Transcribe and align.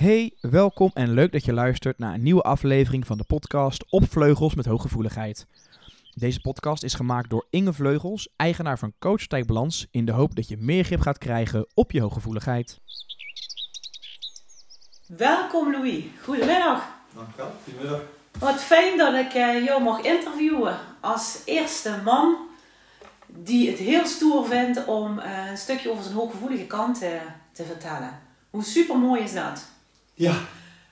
Hey, 0.00 0.32
welkom 0.40 0.90
en 0.94 1.10
leuk 1.12 1.32
dat 1.32 1.44
je 1.44 1.52
luistert 1.52 1.98
naar 1.98 2.14
een 2.14 2.22
nieuwe 2.22 2.42
aflevering 2.42 3.06
van 3.06 3.18
de 3.18 3.24
podcast 3.24 3.84
Op 3.90 4.10
Vleugels 4.10 4.54
met 4.54 4.66
Hooggevoeligheid. 4.66 5.46
Deze 6.14 6.40
podcast 6.40 6.82
is 6.82 6.94
gemaakt 6.94 7.30
door 7.30 7.46
Inge 7.50 7.72
Vleugels, 7.72 8.28
eigenaar 8.36 8.78
van 8.78 8.92
Coach 8.98 9.26
Balans, 9.26 9.86
in 9.90 10.04
de 10.04 10.12
hoop 10.12 10.34
dat 10.34 10.48
je 10.48 10.56
meer 10.56 10.84
grip 10.84 11.00
gaat 11.00 11.18
krijgen 11.18 11.66
op 11.74 11.90
je 11.90 12.00
hooggevoeligheid. 12.00 12.80
Welkom 15.06 15.72
Louis, 15.72 16.04
goedemiddag. 16.22 16.88
Dankjewel, 17.14 17.52
goedemiddag. 17.64 18.02
Wat 18.38 18.60
fijn 18.62 18.98
dat 18.98 19.14
ik 19.14 19.32
eh, 19.32 19.64
jou 19.64 19.82
mag 19.82 20.00
interviewen 20.00 20.78
als 21.00 21.42
eerste 21.44 22.00
man 22.04 22.36
die 23.26 23.70
het 23.70 23.78
heel 23.78 24.06
stoer 24.06 24.46
vindt 24.46 24.84
om 24.84 25.18
eh, 25.18 25.50
een 25.50 25.58
stukje 25.58 25.90
over 25.90 26.02
zijn 26.02 26.16
hooggevoelige 26.16 26.66
kant 26.66 27.02
eh, 27.02 27.10
te 27.52 27.64
vertellen. 27.64 28.18
Hoe 28.50 28.64
super 28.64 28.98
mooi 28.98 29.22
is 29.22 29.32
dat? 29.32 29.78
Ja, 30.20 30.34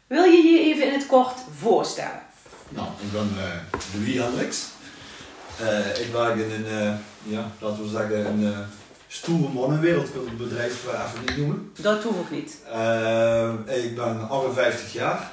Wil 0.06 0.24
je 0.24 0.42
je 0.42 0.60
even 0.60 0.87
in 0.87 0.92
het 0.92 1.06
kort 1.06 1.38
voorstellen? 1.59 2.20
nou, 2.69 2.88
ik 3.00 3.12
ben 3.12 3.30
eh 3.38 3.60
Louis 3.95 4.16
Hendricks. 4.16 4.66
Eh, 5.60 6.00
ik 6.06 6.12
werk 6.12 6.36
in 6.36 6.50
een, 6.50 6.66
eh, 6.66 6.95
ja, 7.23 7.50
laten 7.60 7.83
we 7.83 7.88
zeggen, 7.88 8.27
een 8.27 8.55
stoere 9.09 9.52
mannenwereld. 9.52 10.06
Ik 10.06 10.12
wil 10.12 10.24
het 10.24 10.36
bedrijf 10.38 10.84
even 10.86 11.20
niet 11.27 11.36
noemen. 11.36 11.72
Dat 11.80 12.02
hoef 12.02 12.20
ik 12.20 12.30
niet. 12.30 12.50
Ik 13.84 13.95
ben 13.95 14.28
58 14.28 14.92
jaar. 14.92 15.30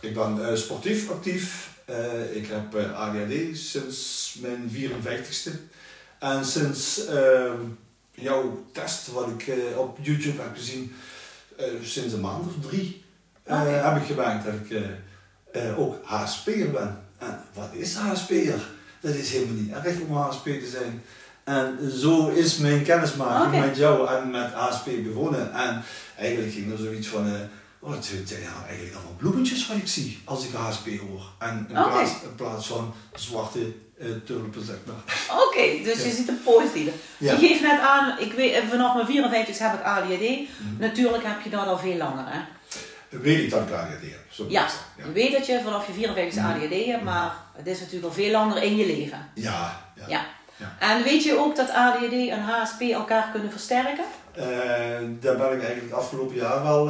Ik 0.00 0.14
ben 0.14 0.48
eh, 0.48 0.56
sportief 0.56 1.10
actief. 1.10 1.70
Eh, 1.84 2.36
ik 2.36 2.46
heb 2.46 2.74
eh, 2.74 3.00
ADHD 3.00 3.58
sinds 3.58 4.34
mijn 4.40 4.70
54ste. 4.74 5.50
En 6.18 6.44
sinds 6.44 7.06
eh, 7.06 7.52
jouw 8.14 8.64
test, 8.72 9.06
wat 9.06 9.28
ik 9.28 9.46
eh, 9.48 9.78
op 9.78 9.98
YouTube 10.02 10.42
heb 10.42 10.56
gezien, 10.56 10.94
sinds 11.82 12.12
een 12.12 12.20
maand 12.20 12.46
of 12.46 12.70
drie, 12.70 13.04
eh, 13.42 13.60
Oké. 13.60 13.70
heb 13.70 13.96
ik 13.96 14.06
gemerkt 14.06 14.44
dat 14.44 14.54
ik 14.54 14.70
eh, 14.70 15.68
eh, 15.68 15.78
ook 15.78 15.96
HSP'er 16.04 16.70
ben. 16.70 17.02
En 17.18 17.42
wat 17.54 17.68
is 17.72 17.94
HSP'er? 17.94 18.60
Dat 19.00 19.14
is 19.14 19.32
helemaal 19.32 19.54
niet 19.54 19.72
erg 19.72 20.00
om 20.00 20.16
HSP 20.16 20.44
te 20.44 20.68
zijn. 20.70 21.02
En 21.44 21.90
zo 21.90 22.28
is 22.28 22.56
mijn 22.56 22.82
kennismaking 22.82 23.64
met 23.64 23.76
jou 23.76 24.08
en 24.08 24.30
met 24.30 24.52
HSP 24.52 24.90
begonnen. 25.04 25.52
En 25.52 25.82
eigenlijk 26.16 26.52
ging 26.52 26.72
er 26.72 26.78
zoiets 26.78 27.08
van, 27.08 27.26
eh 27.26 27.40
oh, 27.86 27.92
het 27.94 28.04
zijn 28.04 28.42
nou 28.42 28.66
eigenlijk 28.66 28.94
allemaal 28.94 29.14
bloemetjes 29.16 29.66
wat 29.66 29.76
ik 29.76 29.88
zie 29.88 30.18
als 30.24 30.44
ik 30.44 30.54
HSP 30.54 30.86
hoor. 31.00 31.22
En 31.38 31.56
in, 31.68 31.74
plaats, 31.74 32.10
in 32.22 32.34
plaats 32.36 32.66
van 32.66 32.94
zwarte 33.14 33.72
tulpen, 34.24 34.64
zeg 34.64 34.76
maar. 34.86 35.14
Oké, 35.46 35.82
dus 35.84 36.04
je 36.04 36.10
ziet 36.10 36.28
een 36.28 36.42
positieve. 36.42 36.90
Ja. 37.18 37.32
Je 37.32 37.38
geeft 37.38 37.60
net 37.60 37.80
aan, 37.80 38.18
ik 38.18 38.32
weet, 38.32 38.52
eh, 38.54 38.68
vanaf 38.68 38.94
mijn 38.94 39.06
54 39.06 39.58
heb 39.58 39.74
ik 39.74 39.84
ADHD. 39.84 40.20
Mhm. 40.20 40.46
Natuurlijk 40.78 41.24
heb 41.24 41.40
je 41.42 41.50
dat 41.50 41.66
al 41.66 41.78
veel 41.78 41.96
langer. 41.96 42.24
Hè? 42.26 42.40
Weet 43.08 43.38
ik 43.38 43.50
dat 43.50 43.60
ik 43.62 43.74
ADHD 43.74 44.00
heb? 44.02 44.20
Zo 44.30 44.46
Ja, 44.48 44.66
je 44.96 45.12
weet 45.12 45.32
dat 45.32 45.46
je 45.46 45.60
vanaf 45.64 45.86
je 45.86 45.92
54 45.92 46.42
Mhm. 46.42 46.50
ADHD 46.52 46.86
hebt, 46.86 47.02
maar 47.02 47.34
het 47.56 47.66
is 47.66 47.78
natuurlijk 47.78 48.06
al 48.06 48.12
veel 48.12 48.30
langer 48.30 48.62
in 48.62 48.76
je 48.76 48.86
leven. 48.86 49.28
Ja, 49.34 49.80
ja. 50.06 50.26
Ja. 50.58 50.76
En 50.78 51.02
weet 51.02 51.22
je 51.24 51.38
ook 51.38 51.56
dat 51.56 51.70
ADHD 51.70 52.12
en 52.28 52.40
HSP 52.42 52.80
elkaar 52.80 53.28
kunnen 53.32 53.50
versterken? 53.50 54.04
Eh, 54.32 54.44
daar 55.20 55.36
ben 55.36 55.52
ik 55.52 55.62
eigenlijk 55.62 55.92
afgelopen 55.92 56.34
jaar 56.36 56.62
wel 56.62 56.88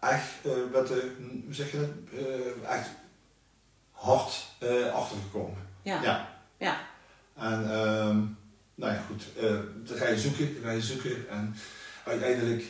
echt, 0.00 0.30
eh, 0.42 0.50
met 0.72 0.86
de, 0.86 1.10
hoe 1.44 1.54
zeg 1.54 1.70
je 1.70 1.78
dat, 1.78 2.20
Eh, 2.20 2.76
echt 2.76 2.88
hard 3.90 4.44
eh 4.58 4.92
achtergekomen. 4.92 5.58
Ja. 5.82 6.02
Ja. 6.02 6.28
Ja. 6.58 6.80
En 7.36 7.70
ehm, 7.70 8.18
nou 8.74 8.92
ja, 8.92 9.02
goed, 9.08 9.24
eh, 9.40 9.58
dan 9.84 9.96
ga 9.96 10.08
je 10.08 10.18
zoeken, 10.18 10.54
dan 10.54 10.62
ga 10.62 10.70
je 10.70 10.82
zoeken 10.82 11.28
en 11.30 11.54
uiteindelijk 12.04 12.64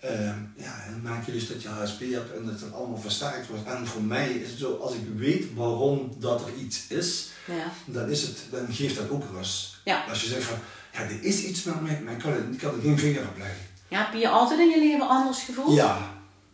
ehm, 0.00 0.38
ja, 0.56 0.84
dan 0.90 1.02
merk 1.02 1.26
je 1.26 1.32
dus 1.32 1.48
dat 1.48 1.62
je 1.62 1.68
HSP 1.68 2.00
hebt 2.00 2.34
en 2.36 2.44
dat 2.46 2.60
het 2.60 2.72
allemaal 2.72 2.98
versterkt 2.98 3.46
wordt. 3.48 3.64
En 3.64 3.86
voor 3.86 4.02
mij 4.02 4.30
is 4.30 4.50
het 4.50 4.58
zo, 4.58 4.76
als 4.76 4.94
ik 4.94 5.00
weet 5.16 5.54
waarom 5.54 6.14
dat 6.18 6.46
er 6.46 6.54
iets 6.54 6.86
is, 6.88 7.28
Ja. 7.44 7.70
dan, 7.84 8.08
is 8.10 8.22
het, 8.22 8.38
dan 8.50 8.66
geeft 8.72 8.96
dat 8.96 9.10
ook 9.10 9.24
rust. 9.32 9.76
Ja. 9.84 10.04
Als 10.08 10.22
je 10.22 10.28
zegt 10.28 10.44
van, 10.44 10.58
ja, 10.92 11.00
er 11.00 11.22
is 11.24 11.42
iets 11.44 11.62
met 11.62 11.80
mij, 11.80 12.00
maar 12.04 12.12
ik 12.12 12.18
kan, 12.18 12.52
ik 12.52 12.58
kan 12.58 12.74
er 12.74 12.80
geen 12.80 12.98
vinger 12.98 13.28
op 13.28 13.38
leggen. 13.38 13.66
Ja. 13.88 13.98
Heb 13.98 14.12
je 14.12 14.18
je 14.18 14.28
altijd 14.28 14.60
in 14.60 14.68
je 14.68 14.78
leven 14.78 15.08
anders 15.08 15.42
gevoeld? 15.42 15.74
Ja, 15.74 15.98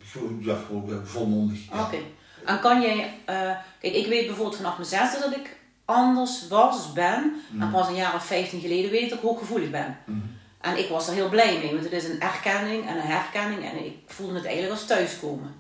gewoon, 0.05 0.39
ja, 0.41 0.57
gewoon 0.67 1.01
volmondig. 1.05 1.59
Ja. 1.73 1.81
Oké. 1.83 1.97
En 2.45 2.61
kan 2.61 2.81
jij... 2.83 3.19
eh, 3.25 3.35
kijk, 3.81 3.95
ik 3.95 4.07
weet 4.07 4.27
bijvoorbeeld 4.27 4.57
vanaf 4.57 4.77
mijn 4.77 4.89
zesde 4.89 5.19
dat 5.21 5.33
ik 5.37 5.57
anders 5.85 6.49
was, 6.49 6.93
ben. 6.93 7.13
En 7.51 7.57
Mhm. 7.59 7.71
pas 7.71 7.89
een 7.89 7.95
jaar 7.95 8.15
of 8.15 8.25
15 8.27 8.61
geleden 8.61 8.91
weet 8.91 9.03
ik 9.03 9.09
dat 9.09 9.19
ik 9.19 9.25
hooggevoelig 9.25 9.71
ben. 9.71 9.99
Mhm. 10.07 10.19
En 10.61 10.79
ik 10.79 10.89
was 10.89 11.09
er 11.09 11.15
heel 11.15 11.29
blij 11.29 11.59
mee, 11.59 11.71
want 11.73 11.85
het 11.85 11.93
is 11.93 12.05
een 12.05 12.21
erkenning 12.21 12.89
en 12.89 12.97
een 12.97 13.03
herkenning. 13.07 13.65
En 13.71 13.85
ik 13.85 13.97
voelde 14.07 14.35
het 14.35 14.45
eigenlijk 14.45 14.75
als 14.75 14.87
thuiskomen. 14.87 15.55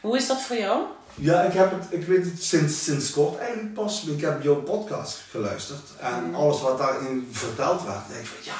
Hoe 0.00 0.16
is 0.16 0.26
dat 0.26 0.42
voor 0.42 0.56
jou? 0.56 0.82
Ja, 1.14 1.42
ik 1.42 1.52
heb 1.52 1.70
het, 1.70 1.86
ik 1.90 2.06
weet 2.06 2.24
het 2.24 2.42
sinds, 2.42 2.84
sinds 2.84 3.10
kort 3.10 3.38
eigenlijk 3.38 3.74
pas. 3.74 4.04
Ik 4.04 4.20
heb 4.20 4.42
jouw 4.42 4.62
podcast 4.62 5.22
geluisterd 5.30 5.96
en 6.00 6.24
Mhm. 6.24 6.34
alles 6.34 6.60
wat 6.60 6.78
daarin 6.78 7.28
verteld 7.30 7.82
werd, 7.84 8.08
denk 8.08 8.20
ik 8.20 8.26
van 8.26 8.44
ja. 8.44 8.52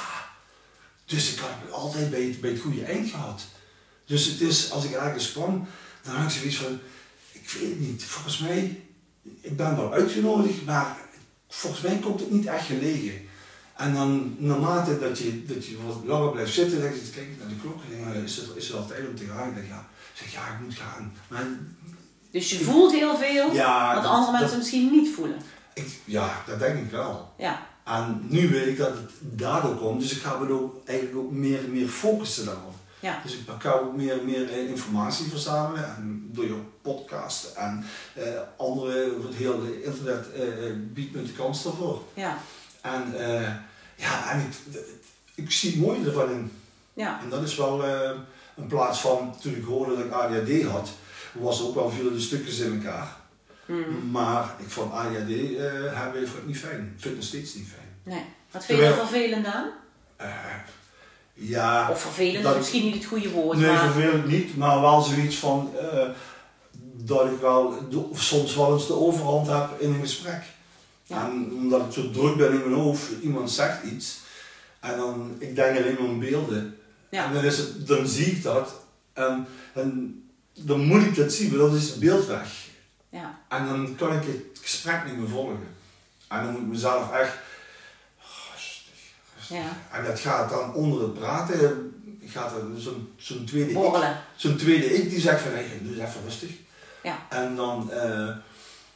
Dus 1.04 1.32
ik 1.32 1.38
heb 1.40 1.70
altijd 1.72 2.10
bij 2.10 2.22
het, 2.22 2.40
bij 2.40 2.50
het 2.50 2.60
goede 2.60 2.84
eind 2.84 3.10
gehad. 3.10 3.42
Dus 4.04 4.24
het 4.26 4.40
is, 4.40 4.70
als 4.70 4.84
ik 4.84 4.92
ergens 4.92 5.32
kwam, 5.32 5.66
dan 6.02 6.14
had 6.14 6.24
ik 6.32 6.38
zoiets 6.38 6.56
van, 6.56 6.78
ik 7.32 7.50
weet 7.60 7.68
het 7.70 7.80
niet, 7.80 8.04
volgens 8.04 8.38
mij, 8.38 8.80
ik 9.40 9.56
ben 9.56 9.76
wel 9.76 9.92
uitgenodigd, 9.92 10.64
maar 10.64 10.96
volgens 11.48 11.82
mij 11.82 11.96
komt 11.98 12.20
het 12.20 12.30
niet 12.30 12.46
echt 12.46 12.66
gelegen. 12.66 13.22
En 13.76 13.94
dan, 13.94 14.34
naarmate 14.38 14.98
dat 14.98 15.18
je, 15.18 15.44
dat 15.44 15.66
je 15.66 15.76
wat 15.86 16.00
langer 16.04 16.30
blijft 16.30 16.52
zitten, 16.54 16.80
denk 16.80 16.94
je, 16.94 17.00
kijk 17.14 17.26
ik 17.26 17.38
naar 17.38 17.48
de 17.48 17.56
klok, 17.60 17.80
en 17.90 18.12
denk, 18.12 18.24
is, 18.24 18.36
het, 18.36 18.46
is 18.56 18.68
het 18.68 18.76
al 18.76 18.86
tijd 18.86 19.08
om 19.08 19.14
te 19.16 19.24
gaan? 19.26 19.48
Ik 19.48 19.54
denk, 19.54 19.68
ja, 19.68 19.88
ik 20.14 20.20
zeg, 20.22 20.32
ja, 20.32 20.46
ik 20.54 20.60
moet 20.64 20.74
gaan. 20.74 21.12
Maar 21.28 21.46
Dus 22.30 22.50
je 22.50 22.58
voelt 22.64 22.92
heel 22.92 23.16
veel 23.18 23.52
ja, 23.52 23.94
wat 23.94 24.02
dat- 24.02 24.12
andere 24.12 24.30
mensen 24.32 24.48
dat- 24.50 24.58
misschien 24.58 24.90
niet 24.90 25.14
voelen. 25.14 25.38
ik, 25.74 25.86
ja, 26.04 26.42
dat 26.46 26.58
denk 26.58 26.78
ik 26.84 26.90
wel. 26.90 27.34
Ja. 27.38 27.66
En 27.84 28.26
nu 28.28 28.48
weet 28.48 28.66
ik 28.66 28.76
dat 28.76 28.90
het 28.90 29.10
daardoor 29.20 29.74
komt, 29.74 30.00
dus 30.00 30.12
ik 30.12 30.22
ga 30.22 30.38
me 30.38 30.52
ook, 30.52 30.76
eigenlijk 30.84 31.18
ook 31.18 31.30
meer 31.30 31.58
en 31.58 31.72
meer 31.72 31.88
focussen 31.88 32.44
daarop. 32.44 32.74
Ja. 33.04 33.20
Dus 33.22 33.32
ik 33.32 33.40
ga 33.58 33.70
ook 33.70 33.96
meer 33.96 34.18
en 34.18 34.24
meer 34.24 34.50
eh, 34.50 34.68
informatie 34.68 35.28
verzamelen 35.28 35.84
en 35.96 36.28
door 36.32 36.44
je 36.44 36.60
podcast 36.82 37.56
en 37.56 37.84
eh, 38.14 38.24
andere, 38.56 39.14
het 39.26 39.34
hele 39.34 39.84
internet 39.84 40.32
eh, 40.32 40.42
biedt 40.76 41.14
me 41.14 41.22
de 41.22 41.32
kans 41.32 41.62
daarvoor. 41.62 42.02
Ja. 42.14 42.38
En 42.80 43.14
ja, 43.96 44.30
en 44.30 44.40
ik, 44.40 44.80
ik 45.34 45.50
zie 45.50 45.70
het 45.70 45.80
mooie 45.80 46.06
ervan 46.06 46.30
in. 46.30 46.52
Ja. 46.94 47.20
En 47.22 47.28
dat 47.28 47.42
is 47.42 47.56
wel, 47.56 47.84
in 48.56 48.66
plaats 48.66 49.00
van 49.00 49.34
toen 49.40 49.54
ik 49.54 49.64
hoorde 49.64 49.96
dat 49.96 50.04
ik 50.04 50.12
ADHD 50.12 50.62
had, 50.62 50.88
was 51.32 51.62
ook 51.62 51.74
wel 51.74 51.90
veel 51.90 52.12
de 52.12 52.20
stukjes 52.20 52.58
in 52.58 52.74
elkaar. 52.74 53.16
Mhm. 53.66 54.10
Maar 54.10 54.54
ik 54.58 54.68
vond 54.70 54.92
ADHD 54.92 55.30
eh 55.30 55.62
hebben 56.02 56.22
we 56.22 56.28
niet 56.46 56.58
fijn. 56.58 56.80
Ik 56.80 57.02
vind 57.02 57.04
het 57.04 57.14
nog 57.14 57.24
steeds 57.24 57.54
niet 57.54 57.68
fijn. 57.68 57.88
Nee. 58.16 58.24
Wat 58.50 58.64
vind 58.64 58.78
je 58.78 58.84
er 58.84 58.94
vervelend 58.94 59.46
aan? 59.46 59.70
Eh, 60.16 60.28
ja, 61.34 61.88
Of 61.90 62.00
vervelend 62.00 62.42
dat- 62.42 62.52
is 62.52 62.58
misschien 62.58 62.84
niet 62.84 62.94
het 62.94 63.04
goede 63.04 63.30
woord, 63.30 63.58
nee, 63.58 63.66
maar... 63.70 63.92
vervelend 63.92 64.26
niet, 64.26 64.56
maar 64.56 64.80
wel 64.80 65.00
zoiets 65.02 65.36
van 65.36 65.72
eh, 65.80 66.08
dat 66.96 67.26
ik 67.26 67.40
wel 67.40 67.88
soms 68.14 68.54
wel 68.54 68.72
eens 68.74 68.86
de 68.86 68.94
overhand 68.94 69.46
heb 69.46 69.80
in 69.80 69.92
een 69.94 70.00
gesprek. 70.00 70.42
Ja. 71.06 71.24
En 71.26 71.52
omdat 71.54 71.86
ik 71.86 71.92
zo 71.92 72.10
druk 72.10 72.36
ben 72.36 72.50
in 72.52 72.58
mijn 72.58 72.80
hoofd, 72.80 73.10
iemand 73.22 73.50
zegt 73.50 73.82
iets 73.84 74.18
en 74.80 74.96
dan 74.96 75.36
ik 75.38 75.54
denk 75.56 75.76
alleen 75.78 75.96
maar 76.00 76.08
aan 76.08 76.18
beelden. 76.18 76.78
Ja. 77.08 77.26
En 77.26 77.32
dan, 77.34 77.44
is 77.44 77.58
het, 77.58 77.86
dan 77.86 78.06
zie 78.06 78.26
ik 78.26 78.42
dat 78.42 78.74
en, 79.12 79.46
en 79.74 80.22
dan 80.52 80.80
moet 80.84 81.02
ik 81.02 81.16
dat 81.16 81.32
zien, 81.32 81.48
maar 81.50 81.58
dan 81.58 81.76
is 81.76 81.88
het 81.88 81.98
beeld 81.98 82.26
weg. 82.26 82.63
Ja. 83.18 83.38
En 83.48 83.66
dan 83.66 83.94
kan 83.96 84.12
ik 84.16 84.24
het 84.26 84.58
gesprek 84.62 85.04
niet 85.04 85.16
meer 85.16 85.28
volgen. 85.28 85.66
En 86.28 86.42
dan 86.42 86.52
moet 86.52 86.60
ik 86.60 86.66
mezelf 86.66 87.12
echt 87.12 87.36
rustig, 88.52 88.94
rustig. 89.36 89.56
Ja. 89.56 89.96
En 89.98 90.04
dat 90.04 90.20
gaat 90.20 90.50
dan 90.50 90.74
onder 90.74 91.02
het 91.02 91.14
praten, 91.14 91.92
gaat 92.26 92.52
er 92.52 92.62
zo'n 92.76 93.12
zo'n 93.16 93.44
tweede 93.44 93.70
ik, 93.70 94.06
zo'n 94.36 94.56
tweede 94.56 94.94
ik 94.94 95.10
die 95.10 95.20
zegt 95.20 95.40
van 95.42 95.52
hey, 95.52 95.80
doe 95.82 95.92
eens 95.94 96.08
even 96.08 96.22
rustig. 96.24 96.50
Ja. 97.02 97.18
En 97.28 97.56
dan, 97.56 97.90
eh, 97.92 98.28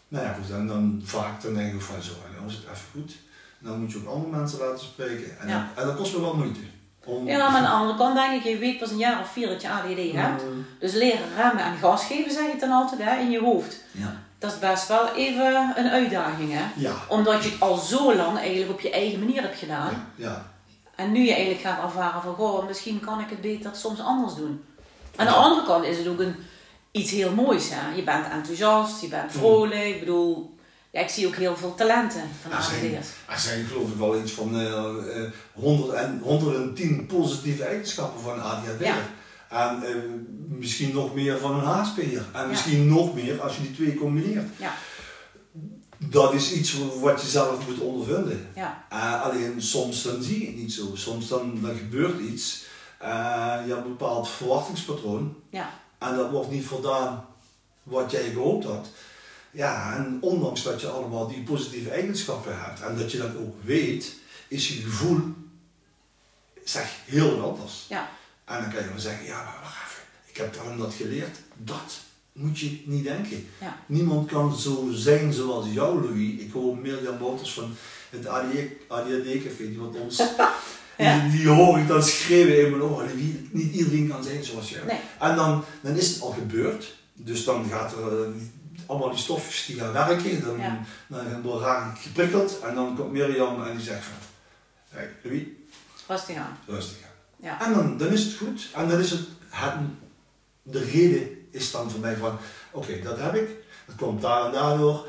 nou 0.08 0.24
ja 0.26 0.32
goed, 0.32 0.50
en 0.50 0.66
dan 0.66 1.02
vaak 1.04 1.42
dan 1.42 1.54
denk 1.54 1.74
ik 1.74 1.80
van 1.80 2.02
zo, 2.02 2.12
en 2.12 2.34
dan 2.38 2.46
is 2.48 2.54
het 2.54 2.64
even 2.64 2.86
goed. 2.92 3.16
En 3.60 3.66
dan 3.66 3.80
moet 3.80 3.92
je 3.92 3.98
ook 3.98 4.06
andere 4.14 4.36
mensen 4.36 4.58
laten 4.58 4.84
spreken. 4.84 5.38
En, 5.38 5.48
Ja. 5.48 5.72
en 5.76 5.86
dat 5.86 5.96
kost 5.96 6.12
me 6.14 6.20
wel 6.20 6.34
moeite. 6.36 6.60
Om, 7.08 7.28
Ja, 7.28 7.36
maar 7.38 7.46
aan 7.56 7.62
de 7.62 7.68
andere 7.68 7.98
kant 7.98 8.14
denk 8.14 8.32
ik, 8.44 8.52
je 8.52 8.58
weet 8.58 8.78
pas 8.78 8.90
een 8.90 8.96
jaar 8.98 9.20
of 9.20 9.28
vier 9.28 9.48
dat 9.48 9.62
je 9.62 9.68
ADHD 9.70 10.12
hebt. 10.12 10.42
Mm, 10.44 10.66
Dus 10.78 10.92
leren 10.92 11.34
remmen 11.36 11.64
en 11.64 11.76
gas 11.76 12.04
geven, 12.06 12.32
zeg 12.32 12.52
je 12.52 12.58
dan 12.58 12.70
altijd, 12.72 13.00
hè, 13.04 13.16
in 13.20 13.30
je 13.30 13.40
hoofd. 13.40 13.82
ja. 13.92 14.16
Dat 14.38 14.52
is 14.52 14.58
best 14.58 14.88
wel 14.88 15.08
even 15.14 15.72
een 15.76 15.88
uitdaging, 15.90 16.52
hè. 16.52 16.64
Ja. 16.76 16.92
Omdat 17.08 17.44
je 17.44 17.50
het 17.50 17.60
al 17.60 17.76
zo 17.76 18.14
lang 18.14 18.38
eigenlijk 18.38 18.70
op 18.70 18.80
je 18.80 18.90
eigen 18.90 19.18
manier 19.18 19.42
hebt 19.42 19.58
gedaan. 19.58 20.06
Ja. 20.14 20.26
ja. 20.28 20.46
En 20.94 21.12
nu 21.12 21.20
je 21.20 21.32
eigenlijk 21.32 21.60
gaat 21.60 21.82
ervaren 21.82 22.22
van, 22.22 22.34
goh, 22.34 22.66
misschien 22.66 23.00
kan 23.00 23.20
ik 23.20 23.30
het 23.30 23.40
beter 23.40 23.70
soms 23.74 24.00
anders 24.00 24.34
doen. 24.34 24.64
Aan 25.16 25.26
de 25.26 25.32
andere 25.32 25.66
kant 25.66 25.84
is 25.84 25.98
het 25.98 26.06
ook 26.06 26.20
een, 26.20 26.34
iets 26.90 27.10
heel 27.10 27.32
moois, 27.32 27.68
hè. 27.70 27.94
Je 27.96 28.02
bent 28.02 28.28
enthousiast, 28.30 29.00
je 29.00 29.08
bent 29.08 29.32
vrolijk. 29.32 29.84
Ik 29.84 29.98
bedoel, 30.00 30.57
Ja, 30.90 31.00
ik 31.00 31.08
zie 31.08 31.26
ook 31.26 31.34
heel 31.34 31.56
veel 31.56 31.74
talenten 31.74 32.22
van 32.42 32.52
ADHD'ers. 32.52 33.08
er 33.28 33.38
zijn 33.38 33.64
geloof 33.66 33.88
ik 33.90 33.96
wel 33.96 34.20
iets 34.20 34.32
van 34.32 34.54
eh, 34.60 35.22
eh, 35.24 35.30
100 35.52 35.92
en, 35.92 36.20
110 36.22 37.06
positieve 37.06 37.64
eigenschappen 37.64 38.20
van 38.22 38.32
een 38.32 38.40
ADHD. 38.40 38.80
Ja. 38.84 38.96
En 39.48 39.82
eh, 39.82 39.94
misschien 40.48 40.94
nog 40.94 41.14
meer 41.14 41.38
van 41.38 41.54
een 41.54 41.64
HSP'er. 41.64 42.04
En 42.32 42.40
Ja. 42.40 42.46
misschien 42.46 42.88
nog 42.88 43.14
meer 43.14 43.40
als 43.42 43.56
je 43.56 43.62
die 43.62 43.74
twee 43.74 43.94
combineert. 43.94 44.48
Ja, 44.56 44.74
Dat 45.98 46.32
is 46.34 46.52
iets 46.52 46.76
wat 47.00 47.20
je 47.22 47.28
zelf 47.28 47.66
moet 47.68 47.78
ondervinden. 47.78 48.48
ja, 48.54 48.84
Eh, 48.88 49.22
alleen 49.22 49.62
soms 49.62 50.02
dan 50.02 50.22
zie 50.22 50.40
je 50.40 50.46
het 50.46 50.56
niet 50.56 50.72
zo. 50.72 50.90
Soms 50.94 51.28
dan, 51.28 51.58
dan 51.62 51.76
gebeurt 51.76 52.20
iets. 52.20 52.64
Eh, 52.98 53.08
je 53.66 53.72
hebt 53.72 53.84
een 53.84 53.96
bepaald 53.96 54.28
verwachtingspatroon. 54.28 55.36
ja, 55.50 55.70
En 55.98 56.16
dat 56.16 56.30
wordt 56.30 56.50
niet 56.50 56.64
voldaan 56.66 57.24
wat 57.82 58.10
jij 58.10 58.30
gehoopt 58.30 58.64
had. 58.64 58.88
Ja, 59.58 59.96
en 59.96 60.18
ondanks 60.20 60.62
dat 60.62 60.80
je 60.80 60.86
allemaal 60.88 61.28
die 61.28 61.42
positieve 61.42 61.90
eigenschappen 61.90 62.60
hebt 62.64 62.80
en 62.80 62.96
dat 62.96 63.12
je 63.12 63.18
dat 63.18 63.36
ook 63.36 63.54
weet, 63.64 64.14
is 64.48 64.68
je 64.68 64.74
gevoel 64.82 65.20
zeg, 66.64 66.90
heel 67.04 67.40
anders. 67.50 67.86
ja, 67.88 68.08
En 68.44 68.60
dan 68.60 68.72
kan 68.72 68.82
je 68.82 68.88
wel 68.88 68.98
zeggen, 69.00 69.26
ja, 69.26 69.36
maar 69.44 69.58
wacht 69.62 69.76
even, 69.86 70.02
ik 70.26 70.36
heb 70.36 70.54
daarom 70.54 70.78
dat 70.78 70.94
geleerd. 70.94 71.36
Dat 71.56 71.98
moet 72.32 72.58
je 72.58 72.82
niet 72.84 73.04
denken. 73.04 73.46
ja. 73.60 73.76
Niemand 73.86 74.28
kan 74.30 74.56
zo 74.58 74.88
zijn 74.92 75.32
zoals 75.32 75.66
jou, 75.70 76.02
Louis. 76.02 76.40
Ik 76.40 76.52
hoor 76.52 76.76
Mirjam 76.76 77.18
Wouters 77.18 77.52
van 77.52 77.74
het 78.10 78.26
ADHD-café, 78.26 79.68
die 79.68 79.78
wat 79.78 79.94
ons... 79.96 80.22
Ja. 80.98 81.18
Die, 81.28 81.30
die 81.38 81.48
hoor 81.48 81.78
ik 81.78 81.88
dan 81.88 82.02
schreeuwen 82.02 82.64
in 82.64 82.70
mijn 82.70 82.82
oren. 82.82 83.16
Wie- 83.16 83.48
Niet 83.52 83.74
iedereen 83.74 84.08
kan 84.08 84.24
zijn 84.24 84.44
zoals 84.44 84.70
jij. 84.70 84.82
Nee. 84.86 85.00
En 85.18 85.36
dan, 85.36 85.64
dan 85.80 85.94
is 85.96 86.08
het 86.08 86.20
al 86.22 86.30
gebeurd. 86.30 86.96
Dus 87.14 87.44
dan 87.44 87.66
gaat 87.70 87.92
er 87.92 88.22
eh, 88.24 88.28
allemaal 88.88 89.10
die 89.10 89.18
stofjes 89.18 89.66
die 89.66 89.78
gaan 89.80 89.92
werken. 89.92 90.44
Dan, 90.44 90.58
Ja. 90.58 90.78
dan 91.08 91.42
wordt 91.42 91.62
raak 91.64 91.96
ik 91.96 92.02
geprikkeld. 92.02 92.60
En 92.60 92.74
dan 92.74 92.96
komt 92.96 93.12
Mirjam 93.12 93.64
en 93.64 93.76
die 93.76 93.84
zegt 93.86 94.04
van... 94.04 94.14
Hey, 94.88 95.10
Louis, 95.22 95.42
Rustig 96.06 96.36
aan. 96.36 96.58
rustig 96.66 96.96
aan. 97.02 97.10
Ja, 97.48 97.60
En 97.66 97.74
dan, 97.74 97.96
dan 97.96 98.08
is 98.08 98.24
het 98.24 98.36
goed. 98.36 98.68
En 98.74 98.88
dan 98.88 98.98
is 98.98 99.10
het, 99.10 99.20
het 99.50 99.74
de 100.62 100.84
reden 100.84 101.46
is 101.50 101.70
dan 101.70 101.90
voor 101.90 102.00
mij 102.00 102.16
van, 102.16 102.38
oké, 102.70 103.00
dat 103.02 103.18
heb 103.18 103.34
ik. 103.34 103.48
Dat 103.86 103.96
komt 103.96 104.22
daar 104.22 104.44
en 104.46 104.52
daardoor. 104.52 105.06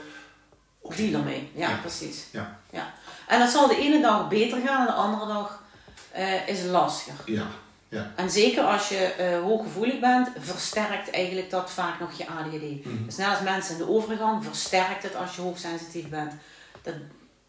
deal 0.96 1.14
ermee. 1.14 1.52
Ja, 1.56 1.70
Ja. 1.70 1.78
precies. 1.78 2.26
Ja. 2.32 2.60
Ja. 2.72 2.94
En 3.28 3.40
dat 3.40 3.50
zal 3.50 3.68
de 3.68 3.78
ene 3.78 4.02
dag 4.02 4.28
beter 4.30 4.62
gaan 4.66 4.80
en 4.80 4.86
de 4.86 4.92
andere 4.94 5.28
dag 5.28 5.64
eh, 6.12 6.48
is 6.48 6.60
het 6.60 6.70
lastiger. 6.70 7.14
Ja, 7.26 7.46
ja. 7.90 8.12
En 8.16 8.30
zeker 8.30 8.64
als 8.64 8.90
je 8.90 8.98
eh, 8.98 9.42
hooggevoelig 9.42 10.00
bent, 10.00 10.30
versterkt 10.40 11.12
eigenlijk 11.12 11.50
dat 11.50 11.72
vaak 11.72 12.00
nog 12.00 12.12
je 12.18 12.28
ADHD. 12.28 12.86
Mhm. 12.86 13.06
Dus 13.06 13.16
net 13.16 13.28
als 13.28 13.40
mensen 13.42 13.72
in 13.72 13.78
de 13.78 13.90
overgang, 13.90 14.44
versterkt 14.44 15.04
het 15.04 15.16
als 15.16 15.36
je 15.36 15.42
hoogsensitief 15.42 16.10
bent. 16.10 16.34
Dat, 16.82 16.94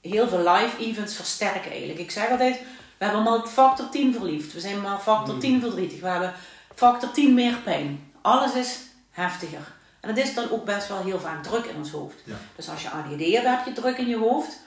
heel 0.00 0.28
veel 0.28 0.38
live 0.52 0.76
events 0.78 1.14
versterken 1.14 1.70
eigenlijk. 1.70 1.98
Ik 1.98 2.10
zeg 2.10 2.30
altijd, 2.30 2.58
we 2.98 3.04
hebben 3.04 3.22
maar 3.22 3.46
factor 3.46 3.88
10 3.88 4.14
verliefd. 4.14 4.52
We 4.52 4.60
zijn 4.60 4.80
maar 4.80 4.98
factor 4.98 5.34
Mhm. 5.34 5.40
10 5.40 5.60
verdrietig. 5.60 6.00
We 6.00 6.08
hebben 6.08 6.34
factor 6.74 7.10
10 7.10 7.34
meer 7.34 7.56
pijn. 7.64 8.12
Alles 8.22 8.54
is 8.54 8.78
heftiger. 9.10 9.72
En 10.00 10.08
het 10.08 10.18
is 10.18 10.34
dan 10.34 10.50
ook 10.50 10.64
best 10.64 10.88
wel 10.88 11.02
heel 11.02 11.20
vaak 11.20 11.42
druk 11.42 11.64
in 11.64 11.76
ons 11.76 11.90
hoofd. 11.90 12.22
Ja. 12.24 12.34
Dus 12.56 12.68
als 12.68 12.82
je 12.82 12.90
ADHD 12.90 13.32
hebt, 13.32 13.46
heb 13.46 13.64
je 13.66 13.72
druk 13.72 13.98
in 13.98 14.08
je 14.08 14.16
hoofd. 14.18 14.58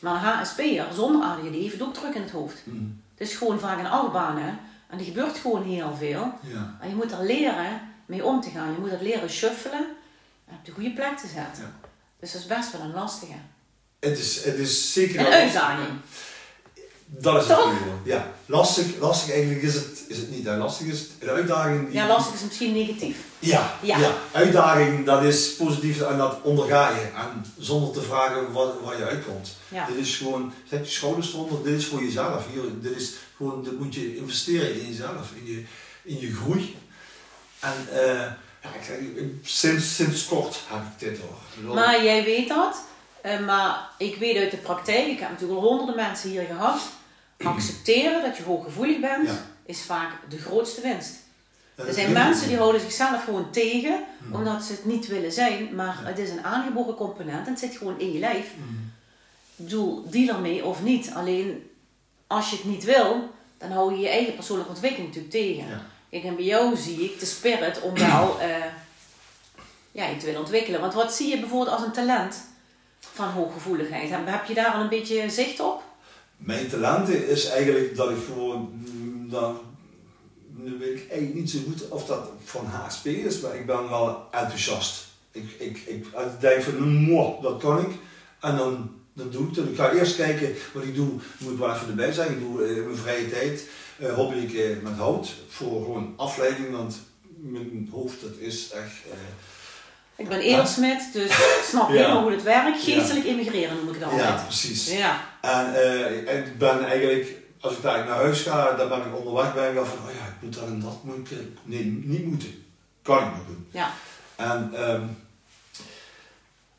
Maar 0.00 0.14
een 0.14 0.20
HSP'er 0.20 0.86
zonder 0.94 1.22
ADHD 1.22 1.54
heeft 1.54 1.82
ook 1.82 1.94
druk 1.94 2.14
in 2.14 2.22
het 2.22 2.30
hoofd. 2.30 2.60
Mhm. 2.64 2.76
Het 3.16 3.28
is 3.28 3.34
gewoon 3.36 3.60
vaak 3.60 3.78
een 3.78 3.86
achtbaan, 3.86 4.38
hè. 4.38 4.50
En 4.92 4.98
er 4.98 5.04
gebeurt 5.04 5.38
gewoon 5.38 5.62
heel 5.64 5.94
veel. 5.98 6.32
Ja. 6.42 6.76
En 6.80 6.88
je 6.88 6.94
moet 6.94 7.12
er 7.12 7.24
leren 7.24 7.80
mee 8.06 8.24
om 8.24 8.40
te 8.40 8.50
gaan. 8.50 8.72
Je 8.72 8.78
moet 8.80 8.92
er 8.92 9.02
leren 9.02 9.30
shuffelen 9.30 9.86
en 10.48 10.54
op 10.58 10.64
de 10.64 10.72
goede 10.72 10.92
plek 10.92 11.16
te 11.18 11.26
zetten. 11.34 11.62
Ja. 11.62 11.88
Dus 12.20 12.32
dat 12.32 12.40
is 12.40 12.46
best 12.46 12.72
wel 12.72 12.80
een 12.80 12.92
lastige. 12.92 13.32
Het 14.00 14.18
is, 14.18 14.44
het 14.44 14.54
is 14.58 14.92
zeker 14.92 15.20
Een 15.20 15.32
uitdaging. 15.32 15.88
Dat 17.06 17.42
is 17.42 17.48
het 17.48 17.56
goede. 17.58 17.78
Ja. 18.04 18.30
Lastig, 18.46 18.86
lastig 19.00 19.32
eigenlijk 19.32 19.62
is 19.62 19.74
het, 19.74 20.04
is 20.08 20.16
het 20.16 20.30
niet. 20.30 20.44
Hè. 20.46 20.56
Lastig 20.56 20.86
is 20.86 20.98
het, 21.00 21.08
een 21.20 21.28
uitdaging. 21.28 21.84
die- 21.86 21.94
Ja, 21.94 22.06
lastig 22.06 22.34
is 22.34 22.42
misschien 22.44 22.72
negatief. 22.72 23.16
Ja, 23.38 23.74
Ja. 23.82 23.98
ja. 23.98 24.10
uitdaging 24.32 25.06
dat 25.06 25.22
is 25.22 25.54
positief 25.56 26.00
en 26.00 26.16
dat 26.18 26.36
onderga 26.42 26.88
je. 26.88 27.00
En 27.16 27.44
zonder 27.58 27.92
te 27.92 28.02
vragen 28.02 28.52
wat, 28.52 28.74
waar 28.84 28.96
je 28.98 29.04
uitkomt. 29.04 29.56
Ja. 29.68 29.86
Dit 29.86 29.96
is 29.96 30.16
gewoon, 30.16 30.52
zet 30.68 30.86
je 30.86 30.92
schouders 30.92 31.32
eronder, 31.32 31.62
dit 31.62 31.78
is 31.78 31.86
voor 31.86 32.02
jezelf. 32.02 32.44
Hier, 32.52 32.62
dit 32.80 32.96
is 32.96 33.12
gewoon, 33.48 33.64
dit 33.64 33.78
moet 33.78 33.94
je 33.94 34.16
investeren 34.16 34.80
in 34.80 34.86
jezelf, 34.86 35.32
in 35.34 35.46
je, 35.52 35.64
in 36.02 36.20
je 36.20 36.32
groei. 36.34 36.76
En 37.60 37.74
eh, 37.92 38.32
ja, 38.62 38.68
ik 38.74 38.84
zeg, 38.86 38.96
sinds, 39.42 39.94
sinds 39.96 40.24
kort 40.26 40.60
heb 40.68 40.80
ik 40.82 41.08
dit 41.08 41.18
hoor. 41.20 41.74
Maar 41.74 42.04
jij 42.04 42.24
weet 42.24 42.48
dat. 42.48 42.76
eh, 43.22 43.40
maar 43.46 43.88
ik 43.98 44.16
weet 44.16 44.36
uit 44.36 44.50
de 44.50 44.56
praktijk, 44.56 45.06
ik 45.06 45.18
heb 45.18 45.30
natuurlijk 45.30 45.60
al 45.60 45.66
honderden 45.66 45.96
mensen 45.96 46.30
hier 46.30 46.44
gehad. 46.44 46.80
Accepteren 47.42 48.22
dat 48.22 48.36
je 48.36 48.42
hooggevoelig 48.42 49.00
bent, 49.00 49.28
Ja. 49.28 49.46
is 49.66 49.82
vaak 49.82 50.10
de 50.30 50.38
grootste 50.38 50.80
winst. 50.80 51.12
dat 51.74 51.86
Er 51.86 51.92
zijn 51.94 52.12
mensen 52.12 52.48
die 52.48 52.56
houden 52.56 52.80
zichzelf 52.80 53.24
gewoon 53.24 53.50
tegen, 53.50 54.04
Hmm. 54.18 54.34
omdat 54.34 54.62
ze 54.64 54.72
het 54.72 54.84
niet 54.84 55.06
willen 55.06 55.32
zijn. 55.32 55.74
Maar 55.74 55.98
Ja. 56.02 56.08
het 56.08 56.18
is 56.18 56.30
een 56.30 56.44
aangeboren 56.44 56.94
component 56.94 57.46
en 57.46 57.52
het 57.52 57.58
zit 57.60 57.76
gewoon 57.76 58.00
in 58.00 58.12
je 58.12 58.18
lijf. 58.18 58.46
Mm. 58.56 58.92
Ik 59.56 59.64
bedoel, 59.64 60.10
deal 60.10 60.34
ermee 60.36 60.64
of 60.64 60.82
niet. 60.82 61.10
Alleen 61.14 61.70
als 62.32 62.50
je 62.50 62.56
het 62.56 62.64
niet 62.64 62.84
wil, 62.84 63.30
dan 63.58 63.70
hou 63.70 63.92
je 63.92 64.00
je 64.00 64.08
eigen 64.08 64.34
persoonlijke 64.34 64.72
ontwikkeling 64.72 65.08
natuurlijk 65.08 65.34
tegen. 65.34 65.68
Ja. 65.68 65.82
Kijk, 66.10 66.24
en 66.24 66.36
bij 66.36 66.44
jou 66.44 66.76
zie 66.76 67.04
ik 67.04 67.18
de 67.18 67.26
spirit 67.26 67.80
om 67.80 67.94
wel 67.94 68.40
eh, 68.40 68.64
ja, 69.92 70.06
je 70.06 70.16
te 70.16 70.24
willen 70.24 70.40
ontwikkelen. 70.40 70.80
Want 70.80 70.94
wat 70.94 71.14
zie 71.14 71.28
je 71.28 71.40
bijvoorbeeld 71.40 71.76
als 71.76 71.84
een 71.84 71.92
talent 71.92 72.36
van 73.00 73.28
hooggevoeligheid? 73.28 74.10
Heb, 74.10 74.44
je 74.46 74.54
daar 74.54 74.72
al 74.72 74.80
een 74.80 74.88
beetje 74.88 75.30
zicht 75.30 75.60
op? 75.60 75.82
Mijn 76.36 76.68
talenten 76.68 77.28
is 77.28 77.46
eigenlijk 77.46 77.96
dat 77.96 78.10
ik 78.10 78.24
gewoon, 78.26 78.70
mm, 78.72 79.30
dan, 79.30 79.60
nu 80.56 80.78
weet 80.78 80.98
ik 80.98 81.10
eigenlijk 81.10 81.34
niet 81.34 81.50
zo 81.50 81.58
goed 81.66 81.88
of 81.88 82.06
dat 82.06 82.28
van 82.44 82.66
HSP 82.66 83.06
is, 83.06 83.40
maar 83.40 83.54
ik 83.54 83.66
ben 83.66 83.88
wel 83.88 84.28
enthousiast. 84.30 85.06
Ik, 85.30 85.50
ik, 85.58 85.78
ik, 85.78 86.06
ik 86.06 86.40
denk 86.40 86.62
van, 86.62 86.92
mooi, 86.94 87.34
dat 87.42 87.60
kan 87.60 87.78
ik. 87.78 87.90
En 88.40 88.56
dan, 88.56 89.01
dan 89.12 89.30
doe 89.30 89.48
ik. 89.48 89.56
Ik 89.56 89.76
ga 89.76 89.92
eerst 89.92 90.16
kijken 90.16 90.54
wat 90.72 90.82
ik 90.82 90.94
doe, 90.94 91.08
moet 91.38 91.52
ik 91.52 91.58
wel 91.58 91.74
even 91.74 91.88
erbij 91.88 92.12
zeggen. 92.12 92.34
Ik 92.34 92.40
doe 92.40 92.64
eh, 92.64 92.76
in 92.76 92.84
mijn 92.84 92.96
vrije 92.96 93.30
tijd, 93.30 93.68
eh, 93.98 94.14
hobby 94.14 94.36
ik 94.36 94.52
eh, 94.54 94.82
met 94.82 94.96
hout, 94.96 95.34
voor 95.48 95.82
gewoon 95.84 96.14
afleiding, 96.16 96.70
want 96.70 96.96
mijn 97.36 97.88
hoofd 97.92 98.20
dat 98.20 98.30
is 98.38 98.70
echt... 98.70 98.92
eh, 99.10 99.18
Ik 100.16 100.28
ben 100.28 100.40
edelsmid, 100.40 101.12
dus 101.12 101.30
ik 101.30 101.64
snap 101.68 101.88
Ja. 101.88 101.94
helemaal 101.94 102.22
hoe 102.22 102.30
het 102.32 102.42
werkt. 102.42 102.82
Geestelijk 102.82 103.24
immigreren 103.26 103.76
noem 103.76 103.88
ik 103.88 103.94
het 103.94 104.04
altijd. 104.04 104.22
ja, 104.22 104.42
precies. 104.46 104.90
Ja. 104.90 105.20
En 105.40 105.74
eh, 105.74 106.38
ik 106.38 106.58
ben 106.58 106.84
eigenlijk, 106.84 107.26
als 107.60 107.72
ik 107.72 107.82
daar 107.82 108.04
naar 108.06 108.16
huis 108.16 108.40
ga, 108.40 108.74
dan 108.76 108.88
ben 108.88 108.98
ik 108.98 109.16
onderweg 109.18 109.54
ben 109.54 109.68
ik 109.68 109.74
wel 109.74 109.86
van, 109.86 109.98
oh 109.98 110.14
ja, 110.14 110.26
ik 110.26 110.34
moet 110.40 110.54
dat 110.54 110.64
en 110.66 110.80
dat, 110.80 111.04
moet 111.04 111.16
ik, 111.16 111.30
eh, 111.38 111.44
nee, 111.62 111.84
niet 112.04 112.26
moeten. 112.26 112.64
Kan 113.02 113.18
ik 113.18 113.24
nog 113.24 113.46
doen. 113.46 113.66
ja. 113.70 113.92
En, 114.36 114.70
ehm, 114.74 115.02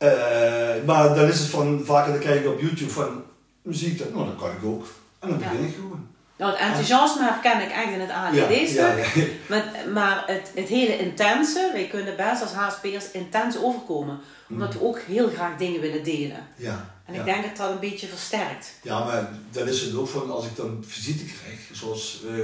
eh, 0.07 0.85
maar 0.85 1.15
dan 1.15 1.27
is 1.27 1.39
het 1.39 1.47
van, 1.47 1.81
vaker 1.85 2.11
dan 2.13 2.21
kijk 2.21 2.39
ik 2.39 2.47
op 2.47 2.59
YouTube 2.61 2.91
van, 2.91 3.23
muziek, 3.61 3.97
dat, 3.97 4.13
nou 4.13 4.25
dat 4.25 4.35
kan 4.35 4.51
ik 4.51 4.63
ook. 4.63 4.85
En 5.19 5.29
dan 5.29 5.39
Ja. 5.39 5.49
begin 5.49 5.65
ik 5.67 5.75
gewoon. 5.75 6.07
Nou, 6.37 6.51
het 6.51 6.61
enthousiasme 6.61 7.23
herken 7.23 7.61
ik 7.61 7.71
echt 7.71 7.91
in 7.91 7.99
het 7.99 8.09
ja, 8.09 8.95
ja. 8.95 9.25
Maar, 9.47 9.65
maar 9.93 10.23
het, 10.27 10.51
het 10.55 10.67
hele 10.67 10.97
intense, 10.97 11.69
wij 11.73 11.87
kunnen 11.87 12.15
best 12.15 12.41
als 12.41 12.51
HSP'ers 12.51 13.11
intens 13.11 13.57
overkomen. 13.57 14.19
Omdat 14.49 14.73
we 14.73 14.81
ook 14.81 14.99
heel 14.99 15.29
graag 15.29 15.57
dingen 15.57 15.81
willen 15.81 16.03
delen. 16.03 16.47
ja. 16.55 16.91
En 17.05 17.13
ik 17.13 17.19
ja. 17.19 17.25
denk 17.25 17.43
dat 17.43 17.57
dat 17.57 17.69
een 17.69 17.79
beetje 17.79 18.07
versterkt. 18.07 18.73
Ja, 18.81 19.03
maar 19.03 19.29
dan 19.51 19.67
is 19.67 19.81
het 19.81 19.95
ook 19.95 20.07
van 20.07 20.31
als 20.31 20.45
ik 20.45 20.55
dan 20.55 20.83
visite 20.87 21.23
krijg, 21.23 21.59
zoals 21.71 22.23
eh, 22.29 22.35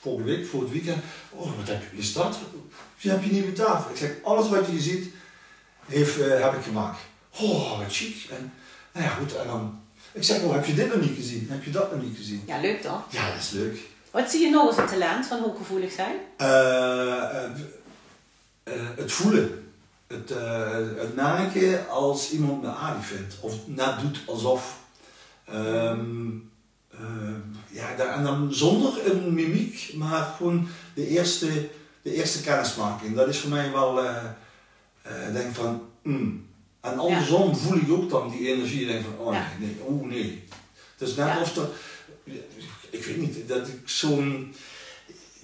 vorige 0.00 0.24
week, 0.24 0.46
voor 0.46 0.60
het 0.60 0.70
weekend. 0.70 1.02
Oh, 1.30 1.56
wat 1.56 1.68
heb 1.68 1.82
je, 1.90 1.98
is 1.98 2.12
dat? 2.12 2.38
Je 2.96 3.10
hebt 3.10 3.24
je 3.24 3.32
nieuwe 3.32 3.52
tafel. 3.52 3.90
Ik 3.90 3.96
zeg, 3.96 4.10
alles 4.22 4.48
wat 4.48 4.66
je 4.72 4.80
ziet, 4.80 5.14
heeft, 5.86 6.20
eh, 6.20 6.42
heb 6.42 6.54
ik 6.54 6.62
gemaakt. 6.62 6.98
Oh, 7.40 7.78
wat 7.78 7.92
chic. 7.94 8.26
En, 8.30 8.52
nou 8.92 9.06
ja, 9.06 9.12
goed, 9.12 9.36
en 9.36 9.46
dan, 9.46 9.80
ik 10.12 10.24
zeg, 10.24 10.42
oh, 10.42 10.52
heb 10.54 10.64
je 10.64 10.74
dit 10.74 10.94
nog 10.94 11.00
niet 11.00 11.16
gezien? 11.16 11.46
Heb 11.50 11.64
je 11.64 11.70
dat 11.70 11.92
nog 11.94 12.02
niet 12.02 12.16
gezien? 12.16 12.42
Ja, 12.46 12.60
leuk 12.60 12.82
toch? 12.82 13.02
Ja, 13.10 13.30
dat 13.30 13.38
is 13.38 13.50
leuk. 13.50 13.78
Wat 14.10 14.30
zie 14.30 14.40
je 14.40 14.50
nog 14.50 14.66
als 14.66 14.76
een 14.76 14.86
talent 14.86 15.26
van 15.26 15.40
hooggevoelig 15.40 15.92
zijn? 15.92 16.16
Eh, 16.36 17.44
eh, 17.44 18.72
het 18.96 19.12
voelen. 19.12 19.58
Het, 20.06 20.32
het 20.96 21.88
als 21.88 22.30
iemand 22.30 22.62
me 22.62 22.68
aardig 22.68 23.06
vindt. 23.06 23.36
Of 23.40 23.54
net 23.66 24.00
doet 24.00 24.18
alsof. 24.26 24.78
Ehm, 25.44 26.26
eh, 26.90 26.98
ja, 27.68 27.94
da- 27.96 28.14
en 28.14 28.22
dan 28.24 28.54
zonder 28.54 29.10
een 29.10 29.34
mimiek, 29.34 29.90
maar 29.94 30.34
gewoon 30.36 30.68
de 30.94 31.06
eerste, 31.08 31.68
de 32.02 32.14
eerste 32.14 32.40
kennismaking. 32.40 33.16
Dat 33.16 33.28
is 33.28 33.38
voor 33.38 33.50
mij 33.50 33.72
wel, 33.72 34.00
eh, 35.04 35.32
denk 35.32 35.54
van, 35.54 35.82
mm. 36.02 36.46
En 36.80 36.98
andersom 36.98 37.56
voel 37.56 37.76
ik 37.76 37.90
ook 37.90 38.10
dan 38.10 38.30
die 38.30 38.48
energie. 38.52 38.80
Ik 38.80 38.88
denk 38.88 39.04
van, 39.04 39.26
oh 39.26 39.32
Ja. 39.34 39.46
nee, 39.58 39.68
nee, 39.68 39.84
oh 39.84 40.06
nee. 40.06 40.44
Het 40.98 41.08
is 41.08 41.14
net 41.16 41.26
Ja. 41.26 41.40
of 41.40 41.56
er, 41.56 41.68
ik 42.90 43.04
weet 43.04 43.16
niet, 43.16 43.48
dat 43.48 43.68
ik 43.68 43.80
zo'n, 43.84 44.54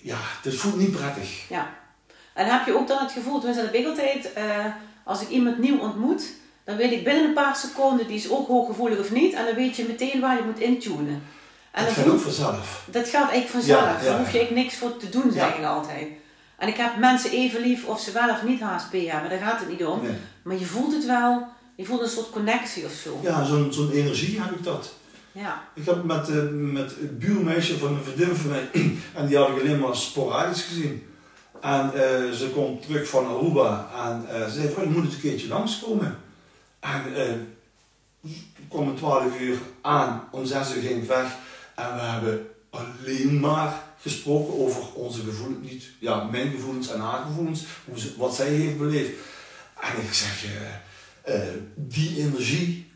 ja, 0.02 0.16
het 0.42 0.54
voelt 0.54 0.76
niet 0.76 0.90
prettig. 0.90 1.48
Ja. 1.48 1.74
En 2.34 2.46
heb 2.46 2.66
je 2.66 2.76
ook 2.78 2.88
dan 2.88 2.98
het 3.02 3.12
gevoel, 3.12 3.38
tenminste 3.38 3.64
dat 3.64 3.72
heb 3.74 3.82
ik 3.82 3.88
altijd, 3.88 4.30
als 5.04 5.20
ik 5.22 5.28
iemand 5.28 5.58
nieuw 5.58 5.78
ontmoet, 5.78 6.22
dan 6.64 6.76
weet 6.76 6.92
ik 6.92 7.04
binnen 7.04 7.24
een 7.24 7.32
paar 7.32 7.56
seconden, 7.56 8.06
die 8.06 8.16
is 8.16 8.30
ook 8.30 8.48
hooggevoelig 8.48 8.98
of 8.98 9.10
niet. 9.10 9.34
En 9.34 9.44
dan 9.44 9.54
weet 9.54 9.76
je 9.76 9.84
meteen 9.84 10.20
waar 10.20 10.36
je 10.36 10.42
moet 10.44 10.58
intunen. 10.58 11.22
En 11.70 11.84
dat 11.84 11.94
gaat 11.94 12.06
ook 12.08 12.20
vanzelf. 12.20 12.86
dat 12.90 13.08
gaat 13.08 13.30
eigenlijk 13.30 13.50
vanzelf. 13.50 13.80
Daar 13.80 14.18
hoef 14.18 14.32
je 14.32 14.38
eigenlijk 14.38 14.50
niks 14.50 14.74
voor 14.76 14.96
te 14.96 15.08
doen, 15.08 15.32
zeg 15.32 15.56
ik 15.56 15.64
altijd. 15.64 16.06
En 16.60 16.68
ik 16.68 16.76
heb 16.76 16.96
mensen 16.96 17.30
even 17.30 17.60
lief 17.60 17.84
of 17.84 18.00
ze 18.00 18.12
wel 18.12 18.30
of 18.30 18.42
niet 18.42 18.60
HSP 18.60 18.92
hebben, 18.92 19.30
daar 19.30 19.38
gaat 19.38 19.60
het 19.60 19.68
niet 19.68 19.84
om. 19.84 20.02
Nee. 20.02 20.16
Maar 20.42 20.58
je 20.58 20.64
voelt 20.64 20.92
het 20.94 21.06
wel, 21.06 21.46
je 21.74 21.84
voelt 21.84 22.00
een 22.02 22.08
soort 22.08 22.30
connectie 22.30 22.84
of 22.84 22.92
zo. 22.92 23.20
Ja, 23.22 23.44
zo'n 23.44 23.72
zo'n 23.72 23.90
energie 23.90 24.40
heb 24.40 24.50
ik 24.50 24.64
dat. 24.64 24.92
Ja. 25.32 25.62
Ik 25.74 25.84
heb 25.84 26.04
met, 26.04 26.28
eh, 26.28 26.48
met 26.50 26.90
het 26.90 27.18
buurmeisje 27.18 27.78
van 27.78 27.88
een 27.88 28.02
vriendin 28.04 28.36
van 28.36 28.50
mij, 28.50 28.68
en 29.18 29.26
die 29.26 29.36
had 29.36 29.48
ik 29.48 29.60
alleen 29.60 29.78
maar 29.78 29.96
sporadisch 29.96 30.62
gezien. 30.62 31.06
En 31.60 31.84
eh, 31.94 32.30
ze 32.30 32.50
komt 32.54 32.82
terug 32.82 33.08
van 33.08 33.26
Aruba 33.26 33.88
en 34.06 34.26
eh, 34.28 34.44
ze 34.44 34.50
zei, 34.50 34.74
"Oh, 34.76 34.82
je 34.82 34.90
moet 34.90 35.04
eens 35.04 35.14
een 35.14 35.20
keertje 35.20 35.48
langskomen. 35.48 36.18
En 36.80 37.14
eh 37.16 37.34
ik 38.22 38.66
kwam 38.68 38.88
om 38.88 38.96
12 38.96 39.40
uur 39.40 39.58
aan, 39.80 40.24
om 40.30 40.44
6 40.44 40.74
uur 40.74 40.82
ging 40.82 41.02
ik 41.02 41.08
weg. 41.08 41.36
En 41.74 41.94
we 41.94 42.00
hebben 42.00 42.46
alleen 42.70 43.40
maar 43.40 43.82
gesproken 44.00 44.58
over 44.58 44.94
onze 44.94 45.20
gevoelens, 45.22 45.70
niet 45.70 45.84
ja, 45.98 46.24
mijn 46.24 46.50
gevoelens 46.50 46.88
en 46.88 47.00
haar 47.00 47.24
gevoelens, 47.24 47.64
hoe 47.84 47.98
ze, 47.98 48.12
wat 48.16 48.34
zij 48.34 48.48
heeft 48.48 48.78
beleefd. 48.78 49.10
En 49.80 50.02
ik 50.02 50.12
zeg, 50.12 50.44
eh, 50.44 51.34
eh, 51.34 51.54
die 51.74 52.18
energie, 52.18 52.90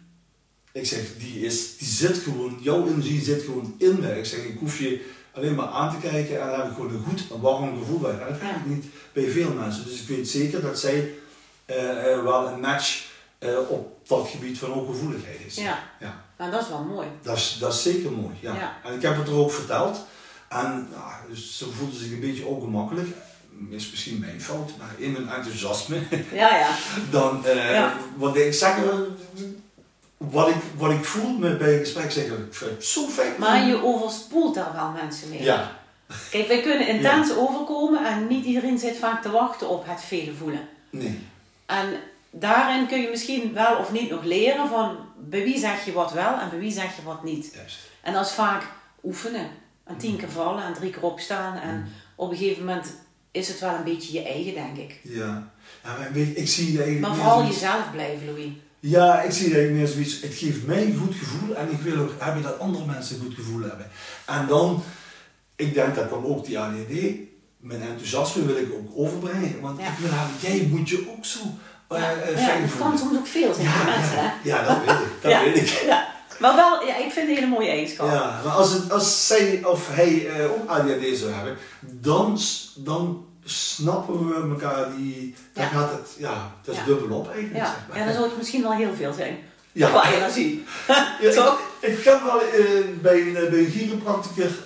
ik 0.72 0.86
zeg, 0.86 1.00
die, 1.18 1.40
is, 1.40 1.76
die 1.76 1.88
zit 1.88 2.16
gewoon, 2.18 2.58
jouw 2.60 2.86
energie 2.86 3.22
zit 3.22 3.42
gewoon 3.42 3.74
in 3.78 4.00
mij. 4.00 4.18
Ik 4.18 4.24
zeg, 4.24 4.44
ik 4.44 4.58
hoef 4.58 4.78
je 4.78 5.12
alleen 5.32 5.54
maar 5.54 5.66
aan 5.66 6.00
te 6.00 6.08
kijken 6.08 6.40
en 6.40 6.48
dan 6.48 6.60
heb 6.60 6.68
ik 6.68 6.74
gewoon 6.74 6.94
een 6.94 7.04
goed 7.08 7.22
en 7.32 7.40
warm 7.40 7.78
gevoel 7.78 7.98
bij. 7.98 8.10
En 8.10 8.18
dat 8.18 8.40
heb 8.40 8.56
ik 8.56 8.66
niet 8.66 8.84
bij 9.12 9.28
veel 9.28 9.52
mensen. 9.52 9.84
Dus 9.84 10.00
ik 10.00 10.08
weet 10.08 10.28
zeker 10.28 10.62
dat 10.62 10.78
zij 10.78 11.14
eh, 11.64 12.22
wel 12.22 12.48
een 12.48 12.60
match 12.60 13.12
op 13.68 14.08
dat 14.08 14.28
gebied 14.28 14.58
van 14.58 14.70
hooggevoeligheid 14.70 15.40
is. 15.46 15.54
Ja. 15.54 15.82
Ja. 16.00 16.24
Nou, 16.38 16.50
dat 16.50 16.62
is 16.62 16.68
wel 16.68 16.84
mooi. 16.84 17.08
Dat 17.22 17.36
is, 17.36 17.56
dat 17.60 17.72
is 17.72 17.82
zeker 17.82 18.12
mooi, 18.12 18.34
ja. 18.40 18.54
Ja. 18.54 18.80
En 18.84 18.94
ik 18.94 19.02
heb 19.02 19.16
het 19.16 19.28
er 19.28 19.34
ook 19.34 19.52
verteld. 19.52 20.06
En 20.54 20.88
ja, 20.92 21.20
dus 21.28 21.58
ze 21.58 21.66
voelde 21.70 21.96
zich 21.96 22.10
een 22.12 22.20
beetje 22.20 22.46
ongemakkelijk. 22.46 23.08
Is 23.70 23.90
misschien 23.90 24.18
mijn 24.18 24.40
fout, 24.40 24.70
maar 24.78 24.94
in 24.96 25.12
mijn 25.12 25.28
enthousiasme. 25.28 25.98
Ja, 26.32 26.56
ja. 26.56 26.68
Dan, 27.10 27.46
eh, 27.46 27.70
Ja. 27.72 27.94
wat 28.16 28.36
ik 28.36 28.52
zeg, 28.54 28.76
wat 30.16 30.48
ik, 30.48 30.54
wat 30.76 30.90
ik 30.90 31.04
voel 31.04 31.38
met, 31.38 31.58
bij 31.58 31.72
een 31.72 31.78
gesprek, 31.78 32.10
zeg 32.12 32.24
ik, 32.24 32.32
vind 32.50 32.84
zo 32.84 33.06
fijn. 33.06 33.32
Maar 33.38 33.66
je 33.66 33.84
overspoelt 33.84 34.54
daar 34.54 34.72
wel 34.72 34.90
mensen 34.90 35.28
mee. 35.28 35.42
Ja, 35.42 35.70
Kijk, 36.30 36.48
wij 36.48 36.60
kunnen 36.60 36.88
intens 36.88 37.34
overkomen 37.46 38.06
en 38.06 38.26
niet 38.26 38.44
iedereen 38.44 38.78
zit 38.78 38.96
vaak 38.96 39.22
te 39.22 39.30
wachten 39.30 39.68
op 39.68 39.84
het 39.86 40.02
vele 40.02 40.32
voelen. 40.34 40.68
nee. 40.90 41.18
En 41.66 41.86
daarin 42.30 42.86
kun 42.86 43.00
je 43.00 43.08
misschien 43.10 43.52
wel 43.52 43.76
of 43.76 43.92
niet 43.92 44.10
nog 44.10 44.24
leren 44.24 44.68
van 44.68 44.96
bij 45.18 45.42
wie 45.44 45.58
zeg 45.58 45.84
je 45.84 45.92
wat 45.92 46.12
wel 46.12 46.38
en 46.38 46.50
bij 46.50 46.58
wie 46.58 46.72
zeg 46.72 46.96
je 46.96 47.02
wat 47.02 47.24
niet. 47.24 47.52
Juist. 47.54 47.78
En 48.02 48.12
dat 48.12 48.26
is 48.26 48.32
vaak 48.32 48.62
oefenen. 49.04 49.48
En 49.84 49.96
tien 49.96 50.16
keer 50.16 50.30
vallen 50.30 50.64
en 50.64 50.74
drie 50.74 50.90
keer 50.90 51.02
opstaan. 51.02 51.56
En 51.58 51.86
op 52.14 52.30
een 52.30 52.36
gegeven 52.36 52.64
moment 52.64 52.92
is 53.30 53.48
het 53.48 53.60
wel 53.60 53.74
een 53.74 53.84
beetje 53.84 54.12
je 54.12 54.22
eigen, 54.24 54.54
denk 54.54 54.76
ik. 54.76 55.00
Ja. 55.02 55.50
ja 55.84 55.96
maar 55.98 56.08
weet 56.12 56.26
je, 56.26 56.34
ik 56.34 56.48
zie 56.48 56.66
eigenlijk 56.82 57.00
Maar 57.00 57.14
vooral 57.16 57.38
zoiets- 57.38 57.60
jezelf 57.60 57.90
blijven, 57.92 58.26
Louis. 58.26 58.48
Ja, 58.80 59.20
ik 59.22 59.30
zie 59.32 59.44
eigenlijk 59.44 59.74
meer 59.74 59.86
zoiets. 59.86 60.20
Het 60.20 60.34
geeft 60.34 60.66
mij 60.66 60.82
een 60.84 60.96
goed 60.96 61.14
gevoel 61.14 61.54
en 61.56 61.70
ik 61.70 61.80
wil 61.80 61.98
ook 62.02 62.12
hebben 62.18 62.42
dat 62.42 62.58
andere 62.58 62.86
mensen 62.86 63.16
een 63.16 63.22
goed 63.22 63.34
gevoel 63.34 63.60
hebben. 63.62 63.90
En 64.26 64.46
dan, 64.46 64.82
ik 65.56 65.74
denk 65.74 65.94
dat 65.94 66.06
kwam 66.06 66.24
ook 66.24 66.46
die 66.46 66.58
ADD, 66.58 66.92
mijn 67.58 67.82
enthousiasme 67.82 68.44
wil 68.46 68.56
ik 68.56 68.72
ook 68.72 68.90
overbrengen. 68.94 69.60
Want 69.60 69.80
Ja. 69.80 69.86
ik 69.86 69.98
wil 69.98 70.10
hebben, 70.12 70.36
jij 70.40 70.66
moet 70.70 70.88
je 70.88 71.06
ook 71.16 71.24
zo 71.24 71.38
Ja, 71.90 71.96
ja, 72.10 72.16
fijn 72.36 72.62
het 72.62 72.70
voelen. 72.70 72.88
kan 72.88 72.98
soms 72.98 73.16
ook 73.18 73.26
veel 73.26 73.54
zijn 73.54 73.66
voor 73.68 73.84
mensen, 73.84 74.18
hè? 74.18 74.24
ja, 74.24 74.32
ja, 74.42 74.64
dat 74.64 74.78
weet 74.78 75.06
ik. 75.06 75.12
Dat 75.22 75.30
Ja. 75.32 75.42
weet 75.44 75.56
ik. 75.56 75.92
Maar 76.38 76.56
wel, 76.56 76.86
ja, 76.86 76.96
ik 76.96 77.10
vind 77.12 77.14
het 77.14 77.28
een 77.28 77.34
hele 77.34 77.46
mooie 77.46 77.68
eigenschap. 77.68 78.10
Ja, 78.10 78.40
maar 78.44 78.52
als, 78.52 78.72
het, 78.72 78.92
als 78.92 79.26
zij 79.26 79.60
of 79.64 79.88
hij 79.94 80.28
eh, 80.28 80.52
ook 80.52 80.68
ADHD 80.68 81.16
zou 81.18 81.32
hebben, 81.32 81.56
dan, 81.80 82.38
dan 82.76 83.26
snappen 83.44 84.28
we 84.28 84.34
elkaar 84.50 84.96
die. 84.96 85.34
Dan 85.52 85.64
Ja. 85.64 85.70
gaat 85.70 85.90
het, 85.90 86.08
ja, 86.18 86.52
dat 86.64 86.74
is 86.74 86.80
Ja. 86.80 86.86
dubbel 86.86 87.16
op 87.18 87.26
eigenlijk. 87.32 87.56
Ja, 87.56 87.64
zeg 87.72 87.84
maar. 87.88 87.98
ja, 87.98 88.04
dan 88.04 88.14
zou 88.14 88.26
het 88.26 88.36
misschien 88.36 88.62
wel 88.62 88.72
heel 88.72 88.94
veel 88.94 89.12
zijn. 89.12 89.38
Ja. 89.72 89.88
Qua 89.88 90.12
energie. 90.12 90.64
Ja, 91.20 91.30
Toch? 91.42 91.60
Ik, 91.80 91.98
ik 91.98 92.04
wel 92.24 92.40
eh, 92.40 92.84
bij, 93.00 93.20
een, 93.20 93.36
eh, 93.36 93.50
bij 93.50 93.58
een 93.58 93.70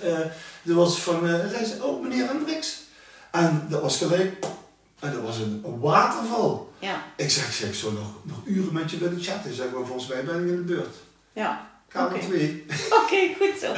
eh 0.01 0.19
er 0.65 0.75
was 0.75 0.99
van, 0.99 1.27
eh 1.27 1.49
zei 1.51 1.65
ze, 1.65 1.83
oh 1.83 2.01
meneer 2.03 2.27
Hendricks. 2.27 2.81
En 3.31 3.65
dat 3.69 3.81
was 3.81 3.97
gelijk, 3.97 4.45
en 4.99 5.13
dat 5.13 5.21
was 5.21 5.37
een, 5.37 5.63
waterval. 5.79 6.73
Ja, 6.79 7.03
Ik 7.15 7.29
zeg, 7.29 7.53
zeg, 7.53 7.75
zou 7.75 7.93
nog, 7.93 8.07
nog 8.23 8.37
uren 8.45 8.73
met 8.73 8.91
je 8.91 8.97
willen 8.97 9.21
chatten. 9.21 9.53
Zeg 9.53 9.65
maar, 9.73 9.85
volgens 9.85 10.07
mij 10.07 10.23
ben 10.23 10.35
ik 10.43 10.49
in 10.49 10.55
de 10.55 10.61
beurt. 10.61 10.95
Ja. 11.33 11.67
Oké. 11.95 12.19
2. 12.19 12.65
Oké, 13.03 13.17
goed 13.37 13.59
zo. 13.61 13.73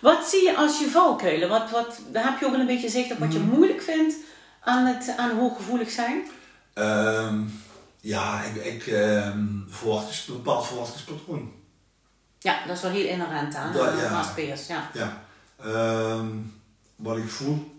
Wat 0.00 0.28
zie 0.28 0.42
je 0.44 0.56
als 0.56 0.78
je 0.78 0.90
valkuilen? 0.90 1.48
Wat, 1.48 1.70
wat, 1.70 2.00
daar 2.12 2.24
heb 2.24 2.38
je 2.40 2.46
ook 2.46 2.52
een 2.54 2.66
beetje 2.66 2.88
zicht 2.88 3.12
op 3.12 3.18
wat 3.18 3.32
je 3.32 3.38
Mhm. 3.38 3.48
moeilijk 3.48 3.82
vindt 3.82 4.14
aan 4.60 4.86
het 4.86 5.14
aan 5.16 5.38
hooggevoelig 5.38 5.90
zijn? 5.90 6.26
Ehm, 6.74 7.40
ja, 8.00 8.42
ik, 8.42 8.64
ik 8.64 8.86
ehm, 8.86 9.44
verwachtings, 9.68 10.28
een 10.28 10.34
bepaald 10.34 10.66
verwachtingspatroon. 10.66 11.52
Ja, 12.38 12.66
dat 12.66 12.76
is 12.76 12.82
wel 12.82 12.90
heel 12.90 13.06
inherent 13.06 13.54
aan 13.54 13.72
Dat- 13.72 13.88
aan 13.88 13.96
ja. 13.96 14.24
Ja. 14.68 14.90
Ja. 14.92 15.22
Ehm, 15.64 16.26
wat 16.96 17.16
ik 17.16 17.28
voel. 17.28 17.76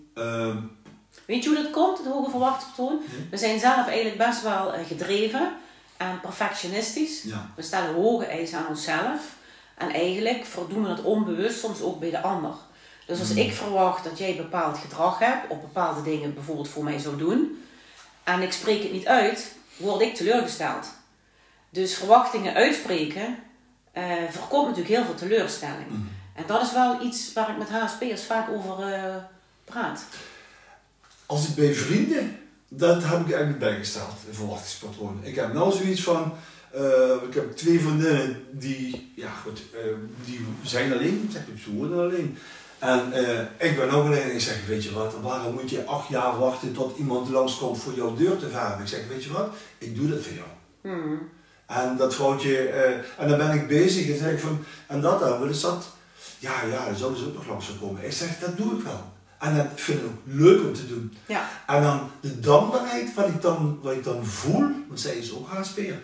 Weet 1.26 1.44
je 1.44 1.50
hoe 1.50 1.64
dat 1.64 1.72
komt, 1.72 1.98
het 1.98 2.08
hoge 2.08 2.30
verwachtingspatroon? 2.30 3.00
Nee. 3.12 3.28
We 3.32 3.38
zijn 3.38 3.60
zelf 3.60 3.88
eigenlijk 3.88 4.18
best 4.18 4.42
wel 4.42 4.74
eh, 4.74 4.86
gedreven 4.88 5.52
en 6.00 6.20
perfectionistisch. 6.22 7.24
ja. 7.24 7.50
We 7.56 7.62
stellen 7.62 7.94
hoge 7.94 8.26
eisen 8.26 8.60
aan 8.60 8.68
onszelf. 8.68 9.22
En 9.78 9.90
eigenlijk 9.90 10.46
verdoen 10.46 10.84
we 10.84 10.90
het 10.90 11.02
onbewust 11.02 11.60
soms 11.60 11.82
ook 11.82 12.00
bij 12.00 12.10
de 12.10 12.22
ander. 12.22 12.54
Dus 13.06 13.20
als 13.20 13.30
Hmm. 13.30 13.38
ik 13.38 13.54
verwacht 13.54 14.04
dat 14.04 14.18
jij 14.18 14.36
bepaald 14.36 14.78
gedrag 14.78 15.20
hebt, 15.20 15.50
of 15.50 15.62
bepaalde 15.62 16.02
dingen 16.02 16.34
bijvoorbeeld 16.34 16.70
voor 16.70 16.84
mij 16.84 17.00
zou 17.00 17.18
doen, 17.18 17.64
en 18.24 18.42
ik 18.42 18.52
spreek 18.52 18.84
het 18.84 18.92
niet 18.92 19.08
uit, 19.08 19.52
word 19.78 20.02
ik 20.02 20.16
teleurgesteld. 20.16 20.88
Dus 21.70 21.94
verwachtingen 21.96 22.54
uitspreken 22.54 23.38
eh, 23.92 24.04
voorkomt 24.30 24.68
natuurlijk 24.68 24.96
heel 24.96 25.06
veel 25.06 25.16
teleurstelling. 25.16 25.90
Mm. 25.90 26.10
En 26.36 26.44
dat 26.48 26.62
is 26.62 26.72
wel 26.72 27.02
iets 27.06 27.34
waar 27.34 27.50
ik 27.50 27.58
met 27.58 27.70
HSP'ers 27.70 28.24
vaak 28.24 28.50
over 28.50 28.94
eh, 28.94 29.16
praat. 29.66 30.04
Als 31.26 31.48
ik 31.48 31.56
bij 31.56 31.74
vrienden, 31.74 32.40
dat 32.70 33.04
heb 33.04 33.20
ik 33.20 33.32
eigenlijk 33.32 33.60
bijgesteld, 33.60 34.16
een 34.28 34.36
verwachtingspatroon. 34.36 35.20
Ik 35.24 35.36
heb 35.36 35.54
nou 35.54 35.72
zoiets 35.72 36.04
van, 36.04 36.34
eh, 36.72 37.24
ik 37.28 37.34
heb 37.34 37.56
twee 37.56 37.80
vriendinnen 37.80 38.44
die, 38.52 39.12
ja 39.16 39.30
goed, 39.44 39.62
eh, 39.74 39.82
die 40.26 40.46
zijn 40.64 40.94
alleen, 40.94 41.30
zeg 41.32 41.42
ik, 41.42 41.62
ze 41.64 41.74
wonen 41.74 42.00
alleen. 42.00 42.38
En 42.80 43.14
eh, 43.14 43.70
ik 43.70 43.78
ben 43.78 43.90
ook 43.90 44.06
alleen 44.06 44.22
en 44.22 44.34
ik 44.34 44.42
zeg, 44.42 44.66
weet 44.68 44.84
je 44.84 44.94
wat, 44.94 45.16
waarom 45.22 45.54
moet 45.54 45.70
je 45.70 45.86
acht 45.86 46.10
jaar 46.10 46.40
wachten 46.40 46.74
tot 46.74 46.98
iemand 46.98 47.30
langskomt 47.30 47.82
voor 47.82 47.94
jouw 47.94 48.16
deur 48.16 48.38
te 48.38 48.50
varen? 48.50 48.82
Ik 48.82 48.88
zeg, 48.88 49.08
weet 49.08 49.24
je 49.24 49.32
wat, 49.32 49.50
ik 49.78 49.96
doe 49.96 50.10
dat 50.10 50.20
voor 50.20 50.34
jou. 50.34 50.48
Hmm. 50.82 51.30
En 51.66 51.98
dat 51.98 52.16
vrouwtje, 52.16 52.58
en 53.18 53.28
dan 53.28 53.38
ben 53.38 53.54
ik 53.54 53.68
bezig 53.68 54.10
en 54.10 54.18
zeg 54.18 54.32
ik 54.32 54.40
van, 54.40 54.64
en 54.88 55.02
dat 55.02 55.20
dan, 55.20 55.50
is 55.50 55.62
dat? 55.62 55.88
Ja, 56.40 56.64
ja, 56.72 56.86
dan 56.86 56.96
zouden 56.96 57.20
ze 57.20 57.28
ook 57.28 57.34
nog 57.34 57.48
langs 57.48 57.72
komen. 57.82 58.06
Ik 58.06 58.12
zeg, 58.12 58.40
dat 58.40 58.58
doe 58.58 58.78
ik 58.78 58.84
wel. 58.84 59.04
En 59.40 59.56
dat 59.56 59.68
vind 59.76 60.00
ik 60.00 60.06
ook 60.06 60.20
leuk 60.24 60.66
om 60.66 60.74
te 60.74 60.88
doen. 60.88 61.14
Ja. 61.28 61.50
En 61.68 61.82
dan 61.82 62.12
de 62.22 62.40
dankbaarheid 62.40 63.14
wat 63.14 63.28
ik 63.28 63.42
dan, 63.42 63.80
wat 63.82 63.94
ik 63.94 64.04
dan 64.04 64.26
voel, 64.26 64.66
want 64.88 65.00
zij 65.00 65.16
is 65.16 65.34
ook 65.34 65.48
HSP'er. 65.48 66.00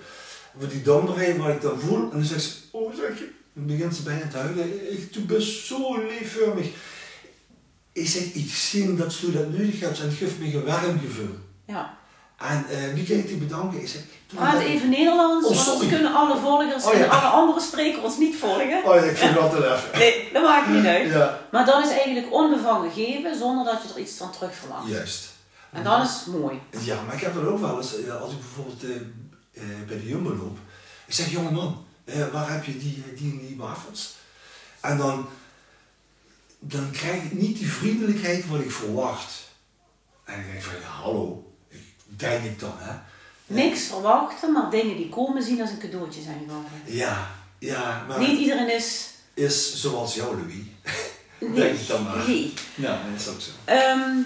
Wat 0.54 0.72
die 0.72 0.82
dankbaarheid 0.82 1.38
wat 1.38 1.50
ik 1.50 1.62
dan 1.62 1.80
voel, 1.80 2.04
en 2.04 2.10
dan 2.18 2.24
zegt 2.24 2.42
ze, 2.44 2.52
oh 2.72 2.96
zeg 2.96 3.18
je, 3.20 3.32
dan 3.54 3.66
begint 3.66 3.96
ze 3.96 4.04
bijna 4.04 4.28
te 4.28 4.38
huilen. 4.38 4.92
Ik 4.92 5.14
doe 5.14 5.24
best 5.24 5.66
zo 5.66 6.06
liefheurig. 6.08 6.68
Ik 7.92 8.08
zeg, 8.08 8.24
ik 8.24 8.50
zie 8.50 8.96
dat 8.96 9.14
ze 9.14 9.32
dat 9.32 9.52
nodig 9.52 9.80
hebt 9.80 10.00
en 10.00 10.06
het 10.06 10.18
geeft 10.18 10.40
me 10.40 10.54
een 10.54 10.64
warm 10.66 11.00
gevoel. 11.00 11.36
ja. 11.66 11.98
En 12.38 12.66
eh, 12.70 12.94
wie 12.94 13.06
kan 13.06 13.18
ik 13.18 13.28
die 13.28 13.38
bedanken? 13.38 13.82
Ik 13.82 13.88
zeg, 13.88 14.02
Praat 14.28 14.60
even 14.62 14.90
Nederlands, 14.90 15.48
Oh, 15.48 15.56
want 15.56 15.68
anders 15.70 15.90
kunnen 15.90 16.14
alle 16.14 16.38
volgers 16.40 16.86
Oh, 16.86 16.94
ja. 16.94 17.00
en 17.04 17.10
alle 17.10 17.28
andere 17.28 17.60
streken 17.62 18.04
ons 18.04 18.18
niet 18.18 18.36
volgen. 18.36 18.84
Oh 18.86 18.96
ja, 18.96 19.02
ik 19.02 19.18
vind 19.18 19.36
dat 19.36 19.52
te 19.52 19.58
even. 19.74 20.00
Nee, 20.00 20.30
dat 20.34 20.44
maakt 20.44 20.68
niet 20.70 20.86
uit. 20.86 21.12
Ja, 21.12 21.40
Maar 21.52 21.66
dat 21.66 21.84
is 21.86 21.90
eigenlijk 21.92 22.34
onbevangen 22.34 22.92
geven 22.92 23.38
zonder 23.38 23.66
dat 23.66 23.82
je 23.84 23.94
er 23.94 24.00
iets 24.00 24.18
van 24.18 24.32
terug 24.32 24.56
verwacht. 24.56 24.88
juist. 24.88 25.34
En 25.72 25.84
dat 25.84 26.04
is 26.04 26.26
mooi. 26.26 26.60
Ja, 26.80 27.02
maar 27.06 27.16
ik 27.16 27.22
heb 27.22 27.34
dat 27.34 27.46
ook 27.46 27.60
wel 27.60 27.78
eens, 27.78 27.96
eh, 28.04 28.22
als 28.22 28.32
ik 28.32 28.38
bijvoorbeeld 28.40 28.84
eh, 28.84 28.96
eh, 29.52 29.88
bij 29.88 29.98
de 29.98 30.08
Jumbo 30.08 30.36
loop. 30.36 30.58
Ik 31.06 31.14
zeg, 31.14 31.32
jongeman, 31.32 31.86
eh, 32.06 32.28
waar 32.32 32.52
heb 32.52 32.64
je 32.66 32.78
die, 32.78 33.04
die 33.16 33.32
en 33.32 33.48
die 33.48 33.58
wafels? 33.58 34.16
En 34.82 34.98
dan, 34.98 35.28
dan 36.60 36.92
krijg 36.92 37.24
ik 37.24 37.32
niet 37.32 37.58
die 37.58 37.72
vriendelijkheid 37.72 38.48
wat 38.48 38.60
ik 38.60 38.72
verwacht. 38.72 39.32
En 40.24 40.40
ik 40.40 40.52
denk 40.52 40.64
van, 40.64 40.74
ja, 40.82 40.88
hallo, 40.88 41.52
ik, 41.68 41.80
denk 42.06 42.44
ik 42.44 42.60
dan, 42.60 42.74
hè. 42.78 42.94
Niks 43.48 43.82
verwachten, 43.84 44.52
maar 44.52 44.70
dingen 44.70 44.98
die 44.98 45.10
komen 45.10 45.44
zien 45.44 45.62
als 45.62 45.70
een 45.70 45.78
cadeautje 45.80 46.22
zijn 46.22 46.40
geworden. 46.48 46.72
Ja, 46.86 47.28
ja, 47.60 48.06
maar 48.08 48.20
Niet 48.20 48.40
iedereen 48.40 48.76
is... 48.76 49.10
is 49.34 49.82
zoals 49.82 50.16
jou, 50.16 50.36
Louis. 50.38 50.56
Nee, 51.40 51.54
Denk 51.54 51.80
ik 51.80 51.88
dan 51.88 52.04
maar. 52.04 52.28
nee. 52.28 52.54
Ja, 52.76 52.88
dat 53.12 53.22
is 53.22 53.28
ook 53.28 53.42
zo. 53.42 53.50
Ehm, 53.66 54.18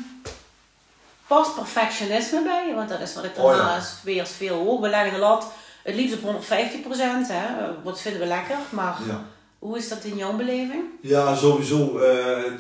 past 1.27 1.55
perfectionisme 1.55 2.43
bij 2.43 2.67
je? 2.67 2.73
Want 2.73 2.89
dat 2.89 2.99
is 2.99 3.13
wat 3.13 3.23
ik 3.23 3.37
Oh, 3.37 3.51
ja. 3.51 3.57
daarnaast 3.57 4.03
weer 4.03 4.27
veel 4.27 4.55
hoor. 4.57 4.81
We 4.81 4.89
leggen 4.89 5.13
de 5.13 5.19
lat 5.19 5.51
Het 5.83 5.95
liefst 5.95 6.15
op 6.15 6.21
150 6.21 6.81
procent, 6.81 7.27
hè. 7.27 7.45
Wat 7.83 8.01
vinden 8.01 8.21
we 8.21 8.27
lekker, 8.27 8.55
maar 8.69 8.97
Ja, 9.07 9.25
hoe 9.59 9.77
is 9.77 9.89
dat 9.89 10.03
in 10.03 10.15
jouw 10.17 10.33
beleving? 10.35 10.83
ja 11.01 11.35
sowieso. 11.35 11.97
eh, 11.99 12.51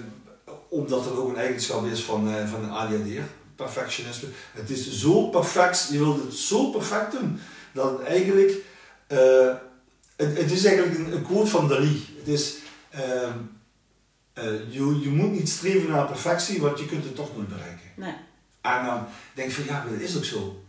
omdat 0.69 1.05
het 1.05 1.15
ook 1.15 1.29
een 1.29 1.37
eigenschap 1.37 1.85
is 1.85 2.01
van, 2.01 2.33
eh, 2.35 2.47
van 2.49 2.63
een 2.63 2.71
perfectionisme. 3.63 4.27
Het 4.51 4.69
is 4.69 4.91
zo 4.91 5.27
perfect, 5.27 5.87
je 5.91 5.97
wilt 5.97 6.23
het 6.23 6.33
zo 6.33 6.69
perfect 6.69 7.11
doen, 7.11 7.39
dat 7.71 7.97
het 7.97 8.07
eigenlijk, 8.07 8.51
eh, 9.07 9.53
het, 10.15 10.37
het 10.37 10.51
is 10.51 10.65
eigenlijk 10.65 10.97
een, 10.97 11.11
een 11.11 11.23
quote 11.23 11.49
van 11.49 11.67
Dali. 11.67 12.05
Het 12.17 12.27
is, 12.27 12.55
ehm, 12.89 13.37
eh, 14.33 14.43
je, 14.69 14.99
je 15.01 15.09
moet 15.09 15.31
niet 15.31 15.49
streven 15.49 15.89
naar 15.89 16.05
perfectie, 16.05 16.61
want 16.61 16.79
je 16.79 16.85
kunt 16.85 17.03
het 17.03 17.15
toch 17.15 17.35
nooit 17.35 17.47
bereiken. 17.47 17.89
Nee. 17.95 18.15
En 18.61 18.85
dan 18.85 19.05
denk 19.33 19.47
ik 19.49 19.55
van 19.55 19.65
ja, 19.65 19.83
maar 19.83 19.93
dat 19.93 20.01
is 20.09 20.17
ook 20.17 20.25
zo. 20.25 20.63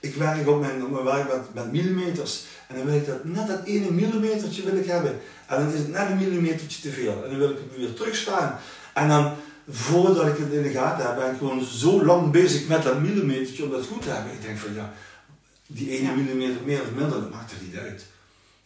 Ik 0.00 0.14
werk 0.14 0.48
op 0.48 0.60
mijn, 0.60 0.84
op 0.84 0.90
mijn 0.90 1.04
werk 1.04 1.28
met, 1.28 1.54
met 1.54 1.72
millimeters. 1.72 2.44
En 2.68 2.76
dan 2.76 2.84
wil 2.84 2.94
ik 2.94 3.06
dat 3.06 3.24
net 3.24 3.46
dat 3.46 3.64
ene 3.64 3.90
millimetertje 3.90 4.62
wil 4.62 4.76
ik 4.76 4.86
hebben. 4.86 5.20
En 5.46 5.56
dan 5.58 5.72
is 5.72 5.78
het 5.78 5.88
net 5.88 6.10
een 6.10 6.18
millimetertje 6.18 6.80
te 6.82 6.90
veel. 6.90 7.24
En 7.24 7.30
dan 7.30 7.38
wil 7.38 7.50
ik 7.50 7.56
het 7.56 7.76
weer 7.76 7.94
terugstaan. 7.94 8.58
En 8.94 9.08
dan, 9.08 9.34
voordat 9.68 10.26
ik 10.26 10.36
het 10.38 10.52
in 10.52 10.62
de 10.62 10.70
gaten 10.70 11.06
heb, 11.06 11.16
ben 11.16 11.30
ik 11.32 11.38
gewoon 11.38 11.64
zo 11.64 12.04
lang 12.04 12.30
bezig 12.32 12.68
met 12.68 12.82
dat 12.82 13.00
millimetertje 13.00 13.64
om 13.64 13.70
dat 13.70 13.86
goed 13.86 14.02
te 14.02 14.10
hebben. 14.10 14.32
Ik 14.32 14.42
denk 14.42 14.58
van 14.58 14.74
ja, 14.74 14.92
die 15.66 15.90
ene 15.90 16.08
Ja. 16.08 16.14
millimeter 16.14 16.60
meer 16.64 16.80
of 16.82 16.90
minder, 16.90 17.20
dat 17.20 17.30
maakt 17.30 17.50
er 17.52 17.56
niet 17.62 17.76
uit. 17.76 18.04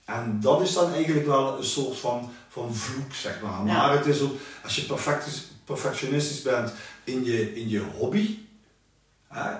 En 0.04 0.38
dat 0.40 0.60
is 0.60 0.72
dan 0.72 0.92
eigenlijk 0.92 1.26
wel 1.26 1.58
een 1.58 1.64
soort 1.64 1.98
van, 1.98 2.30
van 2.48 2.74
vloek, 2.74 3.14
zeg 3.14 3.40
maar. 3.42 3.52
Ja. 3.52 3.62
Maar 3.62 3.92
het 3.96 4.06
is 4.06 4.20
ook, 4.20 4.32
als 4.64 4.76
je 4.76 4.82
perfect, 4.82 5.26
perfectionistisch 5.64 6.42
bent 6.42 6.72
in 7.04 7.24
je, 7.24 7.54
in 7.54 7.68
je 7.68 7.80
hobby, 7.98 8.38
hè, 9.28 9.50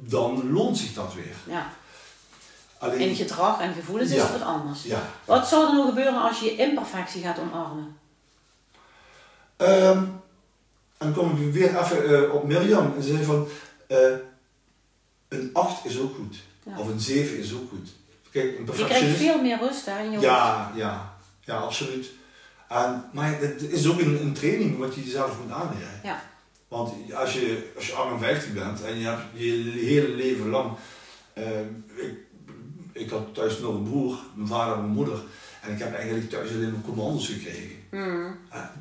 dan 0.00 0.52
loont 0.52 0.78
zich 0.78 0.92
dat 0.92 1.14
weer. 1.14 1.54
Ja. 1.54 1.70
Alleen, 2.78 3.00
In 3.00 3.14
gedrag 3.14 3.60
en 3.60 3.74
gevoelens 3.74 4.10
is 4.10 4.22
het 4.22 4.30
wat 4.32 4.42
anders. 4.42 4.82
ja. 4.82 5.02
Wat 5.24 5.48
zou 5.48 5.66
er 5.66 5.72
nou 5.72 5.88
gebeuren 5.88 6.22
als 6.22 6.40
je 6.40 6.44
je 6.44 6.56
imperfectie 6.56 7.22
gaat 7.22 7.38
omarmen? 7.38 7.96
Ehm, 9.56 10.04
dan 11.00 11.12
kom 11.12 11.46
ik 11.46 11.52
weer 11.52 11.78
even 11.78 12.26
eh, 12.26 12.34
op 12.34 12.44
Mirjam. 12.46 12.92
En 12.96 13.02
ze 13.02 13.08
zei 13.08 13.24
van, 13.24 13.48
eh, 13.86 13.98
een 15.28 15.50
8 15.52 15.84
is 15.84 15.98
ook 15.98 16.14
goed. 16.14 16.36
Ja. 16.62 16.78
Of 16.78 16.88
een 16.88 17.00
7 17.00 17.38
is 17.38 17.54
ook 17.54 17.68
goed. 17.68 17.88
Kijk, 18.30 18.58
een 18.58 18.76
Je 18.76 18.84
krijgt 18.84 19.16
veel 19.16 19.42
meer 19.42 19.58
rust 19.58 19.86
hè, 19.86 19.98
in 19.98 20.04
je 20.04 20.10
hoofd. 20.10 20.22
Ja, 20.22 20.72
ja, 20.74 21.16
ja, 21.40 21.56
absoluut. 21.56 22.10
En, 22.68 23.04
maar 23.12 23.38
het 23.40 23.62
is 23.62 23.88
ook 23.88 24.00
een, 24.00 24.20
een 24.20 24.32
training 24.32 24.78
wat 24.78 24.94
je 24.94 25.04
jezelf 25.04 25.38
moet 25.42 25.52
aanleren. 25.52 26.00
Ja. 26.02 26.22
Want 26.68 26.92
als 27.14 27.32
je, 27.32 27.72
als 27.76 27.86
je 27.86 27.92
58 27.94 28.52
bent 28.52 28.84
en 28.84 28.98
je 28.98 29.06
hebt 29.06 29.22
je 29.32 29.72
hele 29.84 30.08
leven 30.08 30.48
lang. 30.48 30.72
eh, 31.32 31.60
ik, 31.96 32.14
ik 32.92 33.10
had 33.10 33.34
thuis 33.34 33.58
nog 33.58 33.74
een 33.74 33.82
broer, 33.82 34.18
mijn 34.34 34.48
vader 34.48 34.74
en 34.74 34.80
mijn 34.80 34.92
moeder. 34.92 35.22
En 35.60 35.72
ik 35.72 35.78
heb 35.78 35.94
eigenlijk 35.94 36.30
thuis 36.30 36.50
alleen 36.50 36.72
maar 36.72 36.80
commando's 36.80 37.26
gekregen. 37.26 37.76
Mm. 37.90 38.36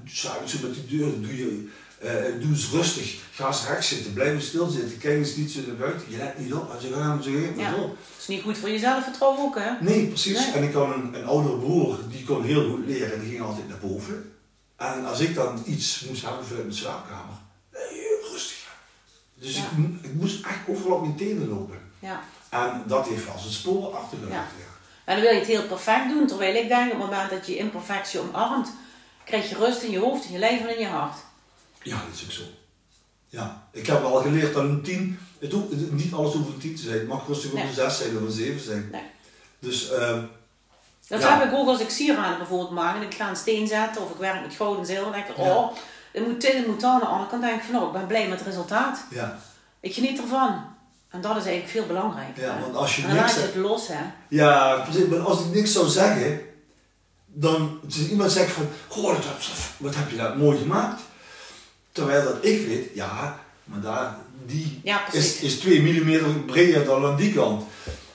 S'avonds 0.05 0.59
met 0.59 0.73
die 0.73 0.97
deur, 0.97 1.21
doe, 1.21 1.37
je, 1.37 1.69
eh, 1.99 2.11
doe 2.39 2.49
eens 2.49 2.69
rustig. 2.71 3.17
Ga 3.31 3.47
eens 3.47 3.67
rechts 3.67 3.87
zitten, 3.87 4.13
blijf 4.13 4.33
eens 4.33 4.47
stilzitten. 4.47 4.97
Kijk 4.97 5.17
eens 5.17 5.35
niet 5.35 5.51
zo 5.51 5.59
naar 5.67 5.75
buiten. 5.75 6.01
Je 6.09 6.17
let 6.17 6.39
niet 6.39 6.53
op. 6.53 6.69
Als 6.71 6.83
je 6.83 6.93
gaat, 6.93 7.23
zo 7.23 7.31
geeft 7.31 7.59
Ja. 7.59 7.71
Dat 7.71 7.89
is 8.19 8.27
niet 8.27 8.41
goed 8.41 8.57
voor 8.57 8.69
je 8.69 8.79
zelfvertrouwen 8.79 9.39
ook, 9.39 9.55
hè? 9.59 9.69
Nee, 9.81 10.07
precies. 10.07 10.37
Nee. 10.39 10.51
En 10.51 10.63
ik 10.63 10.73
had 10.73 10.93
een, 10.95 11.13
een 11.13 11.25
oudere 11.25 11.57
broer, 11.57 11.97
die 12.11 12.23
kon 12.23 12.43
heel 12.43 12.69
goed 12.69 12.85
leren 12.85 13.13
en 13.13 13.19
die 13.19 13.29
ging 13.29 13.41
altijd 13.41 13.67
naar 13.69 13.77
boven. 13.77 14.31
En 14.75 15.05
als 15.05 15.19
ik 15.19 15.35
dan 15.35 15.63
iets 15.65 16.05
moest 16.07 16.21
hebben 16.25 16.45
vanuit 16.45 16.65
mijn 16.65 16.77
slaapkamer, 16.77 17.35
heel 17.71 18.31
rustig. 18.31 18.67
Dus 19.35 19.55
Ja. 19.55 19.61
ik, 19.61 20.05
ik 20.05 20.13
moest 20.13 20.45
echt 20.45 20.59
overal 20.67 20.95
op 20.97 21.01
mijn 21.01 21.15
tenen 21.15 21.47
lopen. 21.49 21.77
Ja. 21.99 22.21
En 22.49 22.83
dat 22.87 23.07
heeft 23.07 23.25
wel 23.25 23.39
zijn 23.39 23.53
sporen 23.53 23.97
achtergelaten. 23.97 24.35
Ja. 24.35 24.63
Ja. 24.63 24.67
En 25.05 25.15
dan 25.15 25.23
wil 25.23 25.33
je 25.33 25.39
het 25.39 25.47
heel 25.47 25.67
perfect 25.67 26.09
doen, 26.09 26.27
terwijl 26.27 26.55
ik 26.55 26.67
denk 26.67 26.91
op 26.93 26.99
het 26.99 27.09
moment 27.09 27.29
dat 27.29 27.47
je 27.47 27.57
imperfectie 27.57 28.19
omarmt, 28.19 28.71
krijg 29.25 29.49
je 29.49 29.55
rust 29.55 29.81
in 29.81 29.91
je 29.91 29.99
hoofd, 29.99 30.25
in 30.25 30.31
je 30.31 30.39
lijf 30.39 30.61
en 30.61 30.73
in 30.73 30.79
je 30.79 30.87
hart. 30.87 31.15
Ja, 31.81 31.95
dat 31.95 32.15
is 32.15 32.23
ook 32.23 32.31
zo. 32.31 32.41
Ja, 33.27 33.67
ik 33.71 33.85
heb 33.87 34.03
al 34.03 34.21
geleerd 34.21 34.53
dat 34.53 34.63
een 34.63 34.81
10, 34.81 35.19
het 35.39 35.51
hoeft, 35.51 35.71
het- 35.71 35.91
niet 35.91 36.13
alles 36.13 36.33
hoeft 36.33 36.47
een 36.47 36.57
10 36.57 36.75
te 36.75 36.81
zijn. 36.81 36.97
Het 36.97 37.07
mag 37.07 37.27
rustig 37.27 37.49
ook 37.51 37.57
Nee. 37.57 37.67
een 37.67 37.73
6 37.73 37.97
zijn 37.97 38.15
of 38.17 38.21
een 38.23 38.31
7 38.31 38.59
zijn. 38.63 38.89
Nee. 38.91 39.01
Dus, 39.59 39.89
ehm, 39.91 40.21
Dat 41.07 41.21
Ja. 41.21 41.39
heb 41.39 41.47
ik 41.51 41.57
ook 41.57 41.67
als 41.67 41.79
ik 41.79 41.89
sieraden 41.89 42.37
bijvoorbeeld 42.37 42.71
maak 42.71 42.95
en 42.95 43.01
ik 43.01 43.13
ga 43.13 43.29
een 43.29 43.35
steen 43.35 43.67
zetten 43.67 44.01
of 44.03 44.09
ik 44.09 44.17
werk 44.17 44.41
met 44.41 44.55
goud 44.55 44.77
en 44.77 44.85
zilver. 44.85 45.03
Dan 45.03 45.11
denk 45.11 45.27
ik, 45.27 45.37
Ja. 45.37 45.55
oh, 45.55 45.71
het 46.11 46.27
moet 46.27 46.41
dit, 46.41 46.53
het 46.53 46.67
moet 46.67 46.79
dat. 46.81 46.91
Aan 46.93 46.99
de 46.99 47.05
andere 47.05 47.29
kant 47.29 47.41
denk 47.41 47.55
ik 47.55 47.63
van, 47.63 47.73
nou, 47.73 47.85
ik 47.87 47.91
ben 47.93 48.07
blij 48.07 48.27
met 48.27 48.37
het 48.39 48.47
resultaat. 48.47 48.99
ja. 49.09 49.39
Ik 49.79 49.93
geniet 49.93 50.19
ervan. 50.21 50.65
En 51.09 51.21
dat 51.21 51.31
is 51.37 51.43
eigenlijk 51.43 51.67
veel 51.71 51.85
belangrijker. 51.85 52.43
ja, 52.43 52.53
hè. 52.55 52.61
want 52.61 52.75
als 52.75 52.95
je 52.95 53.01
dan 53.01 53.11
niks 53.11 53.21
laat 53.25 53.35
je 53.35 53.41
het 53.41 53.55
los, 53.55 53.87
hè. 53.87 54.01
ja, 54.27 54.75
precies, 54.79 55.05
maar 55.07 55.19
als 55.19 55.39
ik 55.39 55.53
niks 55.53 55.71
zou 55.71 55.87
zeggen, 55.87 56.41
dan 57.25 57.79
dus 57.83 58.09
iemand 58.09 58.31
zegt 58.31 58.51
van, 58.51 58.67
goh, 58.87 59.03
wat, 59.13 59.23
heb- 59.25 59.41
wat 59.77 59.95
heb 59.95 60.09
je 60.09 60.17
dat 60.17 60.37
mooi 60.37 60.57
gemaakt. 60.57 61.01
Terwijl 61.91 62.23
dat 62.23 62.45
ik 62.45 62.67
weet, 62.67 62.89
ja, 62.93 63.39
maar 63.63 63.81
daar, 63.81 64.15
die 64.45 64.79
Ja, 64.83 65.11
is, 65.11 65.39
is 65.39 65.59
2 65.59 65.81
mm 65.81 66.45
breder 66.45 66.85
dan 66.85 67.05
aan 67.05 67.15
die 67.15 67.33
kant. 67.33 67.63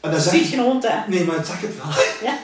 En 0.01 0.11
dan 0.11 0.21
Ziet 0.21 0.47
geen 0.49 0.59
hond, 0.61 0.89
hè. 0.89 1.09
nee, 1.09 1.25
maar 1.25 1.45
zeg 1.45 1.61
het 1.61 1.77
wel. 1.77 1.87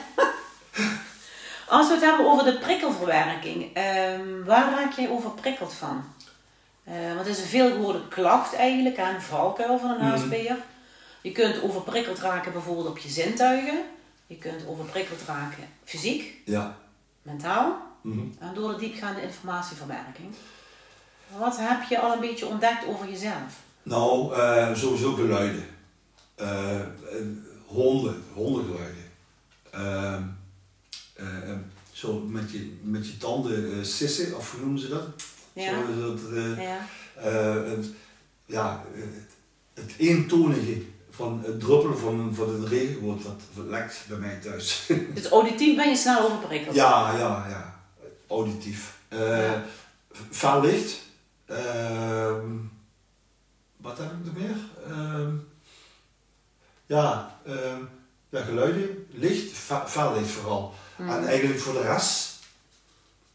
Als 1.67 1.87
we 1.87 1.93
het 1.93 2.03
hebben 2.03 2.25
over 2.31 2.45
de 2.45 2.57
prikkelverwerking, 2.57 3.73
ehm, 3.75 4.43
waar 4.45 4.71
raak 4.71 4.91
jij 4.93 5.09
overprikkeld 5.09 5.73
van? 5.73 6.03
Eh, 6.83 6.93
want 7.07 7.19
het 7.19 7.27
is 7.27 7.37
een 7.43 7.47
veelgehoorde 7.49 8.07
klacht 8.07 8.55
eigenlijk, 8.55 8.97
hè, 8.97 9.13
een 9.13 9.21
valkuil 9.21 9.79
van 9.79 9.89
een 9.89 9.97
Mhm. 9.97 10.11
HSP'er. 10.15 10.57
Je 11.21 11.31
kunt 11.31 11.61
overprikkeld 11.63 12.19
raken 12.19 12.51
bijvoorbeeld 12.51 12.87
op 12.87 12.97
je 12.97 13.09
zintuigen. 13.09 13.81
Je 14.27 14.35
kunt 14.37 14.65
overprikkeld 14.67 15.19
raken 15.27 15.63
fysiek, 15.83 16.33
Ja. 16.45 16.77
mentaal 17.21 17.81
mhm. 18.01 18.19
en 18.39 18.53
door 18.53 18.71
de 18.71 18.77
diepgaande 18.79 19.21
informatieverwerking. 19.21 20.27
Wat 21.37 21.57
heb 21.59 21.89
je 21.89 21.99
al 21.99 22.13
een 22.13 22.19
beetje 22.19 22.45
ontdekt 22.45 22.85
over 22.87 23.09
jezelf? 23.09 23.59
Nou, 23.83 24.35
eh, 24.35 24.75
sowieso 24.75 25.13
geluiden. 25.13 25.65
Eh, 26.35 26.79
eh, 26.79 26.85
honden, 27.65 28.23
hondengeluiden. 28.33 29.03
Ehm, 29.71 30.23
eh, 31.13 31.49
eh, 31.51 31.57
zo 31.91 32.19
met 32.19 32.51
je, 32.51 32.77
met 32.81 33.07
je 33.07 33.17
tanden 33.17 33.85
sissen, 33.85 34.37
of 34.37 34.51
hoe 34.51 34.59
noemen 34.61 34.79
ze 34.79 34.89
dat? 34.89 35.07
Ja, 35.53 35.71
Zo, 35.71 36.01
dat, 36.01 36.19
ja, 36.57 36.79
het, 37.63 37.85
ja, 38.45 38.83
het 39.73 39.91
eentonige 39.97 40.81
van 41.09 41.41
het 41.45 41.59
druppelen 41.59 41.97
van, 41.97 42.31
van 42.35 42.49
een 42.49 42.67
regenwoord, 42.67 43.23
wat, 43.23 43.41
wat 43.53 43.65
lekt 43.65 44.05
bij 44.07 44.17
mij 44.17 44.39
thuis. 44.39 44.89
dus 45.15 45.29
auditief 45.29 45.75
ben 45.75 45.89
je 45.89 45.95
snel 45.95 46.21
overprikkeld. 46.25 46.75
ja, 46.75 47.17
ja, 47.17 47.45
ja. 47.49 47.79
Auditief. 48.27 48.97
Ja. 49.09 49.63
Fel 50.29 50.61
licht. 50.61 50.99
Ehm, 51.51 52.45
wat 53.77 53.97
heb 53.97 54.11
ik 54.11 54.25
er 54.33 54.41
meer? 54.41 54.57
Ehm, 54.89 55.33
ja, 56.85 57.37
ehm, 57.45 57.81
ja, 58.29 58.41
geluiden, 58.41 59.07
licht, 59.11 59.57
fel 59.87 60.13
vooral. 60.25 60.73
Hmm. 60.95 61.09
En 61.09 61.27
eigenlijk 61.27 61.59
voor 61.59 61.73
de 61.73 61.81
rest, 61.81 62.39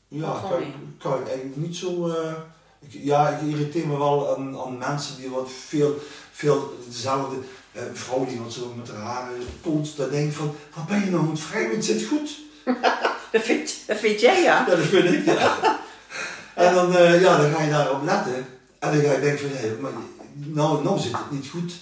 ja, 0.08 0.40
kan, 0.48 0.60
ik- 0.62 0.74
kan 0.98 1.20
ik 1.20 1.26
eigenlijk 1.26 1.56
niet 1.56 1.76
zo. 1.76 2.08
eh, 2.08 2.32
ik, 2.78 2.92
ja, 2.92 3.28
ik 3.28 3.40
irriteer 3.48 3.86
me 3.86 3.98
wel 3.98 4.36
aan, 4.36 4.58
aan 4.58 4.78
mensen 4.78 5.16
die 5.16 5.30
wat 5.30 5.50
veel, 5.66 5.98
veel 6.32 6.78
dezelfde 6.86 7.36
eh, 7.72 7.82
vrouw 7.92 8.24
die 8.26 8.40
wat 8.40 8.52
zo 8.52 8.72
met 8.76 8.90
haar 8.90 9.00
haren 9.00 9.40
constant 9.62 10.10
denkt 10.10 10.34
van, 10.34 10.54
wat 10.74 10.86
ben 10.86 11.04
je 11.04 11.10
nou 11.10 11.22
aan 11.22 11.30
het 11.30 11.48
wrijven? 11.48 11.74
Het 11.76 11.84
zit 11.84 12.04
goed. 12.06 12.38
Dat, 13.32 13.42
vind, 13.44 13.74
dat 13.86 13.98
vind 13.98 14.20
jij, 14.20 14.42
ja. 14.42 14.64
Ja, 14.68 14.74
dat 14.76 14.78
vind 14.86 15.04
ik. 15.12 15.24
Ja. 15.24 15.58
En 16.56 16.74
dan, 16.74 16.96
eh, 16.96 17.20
ja, 17.20 17.36
dan 17.36 17.52
ga 17.52 17.62
je 17.62 17.70
daarop 17.70 18.02
letten. 18.04 18.46
En 18.78 18.92
dan 18.92 19.00
ga 19.00 19.12
je 19.12 19.20
denken 19.20 19.38
van, 19.38 19.56
hé, 19.56 19.76
maar 19.80 19.90
nou, 20.32 20.82
nou 20.84 20.98
zit 20.98 21.12
het 21.12 21.30
niet 21.30 21.48
goed. 21.48 21.72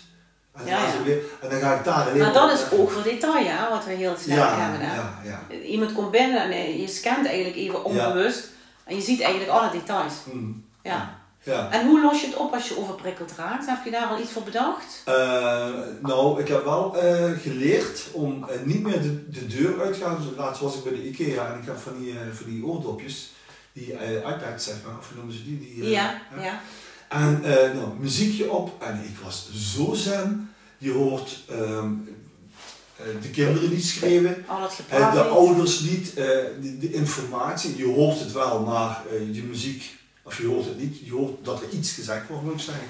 En 0.52 0.64
dan, 0.64 0.66
Ja, 0.66 0.86
ja. 0.86 1.02
weer, 1.04 1.18
en 1.40 1.48
dan 1.50 1.60
ga 1.60 1.74
ik 1.74 1.84
daar 1.84 2.08
alleen 2.08 2.18
Maar 2.18 2.28
op 2.28 2.34
dat 2.34 2.52
is 2.52 2.78
oog 2.78 2.92
voor 2.92 3.02
detail, 3.02 3.46
hè, 3.46 3.68
wat 3.70 3.84
we 3.84 3.92
heel 3.92 4.14
sterk 4.18 4.38
ja, 4.38 4.58
hebben. 4.60 4.88
Hè? 4.88 4.94
ja, 4.94 5.20
ja. 5.24 5.56
Iemand 5.56 5.92
komt 5.92 6.10
binnen 6.10 6.42
en 6.42 6.50
eh, 6.50 6.80
je 6.80 6.88
scant 6.88 7.26
eigenlijk 7.26 7.56
even 7.56 7.84
onbewust. 7.84 8.48
En 8.84 8.96
je 8.96 9.02
ziet 9.02 9.20
eigenlijk 9.20 9.52
alle 9.52 9.70
details. 9.70 10.12
Mm, 10.32 10.64
Ja. 10.82 11.18
ja. 11.42 11.70
En 11.70 11.86
hoe 11.86 12.00
los 12.00 12.20
je 12.20 12.26
het 12.26 12.36
op 12.36 12.52
als 12.54 12.68
je 12.68 12.78
overprikkeld 12.78 13.32
raakt? 13.36 13.66
Heb 13.66 13.84
je 13.84 13.90
daar 13.90 14.06
al 14.06 14.20
iets 14.20 14.32
voor 14.32 14.42
bedacht? 14.42 15.02
Eh, 15.04 15.68
nou, 16.00 16.40
ik 16.40 16.48
heb 16.48 16.64
wel 16.64 16.96
geleerd 17.42 18.08
om 18.12 18.46
niet 18.64 18.82
meer 18.82 19.02
de, 19.02 19.28
de 19.30 19.46
deur 19.46 19.80
uit 19.82 19.92
te 19.94 20.00
gaan. 20.04 20.16
Dus 20.16 20.36
laatst 20.36 20.62
was 20.62 20.74
ik 20.76 20.82
bij 20.84 20.92
de 20.92 21.08
IKEA 21.08 21.52
en 21.52 21.60
ik 21.60 21.66
heb 21.66 21.78
van 21.78 21.92
die, 21.98 22.14
van 22.32 22.46
die 22.50 22.64
oordopjes, 22.64 23.32
die 23.74 23.96
eh, 23.96 24.14
iPads 24.14 24.64
zeg 24.64 24.74
maar, 24.86 24.98
of 24.98 25.14
noemen 25.14 25.34
ze 25.34 25.44
die? 25.44 25.58
die 25.58 25.84
eh, 25.84 25.90
ja, 25.90 26.20
ja. 26.40 26.60
En 27.08 27.44
eh, 27.44 27.74
nou, 27.74 27.88
muziekje 27.98 28.50
op 28.50 28.82
en 28.82 29.04
ik 29.04 29.16
was 29.24 29.50
zo 29.54 29.94
zen. 29.94 30.54
Je 30.78 30.92
hoort 30.92 31.44
ehm, 31.48 31.92
eh, 32.96 33.06
de 33.22 33.30
kinderen 33.30 33.70
niet 33.70 33.84
schreeuwen, 33.84 34.44
de 35.12 35.22
ouders 35.22 35.80
niet, 35.80 36.14
de, 36.14 36.76
de 36.80 36.92
informatie. 36.92 37.76
Je 37.76 37.86
hoort 37.86 38.18
het 38.18 38.32
wel, 38.32 38.60
maar 38.60 39.02
je 39.32 39.42
muziek, 39.42 39.96
of 40.22 40.38
je 40.38 40.46
hoort 40.46 40.64
het 40.64 40.78
niet, 40.78 40.98
je 41.04 41.12
hoort 41.12 41.44
dat 41.44 41.62
er 41.62 41.68
iets 41.68 41.92
gezegd 41.92 42.28
wordt, 42.28 42.44
moet 42.44 42.54
ik 42.54 42.60
zeggen. 42.60 42.86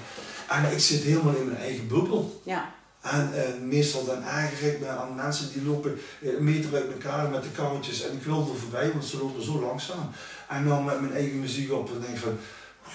En 0.49 0.71
ik 0.71 0.79
zit 0.79 1.01
helemaal 1.01 1.35
in 1.35 1.45
mijn 1.45 1.57
eigen 1.57 1.87
bubbel. 1.87 2.41
Ja. 2.43 2.73
En 3.11 3.29
eh, 3.33 3.61
meestal 3.61 4.05
dan 4.05 4.23
aangericht 4.23 4.79
ben 4.79 4.99
aan 4.99 5.15
mensen 5.15 5.53
die 5.53 5.63
lopen 5.65 5.99
eh, 6.21 6.33
een 6.33 6.43
meter 6.43 6.73
uit 6.75 6.91
elkaar 6.91 7.29
met 7.29 7.43
de 7.43 7.49
karretjes 7.49 8.03
en 8.07 8.13
ik 8.13 8.23
wil 8.23 8.39
er 8.51 8.59
voorbij, 8.59 8.91
want 8.91 9.05
ze 9.05 9.17
lopen 9.17 9.43
zo 9.43 9.59
langzaam. 9.59 10.09
En 10.49 10.67
dan 10.67 10.83
met 10.83 11.01
mijn 11.01 11.13
eigen 11.13 11.39
muziek 11.39 11.71
op 11.71 11.89
en 11.93 12.01
denk 12.01 12.13
ik 12.13 12.19
van, 12.19 12.37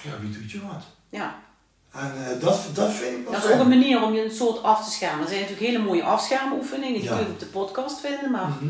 ja, 0.03 0.11
wie 0.21 0.29
doet 0.39 0.51
je 0.51 0.59
wat? 0.61 0.83
Ja. 1.09 1.39
En 1.91 2.13
eh, 2.25 2.39
dat, 2.41 2.59
dat 2.73 2.91
vind 2.91 3.17
ik 3.17 3.23
wel 3.23 3.31
Dat 3.33 3.43
is 3.43 3.51
ook 3.51 3.59
een 3.59 3.69
manier 3.69 4.01
om 4.03 4.13
je 4.13 4.23
een 4.23 4.31
soort 4.31 4.63
af 4.63 4.85
te 4.85 4.91
schermen. 4.91 5.21
Er 5.21 5.27
zijn 5.27 5.41
natuurlijk 5.41 5.67
hele 5.67 5.83
mooie 5.83 6.03
afschermoefeningen, 6.03 6.93
die 6.93 7.03
Ja. 7.09 7.15
kun 7.15 7.25
je 7.25 7.31
op 7.31 7.39
de 7.39 7.45
podcast 7.45 7.99
vinden, 7.99 8.31
maar 8.31 8.47
Mhm. 8.49 8.65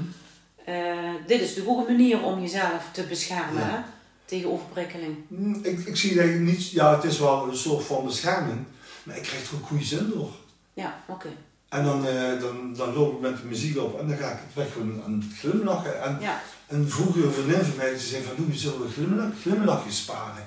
dit 1.27 1.41
is 1.41 1.47
natuurlijk 1.47 1.69
ook 1.79 1.87
een 1.87 1.95
manier 1.95 2.21
om 2.23 2.41
jezelf 2.41 2.83
te 2.91 3.03
beschermen 3.03 3.61
Ja. 3.61 3.85
tegen 4.25 4.51
overprikkeling. 4.51 5.15
Mm, 5.27 5.59
Ik, 5.63 5.79
ik 5.85 5.97
zie 5.97 6.15
dat 6.15 6.25
niet, 6.25 6.69
ja, 6.71 6.95
het 6.95 7.03
is 7.03 7.19
wel 7.19 7.47
een 7.49 7.55
soort 7.57 7.85
van 7.85 8.05
bescherming, 8.05 8.65
maar 9.03 9.17
ik 9.17 9.23
krijg 9.23 9.49
er 9.49 9.55
ook 9.55 9.67
goede 9.67 9.83
zin 9.83 10.11
door. 10.13 10.29
Ja, 10.73 10.99
oké. 11.07 11.29
En 11.69 11.83
dan, 11.83 12.07
eh, 12.07 12.39
dan, 12.39 12.73
dan 12.75 12.93
loop 12.93 13.13
ik 13.13 13.19
met 13.19 13.37
de 13.41 13.45
muziek 13.47 13.77
op 13.77 13.99
en 13.99 14.07
dan 14.07 14.17
ga 14.17 14.29
ik 14.31 14.37
het 14.45 14.53
weg 14.53 14.73
gewoon 14.73 15.01
aan 15.05 15.25
het 15.29 15.39
glimlachen. 15.39 16.01
En, 16.03 16.17
Ja. 16.21 16.41
en 16.67 16.89
vroeger 16.89 17.25
een 17.25 17.31
vriendin 17.33 17.63
van 17.63 17.75
mij 17.77 17.89
die 17.89 17.99
zei 17.99 18.23
van, 18.23 18.45
hoe 18.45 18.55
zullen 18.55 18.81
we 18.81 18.89
glimlach, 18.91 19.31
glimlachjes 19.41 19.97
sparen? 19.97 20.45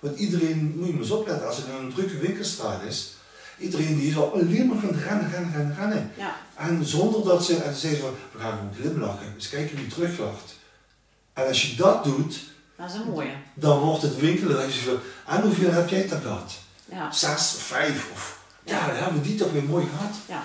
Want 0.00 0.18
iedereen, 0.18 0.74
moet 0.76 0.86
je 0.86 0.92
maar 0.92 1.02
eens 1.02 1.10
opletten, 1.10 1.46
als 1.46 1.56
het 1.56 1.66
in 1.66 1.74
een 1.74 1.92
drukke 1.94 2.18
winkelstraat 2.18 2.82
is, 2.82 3.12
iedereen 3.58 3.98
die 3.98 4.08
is 4.10 4.16
al 4.16 4.32
alleen 4.32 4.66
maar 4.66 4.76
gaan 4.78 4.90
rennen, 5.00 5.30
rennen, 5.30 5.52
rennen, 5.54 5.76
rennen. 5.76 6.10
Ja. 6.16 6.36
En 6.54 6.84
zonder 6.84 7.24
dat 7.24 7.44
ze, 7.44 7.56
en 7.56 7.74
ze 7.74 7.96
van, 7.96 8.10
we 8.32 8.38
gaan 8.38 8.58
gewoon 8.58 8.74
glimlachen, 8.80 9.32
eens 9.34 9.48
kijken 9.48 9.76
wie 9.76 9.86
teruglacht. 9.86 10.56
En 11.32 11.46
als 11.46 11.70
je 11.70 11.76
dat 11.76 12.04
doet, 12.04 12.40
Dat 12.76 12.88
is 12.90 12.94
een 12.94 13.10
mooie. 13.10 13.32
dan 13.54 13.78
wordt 13.78 14.02
het 14.02 14.16
winkelen, 14.16 14.56
dan 14.56 14.66
je 14.66 14.72
van, 14.72 14.98
en 15.34 15.42
hoeveel 15.42 15.70
heb 15.70 15.88
jij 15.88 16.08
dat 16.08 16.20
gehad? 16.22 16.52
Ja. 16.84 17.12
Zes 17.12 17.54
of 17.56 17.62
vijf? 17.62 18.10
Of, 18.12 18.37
ja, 18.68 18.86
dan 18.86 18.96
hebben 18.96 19.22
we 19.22 19.28
die 19.28 19.34
toch 19.38 19.52
weer 19.52 19.64
mooi 19.64 19.86
gehad. 19.86 20.14
Ja. 20.26 20.42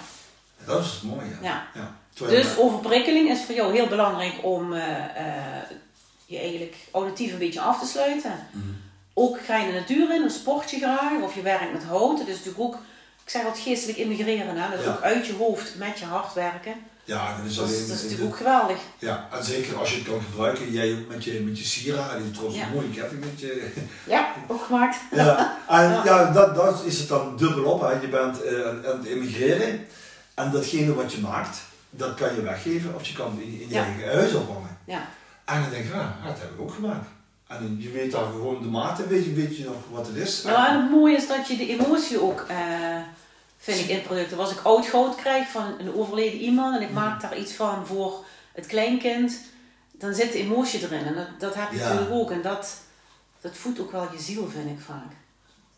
Dat 0.65 0.83
is 0.85 0.91
het 0.91 1.03
mooie. 1.03 1.37
Ja. 1.41 1.67
Ja. 1.73 1.95
Dus 2.27 2.57
overprikkeling 2.57 3.29
is 3.29 3.43
voor 3.45 3.55
jou 3.55 3.73
heel 3.73 3.87
belangrijk 3.87 4.33
om 4.41 4.73
eh, 4.73 4.87
eh, 4.97 5.63
je 6.25 6.39
eigenlijk 6.39 6.75
auditief 6.91 7.31
een 7.31 7.37
beetje 7.39 7.61
af 7.61 7.79
te 7.79 7.85
sluiten. 7.87 8.47
Mhm. 8.51 8.67
Ook 9.13 9.39
ga 9.45 9.57
je 9.57 9.71
de 9.71 9.79
natuur 9.79 10.13
in, 10.13 10.21
dan 10.21 10.29
sport 10.29 10.71
je 10.71 10.77
graag, 10.77 11.21
of 11.21 11.35
je 11.35 11.41
werkt 11.41 11.73
met 11.73 11.83
hout. 11.83 12.19
Is 12.19 12.27
natuurlijk 12.27 12.59
ook, 12.59 12.73
ik 13.23 13.29
zeg 13.29 13.43
wat 13.43 13.59
geestelijk 13.59 13.97
immigreren, 13.97 14.57
hè? 14.57 14.69
dat 14.69 14.79
is 14.79 14.85
Ja. 14.85 14.91
ook 14.91 15.01
uit 15.01 15.25
je 15.27 15.33
hoofd 15.33 15.75
met 15.75 15.99
je 15.99 16.05
hart 16.05 16.33
werken. 16.33 16.73
Ja, 17.05 17.35
dat 17.37 17.45
is 17.49 17.55
Dat 17.55 17.65
alleen... 17.67 17.87
dat 17.87 17.95
is 17.97 18.01
natuurlijk 18.03 18.29
ook 18.31 18.37
geweldig. 18.37 18.77
ja, 18.99 19.27
en 19.31 19.43
zeker 19.43 19.77
als 19.77 19.89
je 19.91 19.95
het 19.97 20.07
kan 20.07 20.21
gebruiken, 20.31 20.71
jij 20.71 21.05
met 21.09 21.23
je, 21.23 21.39
met 21.41 21.57
je 21.59 21.65
sieraden, 21.65 22.23
die 22.23 22.31
trouwens 22.31 22.57
Ja. 22.59 22.65
een 22.65 22.73
mooie 22.73 22.89
ketting 22.89 23.19
met 23.19 23.39
je... 23.39 23.71
Ja, 24.07 24.33
ook 24.47 24.63
gemaakt. 24.63 24.97
Ja, 25.11 25.57
en 25.67 25.89
Ja. 25.89 26.01
ja, 26.05 26.31
dat, 26.31 26.55
dat 26.55 26.83
is 26.85 26.99
het 26.99 27.07
dan 27.07 27.37
dubbel 27.37 27.63
op. 27.63 27.81
Hè. 27.81 27.91
Je 28.01 28.07
bent 28.07 28.43
eh, 28.43 28.67
aan 28.67 28.97
het 28.97 29.05
immigreren 29.05 29.85
en 30.33 30.51
datgene 30.51 30.93
wat 30.93 31.13
je 31.13 31.19
maakt, 31.19 31.57
dat 31.89 32.13
kan 32.15 32.35
je 32.35 32.41
weggeven 32.41 32.95
of 32.95 33.05
je 33.07 33.13
kan 33.13 33.39
in, 33.41 33.47
in 33.61 33.67
je 33.67 33.73
Ja. 33.73 33.83
eigen 33.83 34.13
huis 34.17 34.33
ophangen. 34.33 34.77
Ja. 34.85 35.07
En 35.45 35.61
dan 35.61 35.69
denk 35.69 35.85
je, 35.87 35.93
ah, 35.93 36.25
dat 36.25 36.39
heb 36.39 36.51
ik 36.53 36.61
ook 36.61 36.73
gemaakt. 36.73 37.07
En 37.47 37.75
je 37.79 37.89
weet 37.91 38.11
dan 38.11 38.23
gewoon 38.31 38.61
de 38.61 38.67
mate, 38.67 39.07
weet 39.07 39.25
je, 39.25 39.33
weet 39.33 39.57
je 39.57 39.63
nog 39.63 39.75
wat 39.91 40.07
het 40.07 40.15
is. 40.15 40.43
Nou, 40.43 40.67
en 40.67 40.81
het 40.81 40.91
mooie 40.91 41.15
is 41.15 41.27
dat 41.27 41.47
je 41.47 41.57
de 41.57 41.67
emotie 41.67 42.21
ook, 42.21 42.45
eh, 42.47 42.57
vind 43.63 43.79
ik, 43.79 43.87
in 43.87 44.01
producten. 44.01 44.37
Als 44.37 44.51
ik 44.51 44.59
oud 44.63 44.85
goud 44.85 45.15
krijg 45.15 45.47
van 45.51 45.75
een 45.79 45.93
overleden 45.95 46.39
iemand 46.39 46.75
en 46.75 46.81
ik 46.81 46.91
maak 46.93 47.21
daar 47.21 47.37
iets 47.37 47.53
van 47.53 47.85
voor 47.87 48.25
het 48.53 48.65
kleinkind, 48.65 49.39
dan 49.91 50.13
zit 50.13 50.31
de 50.31 50.37
emotie 50.39 50.81
erin. 50.81 51.05
En 51.05 51.15
dat, 51.15 51.27
dat 51.39 51.55
heb 51.55 51.71
je 51.71 51.77
Ja. 51.77 51.83
natuurlijk 51.87 52.11
ook. 52.15 52.31
En 52.31 52.41
dat, 52.41 52.77
dat 53.41 53.57
voedt 53.57 53.79
ook 53.79 53.91
wel 53.91 54.07
je 54.11 54.19
ziel, 54.21 54.49
vind 54.49 54.69
ik 54.69 54.79
vaak. 54.85 55.11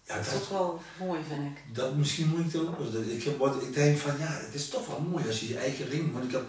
ja, 0.08 0.16
Dat 0.16 0.26
is 0.26 0.32
dat, 0.32 0.42
ook 0.42 0.50
wel 0.50 0.82
mooi, 1.00 1.20
vind 1.28 1.42
ik. 1.42 1.76
dat 1.76 1.96
misschien 1.96 2.28
moet 2.30 2.40
ik 2.40 2.52
dan 2.52 2.68
ook. 2.68 2.80
eens- 2.80 3.08
Ik, 3.08 3.24
heb, 3.24 3.38
wat- 3.38 3.62
ik 3.62 3.74
denk 3.74 3.98
van 3.98 4.12
ja, 4.20 4.28
het 4.46 4.54
is 4.54 4.70
toch 4.70 4.88
wel 4.88 5.00
mooi 5.12 5.28
als 5.28 5.40
je 5.40 5.48
je 5.48 5.58
eigen 5.58 5.90
ring. 5.90 6.14
Want 6.14 6.26
ik 6.26 6.32
heb 6.32 6.44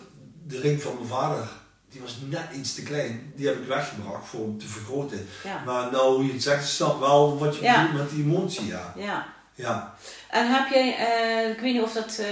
de 0.47 0.61
ring 0.61 0.83
van 0.83 0.95
mijn 0.95 1.07
vader, 1.07 1.49
die 1.91 2.01
was 2.01 2.17
net 2.29 2.47
iets 2.55 2.75
te 2.75 2.83
klein. 2.83 3.33
Die 3.37 3.47
heb 3.47 3.61
ik 3.61 3.67
weggebracht 3.69 4.29
voor 4.29 4.41
hem 4.41 4.59
te 4.59 4.67
vergroten. 4.67 5.27
Ja. 5.45 5.63
Maar 5.65 5.91
nou, 5.91 6.15
hoe 6.15 6.27
je 6.27 6.33
het 6.33 6.43
zegt, 6.43 6.69
snap 6.69 7.01
wel 7.01 7.39
wat 7.39 7.57
je 7.57 7.63
Ja. 7.63 7.83
bedoelt 7.87 8.03
met 8.03 8.11
die 8.11 8.25
emotie, 8.25 8.67
ja. 8.67 8.93
ja. 8.97 9.35
Ja, 9.57 9.95
En 10.31 10.47
heb 10.55 10.69
jij, 10.73 10.97
eh, 10.97 11.51
ik 11.51 11.59
weet 11.61 11.73
niet 11.73 11.83
of 11.83 11.93
dat, 11.93 12.19
eh, 12.19 12.27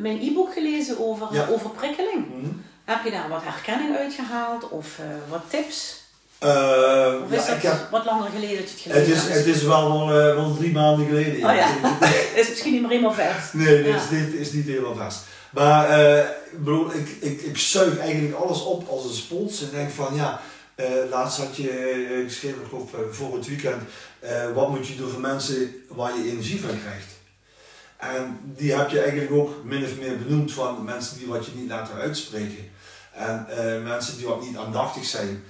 mijn 0.00 0.20
e-book 0.22 0.52
gelezen 0.52 0.98
over 1.08 1.26
Ja. 1.30 1.42
eh, 1.42 1.50
overprikkeling? 1.52 2.26
Mhm. 2.28 2.46
Heb 2.84 3.04
je 3.04 3.10
daar 3.10 3.28
wat 3.28 3.42
herkenning 3.44 3.96
uitgehaald 3.96 4.68
of 4.68 4.86
eh, 4.98 5.04
wat 5.30 5.42
tips? 5.48 6.04
Of 6.40 7.30
is 7.30 7.40
ja, 7.40 7.46
dat 7.46 7.56
ik 7.56 7.62
heb, 7.62 7.88
wat 7.90 8.04
langer 8.04 8.30
geleden 8.30 8.56
dat 8.64 8.80
je 8.82 8.88
het 8.88 8.98
het, 8.98 9.04
gelezen 9.06 9.12
is, 9.14 9.22
hebt? 9.22 9.46
het 9.46 9.56
is 9.56 9.62
wel, 9.62 10.08
wel, 10.08 10.34
wel 10.34 10.56
drie 10.56 10.72
maanden 10.72 11.06
geleden. 11.06 11.48
Oh 11.50 11.54
ja. 11.56 11.68
is 12.40 12.48
misschien 12.48 12.72
niet 12.72 12.80
meer 12.80 12.90
helemaal 12.90 13.12
vers. 13.12 13.52
Nee, 13.52 13.82
dit, 13.82 13.86
Ja. 13.86 13.96
is, 13.96 14.08
dit 14.08 14.32
is 14.34 14.52
niet 14.52 14.66
helemaal 14.66 14.94
vast. 14.94 15.18
Maar 15.50 15.90
ik 16.52 16.64
bedoel, 16.64 16.90
ik, 16.94 17.08
ik, 17.20 17.40
ik 17.40 17.58
zuig 17.58 17.98
eigenlijk 17.98 18.34
alles 18.34 18.62
op 18.64 18.88
als 18.88 19.04
een 19.04 19.14
spons 19.14 19.62
en 19.62 19.68
denk 19.72 19.90
van 19.90 20.14
ja, 20.14 20.40
eh, 20.76 21.10
laatst 21.10 21.38
had 21.38 21.56
je 21.56 21.70
eh, 21.70 22.24
geschreven, 22.24 22.66
geloof 22.68 22.94
eh, 22.94 23.00
voor 23.10 23.34
het 23.36 23.46
weekend, 23.46 23.82
wat 24.54 24.70
moet 24.70 24.86
je 24.86 24.96
doen 24.96 25.10
voor 25.10 25.20
mensen 25.20 25.74
waar 25.88 26.16
je 26.16 26.30
energie 26.30 26.60
van 26.60 26.80
krijgt. 26.80 27.14
En 27.96 28.40
die 28.42 28.74
heb 28.74 28.88
je 28.90 29.00
eigenlijk 29.00 29.32
ook 29.32 29.64
min 29.64 29.84
of 29.84 29.98
meer 29.98 30.18
benoemd 30.18 30.52
van 30.52 30.84
mensen 30.84 31.18
die 31.18 31.26
wat 31.26 31.46
je 31.46 31.52
niet 31.54 31.68
laten 31.68 31.94
uitspreken. 31.94 32.70
En 33.12 33.46
mensen 33.82 34.16
die 34.16 34.26
wat 34.26 34.42
niet 34.42 34.56
aandachtig 34.56 35.04
zijn. 35.04 35.44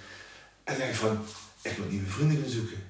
En 0.65 0.73
ik 0.73 0.79
denk 0.79 0.95
van, 0.95 1.19
ik 1.63 1.77
wil 1.77 1.87
nieuwe 1.87 2.07
vrienden 2.09 2.43
gaan 2.43 2.51
zoeken. 2.51 2.85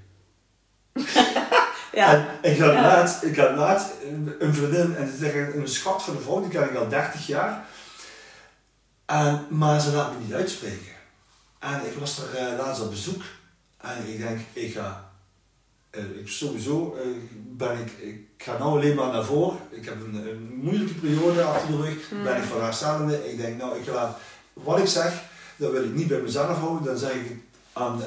Ja. 1.92 2.38
En 2.42 2.52
ik 2.52 2.58
had 2.58 2.72
Ja. 2.72 2.82
laatst, 2.82 3.22
ik 3.22 3.36
had 3.36 3.56
laatst 3.56 3.88
een 4.02 4.34
een 4.38 4.54
vriendin, 4.54 4.96
en 4.96 5.08
ze 5.10 5.16
zeggen 5.16 5.58
een 5.58 5.68
schat 5.68 6.02
van 6.02 6.14
de 6.16 6.20
vrouw, 6.22 6.40
die 6.40 6.50
ken 6.50 6.70
ik 6.70 6.76
al 6.76 6.88
30 6.88 7.26
jaar. 7.26 7.66
En, 9.06 9.46
maar 9.48 9.80
ze 9.80 9.90
laat 9.92 10.12
me 10.12 10.24
niet 10.24 10.32
uitspreken. 10.34 10.95
En 11.58 11.86
ik 11.86 11.98
was 11.98 12.18
er 12.18 12.34
eh, 12.34 12.58
laatst 12.58 12.82
op 12.82 12.90
bezoek. 12.90 13.22
En 13.76 14.06
ik 14.06 14.18
denk, 14.18 14.40
ik 14.52 14.72
ga, 14.72 15.10
eh, 15.90 16.18
ik 16.20 16.28
sowieso 16.28 16.96
eh, 16.96 17.06
ben 17.32 17.78
ik, 17.78 17.90
ik 17.92 18.44
ga 18.44 18.58
nou 18.58 18.70
alleen 18.70 18.94
maar 18.94 19.12
naar 19.12 19.24
voren. 19.24 19.58
Ik 19.70 19.84
heb 19.84 19.94
een, 19.94 20.14
een 20.14 20.54
moeilijke 20.54 20.94
periode 20.94 21.42
achter 21.42 21.70
de 21.70 21.82
rug. 21.82 22.10
Mm. 22.10 22.22
Ben 22.22 22.36
ik 22.36 22.42
van. 22.42 23.12
Ik 23.12 23.36
denk, 23.36 23.58
nou, 23.58 23.78
ik 23.78 23.86
laat 23.86 24.18
wat 24.52 24.78
ik 24.78 24.86
zeg, 24.86 25.22
dat 25.56 25.70
wil 25.70 25.84
ik 25.84 25.94
niet 25.94 26.08
bij 26.08 26.20
mezelf 26.20 26.58
houden. 26.58 26.84
Dan 26.84 26.98
zeg 26.98 27.14
ik 27.14 27.36
aan, 27.72 28.00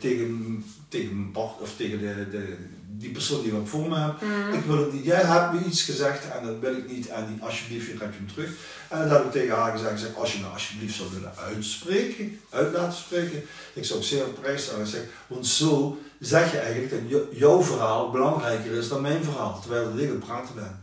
tegen, 0.00 0.64
tegen 0.88 1.16
mijn 1.20 1.30
part, 1.30 1.60
of 1.60 1.76
tegen 1.76 1.98
de, 1.98 2.30
de, 2.30 2.56
die 2.96 3.10
persoon 3.10 3.42
die 3.42 3.52
ik 3.52 3.66
voor 3.66 3.88
me 3.88 3.98
heb. 3.98 4.20
Mm. 4.20 4.52
Ik 4.52 4.64
wil 4.64 4.78
het 4.78 4.92
niet. 4.92 5.04
Jij 5.04 5.22
hebt 5.22 5.52
me 5.52 5.64
iets 5.64 5.82
gezegd 5.82 6.30
en 6.30 6.46
dat 6.46 6.58
wil 6.58 6.76
ik 6.76 6.90
niet. 6.90 7.08
En 7.08 7.26
die, 7.26 7.42
alsjeblieft, 7.44 7.86
je 7.86 7.96
hem 7.98 8.28
terug. 8.34 8.50
En 8.88 8.98
dat 9.08 9.10
heb 9.10 9.24
ik 9.24 9.32
tegen 9.32 9.56
haar 9.56 9.72
gezegd. 9.72 10.00
Zeg, 10.00 10.14
als 10.16 10.32
je 10.32 10.40
me 10.40 10.46
alsjeblieft 10.46 10.96
zou 10.96 11.08
willen 11.12 11.32
uitspreken, 11.36 12.40
uit 12.50 12.72
laten 12.72 12.98
spreken. 12.98 13.42
Ik 13.72 13.84
zou 13.84 13.98
het 13.98 14.08
zeer 14.08 14.26
op 14.26 14.40
prijs 14.40 14.62
stellen. 14.62 14.86
Zeg, 14.86 15.00
want 15.26 15.46
zo 15.46 15.98
zeg 16.20 16.52
je 16.52 16.58
eigenlijk 16.58 16.90
dat 16.90 17.00
jou- 17.10 17.36
jouw 17.36 17.62
verhaal 17.62 18.10
belangrijker 18.10 18.72
is 18.72 18.88
dan 18.88 19.00
mijn 19.02 19.24
verhaal. 19.24 19.60
Terwijl 19.60 19.98
ik 19.98 20.04
aan 20.08 20.10
het 20.16 20.24
praten 20.26 20.54
ben. 20.54 20.82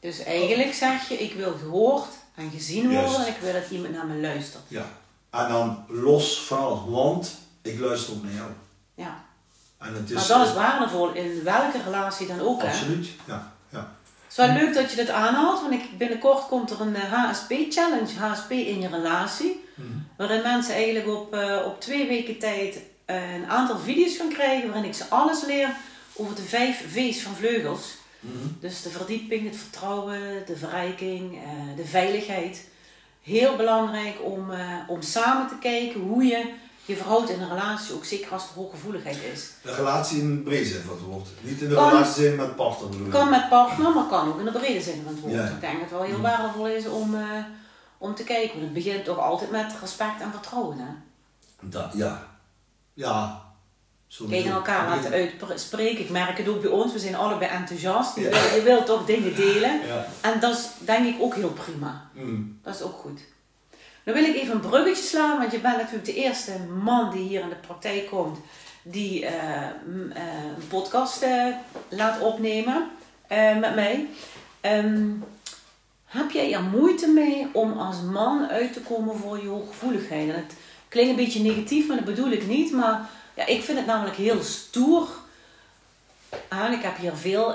Dus 0.00 0.22
eigenlijk 0.22 0.74
zeg 0.74 1.08
je, 1.08 1.14
ik 1.14 1.34
wil 1.34 1.52
gehoord 1.52 2.08
en 2.34 2.50
gezien 2.50 2.82
worden 2.82 3.00
Juist. 3.10 3.18
en 3.18 3.34
ik 3.34 3.40
wil 3.40 3.52
dat 3.52 3.70
iemand 3.70 3.94
naar 3.94 4.06
me 4.06 4.20
luistert. 4.20 4.62
Ja. 4.68 4.90
En 5.30 5.48
dan 5.48 5.84
los 5.88 6.40
van 6.42 6.58
alles. 6.58 6.80
Want 6.90 7.36
ik 7.62 7.78
luister 7.80 8.12
ook 8.14 8.22
naar 8.22 8.32
jou. 8.32 8.50
Ja. 8.94 9.24
En 9.80 9.94
het 9.94 10.10
is, 10.10 10.28
Maar 10.28 10.38
dat 10.38 10.46
is 10.46 10.54
waardevol 10.54 11.12
in 11.12 11.42
welke 11.44 11.82
relatie 11.84 12.26
dan 12.26 12.40
ook. 12.40 12.62
Hè? 12.62 12.68
Absoluut. 12.68 13.08
Ja. 13.26 13.52
ja. 13.68 13.78
Het 13.78 14.30
is 14.30 14.36
wel 14.36 14.54
leuk 14.54 14.74
dat 14.74 14.90
je 14.90 14.96
dit 14.96 15.10
aanhaalt, 15.10 15.60
want 15.60 15.72
ik, 15.72 15.98
binnenkort 15.98 16.46
komt 16.46 16.70
er 16.70 16.80
een 16.80 16.96
eh, 16.96 17.12
HSP-challenge, 17.12 18.18
HSP 18.18 18.50
in 18.50 18.80
je 18.80 18.88
relatie. 18.88 19.64
Mhm. 19.74 19.88
Waarin 20.16 20.42
mensen 20.42 20.74
eigenlijk 20.74 21.08
op, 21.08 21.34
eh, 21.34 21.58
op 21.66 21.80
twee 21.80 22.08
weken 22.08 22.38
tijd 22.38 22.78
eh, 23.04 23.34
een 23.34 23.46
aantal 23.46 23.78
video's 23.78 24.16
gaan 24.16 24.32
krijgen 24.32 24.66
waarin 24.68 24.88
ik 24.88 24.94
ze 24.94 25.04
alles 25.08 25.44
leer 25.44 25.68
over 26.12 26.34
de 26.34 26.42
vijf 26.42 26.84
V's 26.92 27.22
van 27.22 27.34
vleugels. 27.34 27.98
Mhm. 28.20 28.46
Dus 28.60 28.82
de 28.82 28.90
verdieping, 28.90 29.48
het 29.48 29.56
vertrouwen, 29.56 30.20
de 30.46 30.56
verrijking, 30.56 31.34
eh, 31.34 31.76
de 31.76 31.84
veiligheid. 31.84 32.68
Heel 33.22 33.56
belangrijk 33.56 34.16
om, 34.24 34.50
eh, 34.50 34.76
om 34.86 35.02
samen 35.02 35.48
te 35.48 35.58
kijken 35.60 36.00
hoe 36.00 36.24
je 36.24 36.52
je 36.90 36.96
verhoudt 36.96 37.30
in 37.30 37.40
een 37.40 37.48
relatie, 37.48 37.94
ook 37.94 38.04
zeker 38.04 38.32
als 38.32 38.42
er 38.42 38.54
hooggevoeligheid 38.54 39.18
is. 39.32 39.50
Een 39.64 39.74
relatie 39.74 40.20
in 40.20 40.36
de 40.36 40.42
brede 40.42 40.64
zin 40.64 40.80
van 40.80 40.94
het 40.96 41.04
woord. 41.04 41.28
Niet 41.40 41.60
in 41.60 41.68
de 41.68 41.74
Kan- 41.74 41.88
relatie 41.88 42.22
zijn 42.22 42.36
met 42.36 42.56
partner. 42.56 42.88
bedoel 42.88 43.06
ik. 43.06 43.12
Kan 43.12 43.30
met 43.30 43.48
partner, 43.48 43.94
maar 43.94 44.06
kan 44.06 44.28
ook 44.28 44.38
in 44.38 44.44
de 44.44 44.50
brede 44.52 44.80
zin 44.80 45.02
van 45.04 45.12
het 45.14 45.20
woord. 45.22 45.34
Ja. 45.34 45.44
Ik 45.44 45.60
denk 45.60 45.72
dat 45.72 45.80
het 45.82 45.90
wel 45.90 46.02
heel 46.02 46.16
Mm. 46.16 46.22
waardevol 46.22 46.68
is 46.68 46.86
om, 46.86 47.14
eh, 47.14 47.44
om 47.98 48.14
te 48.14 48.24
kijken. 48.24 48.50
Want 48.50 48.62
het 48.62 48.72
begint 48.72 49.04
toch 49.04 49.18
altijd 49.18 49.50
met 49.50 49.72
respect 49.80 50.20
en 50.20 50.30
vertrouwen. 50.30 50.78
Hè? 50.78 50.92
Dat, 51.60 51.90
ja. 51.94 52.26
Ja. 52.94 53.42
Sowieso. 54.06 54.36
Tegen 54.42 54.56
elkaar 54.56 54.88
laten 54.88 55.12
uitspreken. 55.48 56.00
Ik 56.04 56.10
merk 56.10 56.38
het 56.38 56.48
ook 56.48 56.60
bij 56.60 56.70
ons, 56.70 56.92
we 56.92 56.98
zijn 56.98 57.14
allebei 57.16 57.50
enthousiast. 57.50 58.16
Je, 58.16 58.22
Ja. 58.22 58.30
wil, 58.30 58.54
je 58.58 58.62
wilt 58.62 58.86
toch 58.86 59.04
dingen 59.04 59.34
delen. 59.34 59.86
Ja. 59.86 60.06
En 60.20 60.40
dat 60.40 60.52
is 60.58 60.66
denk 60.78 61.06
ik 61.14 61.22
ook 61.22 61.34
heel 61.34 61.50
prima. 61.52 62.08
Mm. 62.14 62.58
Dat 62.62 62.74
is 62.74 62.82
ook 62.82 62.98
goed. 62.98 63.20
Dan 64.10 64.22
wil 64.22 64.30
ik 64.30 64.40
even 64.40 64.54
een 64.54 64.60
bruggetje 64.60 65.02
slaan, 65.02 65.38
want 65.38 65.52
je 65.52 65.60
bent 65.60 65.76
natuurlijk 65.76 66.04
de 66.04 66.14
eerste 66.14 66.52
man 66.82 67.10
die 67.10 67.28
hier 67.28 67.40
in 67.40 67.48
de 67.48 67.54
praktijk 67.54 68.06
komt 68.06 68.38
die 68.82 69.26
eh, 69.26 69.66
een 69.86 70.68
podcast 70.68 71.22
eh, 71.22 71.46
laat 71.88 72.20
opnemen 72.20 72.90
met 73.60 73.74
mij. 73.74 74.06
Ehm, 74.60 75.08
heb 76.04 76.30
jij 76.30 76.52
er 76.52 76.62
moeite 76.62 77.08
mee 77.08 77.48
om 77.52 77.72
als 77.72 77.96
man 78.00 78.48
uit 78.48 78.72
te 78.72 78.80
komen 78.80 79.16
voor 79.16 79.42
je 79.42 79.48
hooggevoeligheid? 79.48 80.28
En 80.28 80.34
het 80.34 80.54
klinkt 80.88 81.10
een 81.10 81.24
beetje 81.24 81.42
negatief, 81.42 81.86
maar 81.86 81.96
dat 81.96 82.04
bedoel 82.04 82.30
ik 82.30 82.46
niet. 82.46 82.72
Maar 82.72 83.08
ja, 83.34 83.46
ik 83.46 83.62
vind 83.62 83.78
het 83.78 83.86
namelijk 83.86 84.16
heel 84.16 84.42
stoer. 84.42 85.08
En 86.48 86.72
ik 86.72 86.82
heb 86.82 86.96
hier 86.96 87.16
veel 87.16 87.54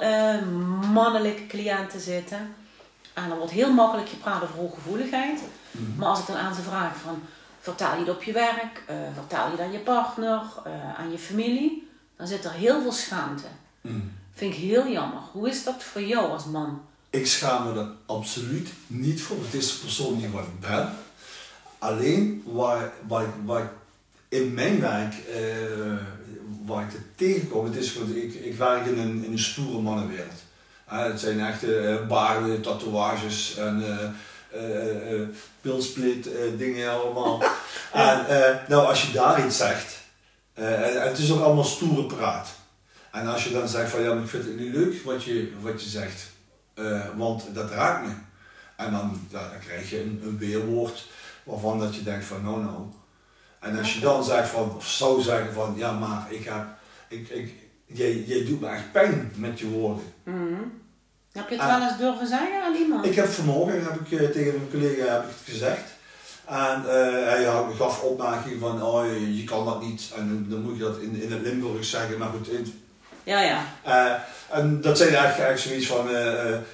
mannelijke 0.94 1.48
cliënten 1.48 2.00
zitten. 2.00 2.56
En 3.14 3.30
dan 3.30 3.38
wordt 3.38 3.54
heel 3.54 3.74
makkelijk 3.74 4.10
gepraat 4.10 4.44
over 4.44 4.56
hooggevoeligheid. 4.56 5.42
Mhm. 5.80 6.00
Maar 6.00 6.08
als 6.08 6.20
ik 6.20 6.28
dan 6.28 6.36
aan 6.36 6.56
ze 6.56 6.62
vraag 6.62 6.98
van... 6.98 7.22
Vertaal 7.60 7.94
je 7.94 8.00
het 8.00 8.16
op 8.16 8.24
je 8.24 8.32
werk? 8.32 8.84
eh 8.86 8.96
vertaal 9.14 9.46
je 9.46 9.52
het 9.52 9.62
aan 9.62 9.72
je 9.72 9.80
partner? 9.80 10.42
eh, 10.66 11.00
aan 11.00 11.12
je 11.12 11.18
familie? 11.18 11.88
Dan 12.18 12.28
zit 12.28 12.46
er 12.46 12.52
heel 12.52 12.82
veel 12.82 12.92
schaamte. 12.92 13.48
Mm. 13.82 14.12
Vind 14.34 14.54
ik 14.54 14.60
heel 14.60 14.88
jammer. 14.88 15.20
Hoe 15.32 15.50
is 15.50 15.64
dat 15.64 15.84
voor 15.84 16.02
jou 16.02 16.30
als 16.30 16.46
man? 16.46 16.82
Ik 17.10 17.28
schaam 17.28 17.68
me 17.68 17.80
er 17.80 17.88
absoluut 18.06 18.70
niet 18.88 19.22
voor. 19.22 19.38
Het 19.44 19.54
is 19.54 19.72
de 19.72 19.78
persoon 19.80 20.18
die 20.18 20.30
wat 20.30 20.44
ik 20.44 20.60
ben. 20.60 20.94
Alleen 21.80 22.44
waar, 22.46 22.92
waar, 23.08 23.26
waar 23.46 23.72
in 24.30 24.54
mijn 24.54 24.80
werk, 24.80 25.14
eh, 25.14 25.42
waar 26.66 26.84
ik 26.84 26.92
het 26.92 27.18
tegenkom, 27.18 27.66
het 27.66 27.76
is 27.76 27.92
gewoon, 27.92 28.16
ik, 28.16 28.34
ik 28.34 28.56
werk 28.58 28.86
in 28.86 29.00
een, 29.00 29.24
in 29.24 29.32
een 29.32 29.40
stoere 29.40 29.82
mannenwereld. 29.82 30.44
Het 30.86 31.20
zijn 31.20 31.40
echte 31.40 32.06
baarden, 32.08 32.62
tatoeages 32.62 33.56
en 33.58 33.84
pilsplit 35.62 36.34
eh, 36.34 36.58
dingen 36.58 36.90
allemaal. 36.92 37.44
En 37.96 38.28
eh, 38.28 38.56
nou, 38.68 38.88
als 38.88 39.06
je 39.06 39.12
daar 39.12 39.46
iets 39.46 39.58
zegt, 39.58 40.00
eh, 40.54 40.96
en, 40.96 41.08
het 41.08 41.18
is 41.18 41.32
ook 41.32 41.42
allemaal 41.42 41.64
stoere 41.64 42.06
praat. 42.06 42.50
En 43.12 43.28
als 43.28 43.44
je 43.44 43.52
dan 43.52 43.68
zegt 43.68 43.92
van 43.92 44.02
ja, 44.02 44.14
ik 44.14 44.28
vind 44.28 44.46
het 44.46 44.60
niet 44.60 44.74
leuk 44.74 45.02
wat 45.04 45.24
je, 45.24 45.52
wat 45.62 45.84
je 45.84 45.90
zegt, 45.90 46.32
eh, 46.74 47.02
want 47.16 47.44
dat 47.54 47.72
raakt 47.72 48.08
me. 48.08 48.14
En 48.76 48.92
dan, 48.92 49.28
dan 49.30 49.60
krijg 49.66 49.90
je 49.90 50.02
een, 50.02 50.22
een 50.24 50.38
weerwoord 50.38 51.08
waarvan 51.44 51.80
dat 51.80 51.96
je 51.96 52.04
denkt 52.04 52.26
van 52.26 52.44
nou 52.44 52.64
nou. 52.64 52.84
En 53.60 53.78
als 53.78 53.94
je 53.94 54.00
dan 54.00 54.24
zegt 54.24 54.50
van, 54.50 54.76
of 54.76 54.88
zou 54.88 55.22
zeggen 55.22 55.54
van 55.54 55.74
ja 55.78 55.92
maar 55.92 56.28
ik 56.30 56.44
heb, 56.44 56.66
ik, 57.08 57.30
ik, 57.30 57.54
jij, 57.86 58.24
jij 58.28 58.46
doet 58.46 58.62
me 58.62 58.68
echt 58.68 58.92
pijn 58.92 59.32
met 59.36 59.60
je 59.60 59.68
woorden. 59.68 60.14
Mhm. 60.24 60.62
Heb 61.36 61.50
je 61.50 61.56
het 61.56 61.66
wel 61.66 61.82
eens 61.82 61.98
durven 61.98 62.28
zeggen 62.28 62.64
aan 62.64 62.76
iemand? 62.76 63.06
Ik 63.06 63.16
heb 63.16 63.28
vanmorgen 63.28 63.84
heb 63.84 64.00
ik, 64.10 64.20
eh, 64.20 64.30
tegen 64.30 64.54
een 64.54 64.70
collega 64.72 65.14
heb 65.14 65.24
ik 65.24 65.30
het 65.30 65.54
gezegd. 65.54 65.84
En 66.46 66.84
eh, 66.88 67.28
hij 67.30 67.44
had- 67.44 67.74
gaf 67.78 68.02
opmerking 68.02 68.60
van, 68.60 68.84
oh, 68.84 69.06
je, 69.06 69.38
je 69.38 69.44
kan 69.44 69.66
dat 69.66 69.82
niet. 69.82 70.12
En 70.16 70.46
dan- 70.50 70.62
moet 70.62 70.78
je 70.78 70.84
dat 70.84 70.98
in, 70.98 71.22
in 71.22 71.32
het 71.32 71.42
Limburgs 71.42 71.90
zeggen. 71.90 72.18
Maar 72.18 72.30
goed, 72.30 72.48
in, 72.50 72.82
Ja, 73.24 73.40
ja. 73.42 73.64
eh, 73.84 74.14
en 74.58 74.82
dat 74.82 74.98
zijn 74.98 75.16
eigenlijk, 75.16 75.40
eigenlijk 75.48 75.60
zoiets 75.60 75.88
van 75.88 76.16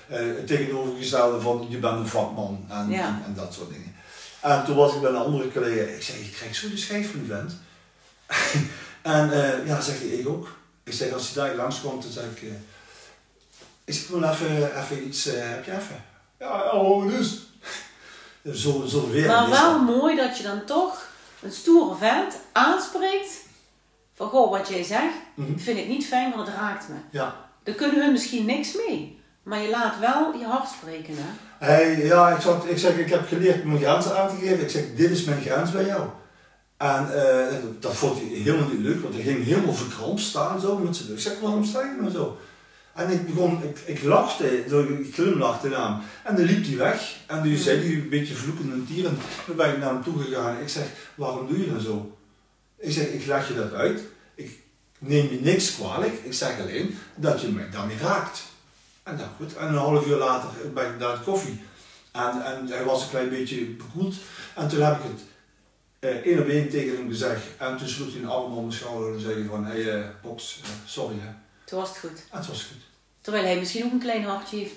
het 0.08 0.48
tegenovergestelde 0.48 1.42
van 1.42 1.66
je 1.70 1.78
bent 1.78 1.98
een 1.98 2.08
vakman 2.08 2.66
en, 2.70 2.90
Ja. 2.90 3.08
en, 3.08 3.22
en 3.26 3.34
dat 3.36 3.54
soort 3.54 3.70
dingen. 3.70 3.96
En 4.42 4.64
toen 4.66 4.76
was 4.76 4.94
ik 4.96 5.02
bij 5.02 5.10
een 5.10 5.16
andere 5.16 5.52
collega, 5.52 5.92
ik 5.92 6.04
zei, 6.04 6.20
ik 6.20 6.32
krijg 6.34 6.56
zo 6.56 6.70
de 6.70 6.78
schijf 6.78 7.12
van 7.12 7.20
die 7.20 7.30
vent. 7.30 7.54
en 9.16 9.30
ja, 9.66 9.82
zegt 9.82 10.00
hij, 10.00 10.08
ik 10.08 10.28
ook. 10.28 10.56
Ik 10.84 10.94
zeg, 10.94 11.12
als 11.14 11.34
hij 11.34 11.44
daar 11.48 11.56
langskomt, 11.56 12.04
dan 12.04 12.12
zeg 12.12 12.24
ik, 12.24 12.52
ik 13.86 13.94
zeg, 13.94 14.06
gewoon 14.06 14.30
even, 14.30 14.80
even 14.82 15.08
iets, 15.08 15.26
eh, 15.28 15.34
heb 15.50 15.66
je 15.66 15.72
even? 15.72 16.04
Ja, 16.40 16.72
oh, 16.72 17.08
dus. 17.10 17.40
Zo, 18.54 18.86
zo 18.88 19.10
weer. 19.10 19.28
Maar 19.28 19.50
wel 19.50 19.80
mooi 19.80 20.16
dat 20.16 20.38
je 20.38 20.44
dan 20.44 20.66
toch 20.66 21.08
een 21.42 21.52
stoere 21.52 21.96
vent 21.96 22.36
aanspreekt. 22.52 23.40
Van 24.14 24.30
goh, 24.30 24.52
wat 24.52 24.68
jij 24.68 24.84
zegt, 24.84 25.14
Mhm. 25.36 25.58
vind 25.58 25.78
ik 25.78 25.88
niet 25.88 26.06
fijn, 26.06 26.32
want 26.36 26.48
het 26.48 26.56
raakt 26.56 26.88
me. 26.90 26.96
Ja. 27.12 27.36
Daar 27.64 27.76
kunnen 27.76 28.02
hun 28.04 28.12
misschien 28.12 28.46
niks 28.46 28.76
mee. 28.88 29.20
Maar 29.44 29.60
je 29.62 29.70
laat 29.70 30.00
wel 30.00 30.34
je 30.40 30.46
hart 30.46 30.68
spreken, 30.70 31.14
hè? 31.18 31.30
Hij, 31.66 32.06
ja, 32.06 32.30
ik, 32.30 32.42
zat, 32.42 32.66
ik 32.70 32.78
zeg, 32.78 32.98
ik 32.98 33.10
heb 33.10 33.28
geleerd 33.28 33.64
mijn 33.64 33.80
grenzen 33.80 34.18
aan 34.20 34.30
te 34.30 34.36
geven. 34.36 34.62
Ik 34.62 34.70
zeg, 34.70 34.84
dit 34.96 35.10
is 35.12 35.24
mijn 35.24 35.42
grens 35.42 35.72
bij 35.72 35.86
jou. 35.86 36.02
En 36.78 37.14
eh, 37.14 37.56
dat 37.80 37.94
vond 37.96 38.18
hij 38.18 38.28
helemaal 38.28 38.68
niet 38.70 38.80
leuk, 38.80 39.02
want 39.02 39.14
hij 39.14 39.24
ging 39.24 39.44
helemaal 39.46 39.74
verkrampt 39.74 40.22
staan 40.22 40.60
zo 40.60 40.78
met 40.78 40.96
zijn 40.96 41.08
rug. 41.08 41.18
Ik 41.18 41.24
zeg, 41.24 41.40
waarom 41.40 41.64
sta 41.66 41.80
je 41.82 41.96
nou 42.00 42.12
zo? 42.12 42.38
En 42.94 43.10
ik 43.10 43.26
begon, 43.26 43.64
ik, 43.64 43.80
ik 43.80 44.04
lachte, 44.04 44.66
ik 44.66 45.14
glimlachte 45.14 45.68
naar 45.68 45.88
hem. 45.88 46.00
En 46.24 46.36
dan 46.36 46.46
liep 46.46 46.66
hij 46.66 46.78
weg. 46.78 47.16
En 47.28 47.44
toen 47.44 47.58
zei 47.58 47.80
hij 47.80 47.94
een 47.94 48.10
beetje 48.10 48.34
vloekend 48.34 48.72
en 48.72 48.86
tierend. 48.86 49.20
Toen 49.46 49.56
ben 49.56 49.74
ik 49.74 49.78
naar 49.78 49.94
hem 49.94 50.04
toe 50.04 50.24
gegaan. 50.24 50.62
Ik 50.62 50.70
zeg, 50.70 50.86
waarom 51.16 51.48
doe 51.48 51.60
je 51.60 51.72
dan 51.72 51.82
zo? 51.82 52.18
Ik 52.78 52.92
zeg, 52.92 53.08
ik 53.08 53.26
leg 53.26 53.48
je 53.48 53.54
dat 53.54 53.74
uit. 53.74 54.02
Ik 54.36 54.60
neem 54.98 55.30
je 55.32 55.40
niks 55.42 55.76
kwalijk. 55.76 56.14
Ik 56.24 56.34
zeg 56.34 56.60
alleen 56.60 56.98
dat 57.16 57.42
je 57.42 57.48
mij 57.48 57.70
daarmee 57.70 57.98
raakt. 57.98 58.44
En 59.04 59.18
dan 59.18 59.28
goed. 59.38 59.56
En 59.56 59.68
een 59.68 59.74
half 59.74 60.08
uur 60.08 60.18
later 60.18 60.50
ben 60.74 60.94
ik 60.94 61.00
naar 61.00 61.18
de 61.18 61.24
koffie. 61.24 61.62
En, 62.12 62.46
en 62.46 62.68
hij 62.68 62.84
was 62.84 63.04
een 63.04 63.10
klein 63.10 63.30
beetje 63.30 63.66
bekoeld. 63.66 64.16
En 64.56 64.68
toen 64.68 64.82
heb 64.82 64.96
ik 64.96 65.04
het 65.04 65.22
eh, 66.00 66.10
één 66.10 66.40
op 66.40 66.48
één 66.48 66.70
tegen 66.70 66.98
hem 66.98 67.10
gezegd. 67.10 67.44
En 67.58 67.78
toen 67.78 67.88
sloeg 67.88 68.12
hij 68.12 68.22
een 68.22 68.30
arm 68.30 68.54
om 68.54 68.66
mijn 68.66 68.74
schouder 68.74 69.14
en 69.14 69.20
zei 69.20 69.34
hij 69.34 69.48
van, 69.50 69.66
hé 69.66 69.82
hey, 69.82 70.00
eh, 70.00 70.10
Box, 70.22 70.60
eh, 70.64 70.70
sorry 70.86 71.16
hè. 71.20 71.30
Toen 71.72 71.80
was 71.80 71.90
het 71.90 71.98
goed. 71.98 72.20
En 72.32 72.38
het 72.38 72.48
was 72.48 72.64
goed. 72.64 72.82
Terwijl 73.22 73.44
hij 73.46 73.60
misschien 73.60 73.86
ook 73.86 73.92
een 73.92 74.00
klein 74.00 74.24
hartje 74.24 74.58
heeft. 74.58 74.74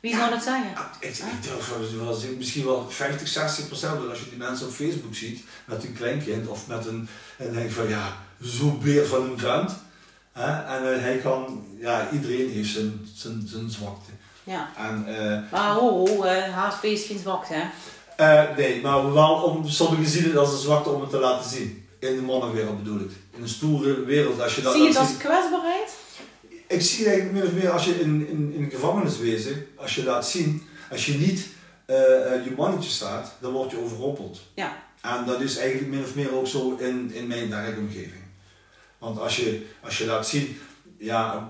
Wie 0.00 0.14
zou 0.16 0.30
dat 0.30 0.42
zeggen? 0.42 0.70
Ja, 0.74 0.90
ik, 1.00 1.16
ik 1.16 1.42
durf 1.42 1.72
wel 1.98 2.18
misschien 2.36 2.64
wel 2.64 2.90
50, 2.90 3.28
60 3.28 3.66
procent. 3.66 3.98
Want 3.98 4.10
als 4.10 4.18
je 4.18 4.28
die 4.28 4.38
mensen 4.38 4.66
op 4.66 4.72
Facebook 4.72 5.14
ziet 5.14 5.44
met 5.64 5.84
een 5.84 5.92
kleinkind 5.92 6.48
of 6.48 6.66
met 6.66 6.86
een. 6.86 7.08
En 7.36 7.52
denk 7.52 7.70
van 7.70 7.88
ja, 7.88 8.16
zo'n 8.40 8.80
beer 8.82 9.06
van 9.06 9.22
een 9.22 9.38
vent. 9.38 9.72
Hè? 10.32 10.76
En 10.76 10.94
eh, 10.94 11.00
hij 11.00 11.16
kan, 11.18 11.66
ja, 11.80 12.08
iedereen 12.12 12.50
heeft 12.50 12.70
zijn, 12.72 13.08
zijn, 13.14 13.42
zijn 13.46 13.70
zwakte. 13.70 14.10
Ja. 14.44 14.70
En, 14.76 15.04
eh, 15.06 15.52
Maar 15.52 15.72
ho, 15.74 16.06
ho, 16.06 16.26
HSP 16.50 16.84
is 16.84 17.04
geen 17.04 17.18
zwakte, 17.18 17.54
hè? 18.16 18.54
nee, 18.56 18.80
maar 18.80 19.12
wel 19.12 19.34
om, 19.34 19.68
sommigen 19.68 20.06
zien 20.06 20.24
het 20.24 20.36
als 20.36 20.52
een 20.52 20.58
zwakte 20.58 20.88
om 20.90 21.00
het 21.00 21.10
te 21.10 21.18
laten 21.18 21.50
zien. 21.50 21.86
In 21.98 22.14
de 22.16 22.22
mannenwereld 22.22 22.82
bedoel 22.82 23.00
ik. 23.00 23.10
In 23.30 23.42
een 23.42 23.48
stoere 23.48 24.04
wereld. 24.04 24.40
Als 24.40 24.54
je 24.54 24.62
dat 24.62 24.72
Zie 24.72 24.82
je 24.82 24.88
ziet- 24.88 24.98
als 24.98 25.16
kwetsbaarheid? 25.16 25.90
Ik 26.74 26.82
zie 26.82 27.06
eigenlijk 27.06 27.36
min 27.36 27.46
of 27.46 27.62
meer 27.62 27.70
als 27.70 27.84
je 27.84 28.00
in, 28.00 28.28
in, 28.28 28.52
in 28.52 28.70
gevangeniswezen, 28.70 29.66
als 29.76 29.94
je 29.94 30.04
laat 30.04 30.28
zien, 30.28 30.62
als 30.90 31.06
je 31.06 31.14
niet 31.14 31.46
eh, 31.86 32.34
eh, 32.34 32.44
je 32.44 32.50
mannetje 32.56 32.90
staat, 32.90 33.36
dan 33.40 33.52
word 33.52 33.70
je 33.70 33.78
overrompeld. 33.78 34.40
Ja. 34.54 34.82
En 35.02 35.24
dat 35.26 35.40
is 35.40 35.56
eigenlijk 35.56 35.90
min 35.90 36.02
of 36.02 36.14
meer 36.14 36.34
ook 36.34 36.46
zo 36.46 36.76
in, 36.76 37.12
in 37.12 37.26
mijn 37.26 37.50
werkomgeving. 37.50 38.22
Want 38.98 39.18
als 39.18 39.36
je, 39.36 39.66
als 39.82 39.98
je 39.98 40.06
laat 40.06 40.26
zien, 40.26 40.58
ja, 40.98 41.48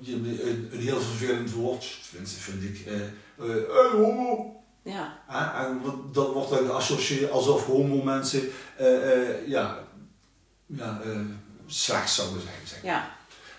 je, 0.00 0.12
een, 0.12 0.68
een 0.72 0.80
heel 0.80 1.00
vervelend 1.00 1.52
woord, 1.52 1.98
tenminste 2.10 2.40
vind 2.40 2.62
ik, 2.62 2.86
eh, 2.86 3.00
eh, 3.48 3.90
homo. 3.92 4.52
Ja. 4.82 5.18
Hè? 5.26 5.66
En 5.66 5.80
dat 6.12 6.32
wordt 6.32 6.50
dan 6.50 6.66
geassocieerd 6.66 7.30
alsof 7.30 7.66
homo 7.66 8.02
mensen, 8.02 8.48
ja, 9.46 9.78
ja 10.66 11.00
slecht 11.66 12.10
zouden 12.10 12.42
zijn. 12.42 12.66
Zeg. 12.66 12.82
Ja. 12.82 13.17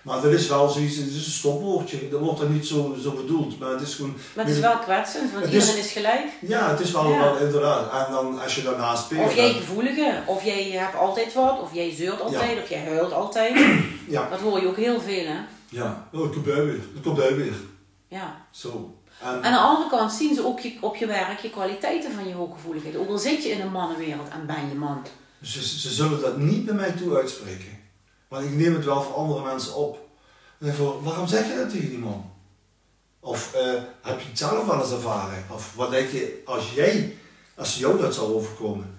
Maar 0.09 0.21
dat 0.21 0.31
is 0.31 0.47
wel 0.47 0.69
zoiets, 0.69 0.95
het 0.95 1.07
is 1.07 1.25
een 1.25 1.31
stopwoordje. 1.31 2.09
Dat 2.09 2.19
wordt 2.19 2.39
dan 2.39 2.53
niet 2.53 2.67
zo, 2.67 2.95
zo 3.01 3.11
bedoeld, 3.11 3.59
maar 3.59 3.69
het 3.71 3.81
is 3.81 3.95
gewoon... 3.95 4.15
Maar 4.35 4.45
het 4.45 4.53
is 4.53 4.59
wel 4.61 4.77
kwetsend, 4.77 5.31
want 5.33 5.45
is- 5.45 5.51
iedereen 5.53 5.77
is 5.77 5.91
gelijk. 5.91 6.25
Ja, 6.41 6.69
het 6.69 6.79
is 6.79 6.91
wel, 6.91 7.09
Ja. 7.11 7.19
wel 7.19 7.37
inderdaad. 7.37 8.07
En 8.07 8.13
dan 8.13 8.39
als 8.41 8.55
je 8.55 8.61
daarnaast 8.63 9.03
speelt... 9.03 9.25
Of 9.25 9.35
jij 9.35 9.53
gevoelige, 9.53 10.21
of 10.25 10.43
jij 10.43 10.63
hebt 10.71 10.95
altijd 10.95 11.33
wat, 11.33 11.61
of 11.61 11.73
jij 11.73 11.91
zeurt 11.95 12.21
altijd, 12.21 12.61
of 12.63 12.69
jij 12.69 12.83
huilt 12.85 13.11
altijd. 13.13 13.55
Ja, 14.07 14.29
Dat 14.29 14.39
hoor 14.39 14.59
je 14.61 14.67
ook 14.67 14.75
heel 14.75 15.01
veel, 15.01 15.25
hè? 15.25 15.37
ja. 15.69 16.07
Oh, 16.13 16.25
ik 16.25 16.31
kom 16.31 16.43
bij 16.43 16.63
weer. 16.65 16.73
Ik 16.95 17.01
kom 17.03 17.15
bij 17.15 17.35
weer. 17.35 17.53
Ja. 18.07 18.45
Zo. 18.51 18.95
En, 19.21 19.43
Aan 19.43 19.51
de 19.51 19.57
andere 19.59 19.89
kant 19.89 20.11
zien 20.11 20.35
ze 20.35 20.45
ook 20.45 20.59
je, 20.59 20.73
op 20.81 20.95
je 20.95 21.05
werk 21.05 21.39
je 21.39 21.49
kwaliteiten 21.49 22.11
van 22.13 22.27
je 22.27 22.33
hooggevoeligheid. 22.33 22.95
Ook 22.97 23.09
al 23.09 23.17
zit 23.17 23.43
je 23.43 23.49
in 23.49 23.61
een 23.61 23.71
mannenwereld 23.71 24.27
en 24.29 24.45
ben 24.45 24.69
je 24.69 24.75
man. 24.75 25.01
ze, 25.41 25.63
ze 25.79 25.89
zullen 25.89 26.21
dat 26.21 26.37
niet 26.37 26.65
bij 26.65 26.73
mij 26.75 26.91
toe 26.91 27.15
uitspreken. 27.15 27.78
Want 28.29 28.45
ik 28.45 28.55
neem 28.55 28.73
het 28.73 28.85
wel 28.85 29.03
voor 29.03 29.13
andere 29.13 29.43
mensen 29.43 29.75
op. 29.75 30.07
En 30.59 30.67
ik 30.67 30.73
van, 30.73 31.03
waarom 31.03 31.27
zeg 31.27 31.47
je 31.47 31.55
dat 31.55 31.69
tegen 31.69 31.89
die 31.89 31.97
man? 31.97 32.31
Of 33.19 33.53
eh, 33.53 33.73
heb 34.01 34.19
je 34.19 34.27
het 34.27 34.37
zelf 34.37 34.65
wel 34.65 34.81
eens 34.81 34.91
ervaren? 34.91 35.45
Of 35.49 35.73
wat 35.75 35.91
denk 35.91 36.09
je, 36.09 36.41
als 36.45 36.71
jij, 36.73 37.17
als 37.55 37.77
jou 37.77 38.01
dat 38.01 38.13
zou 38.13 38.33
overkomen? 38.33 38.97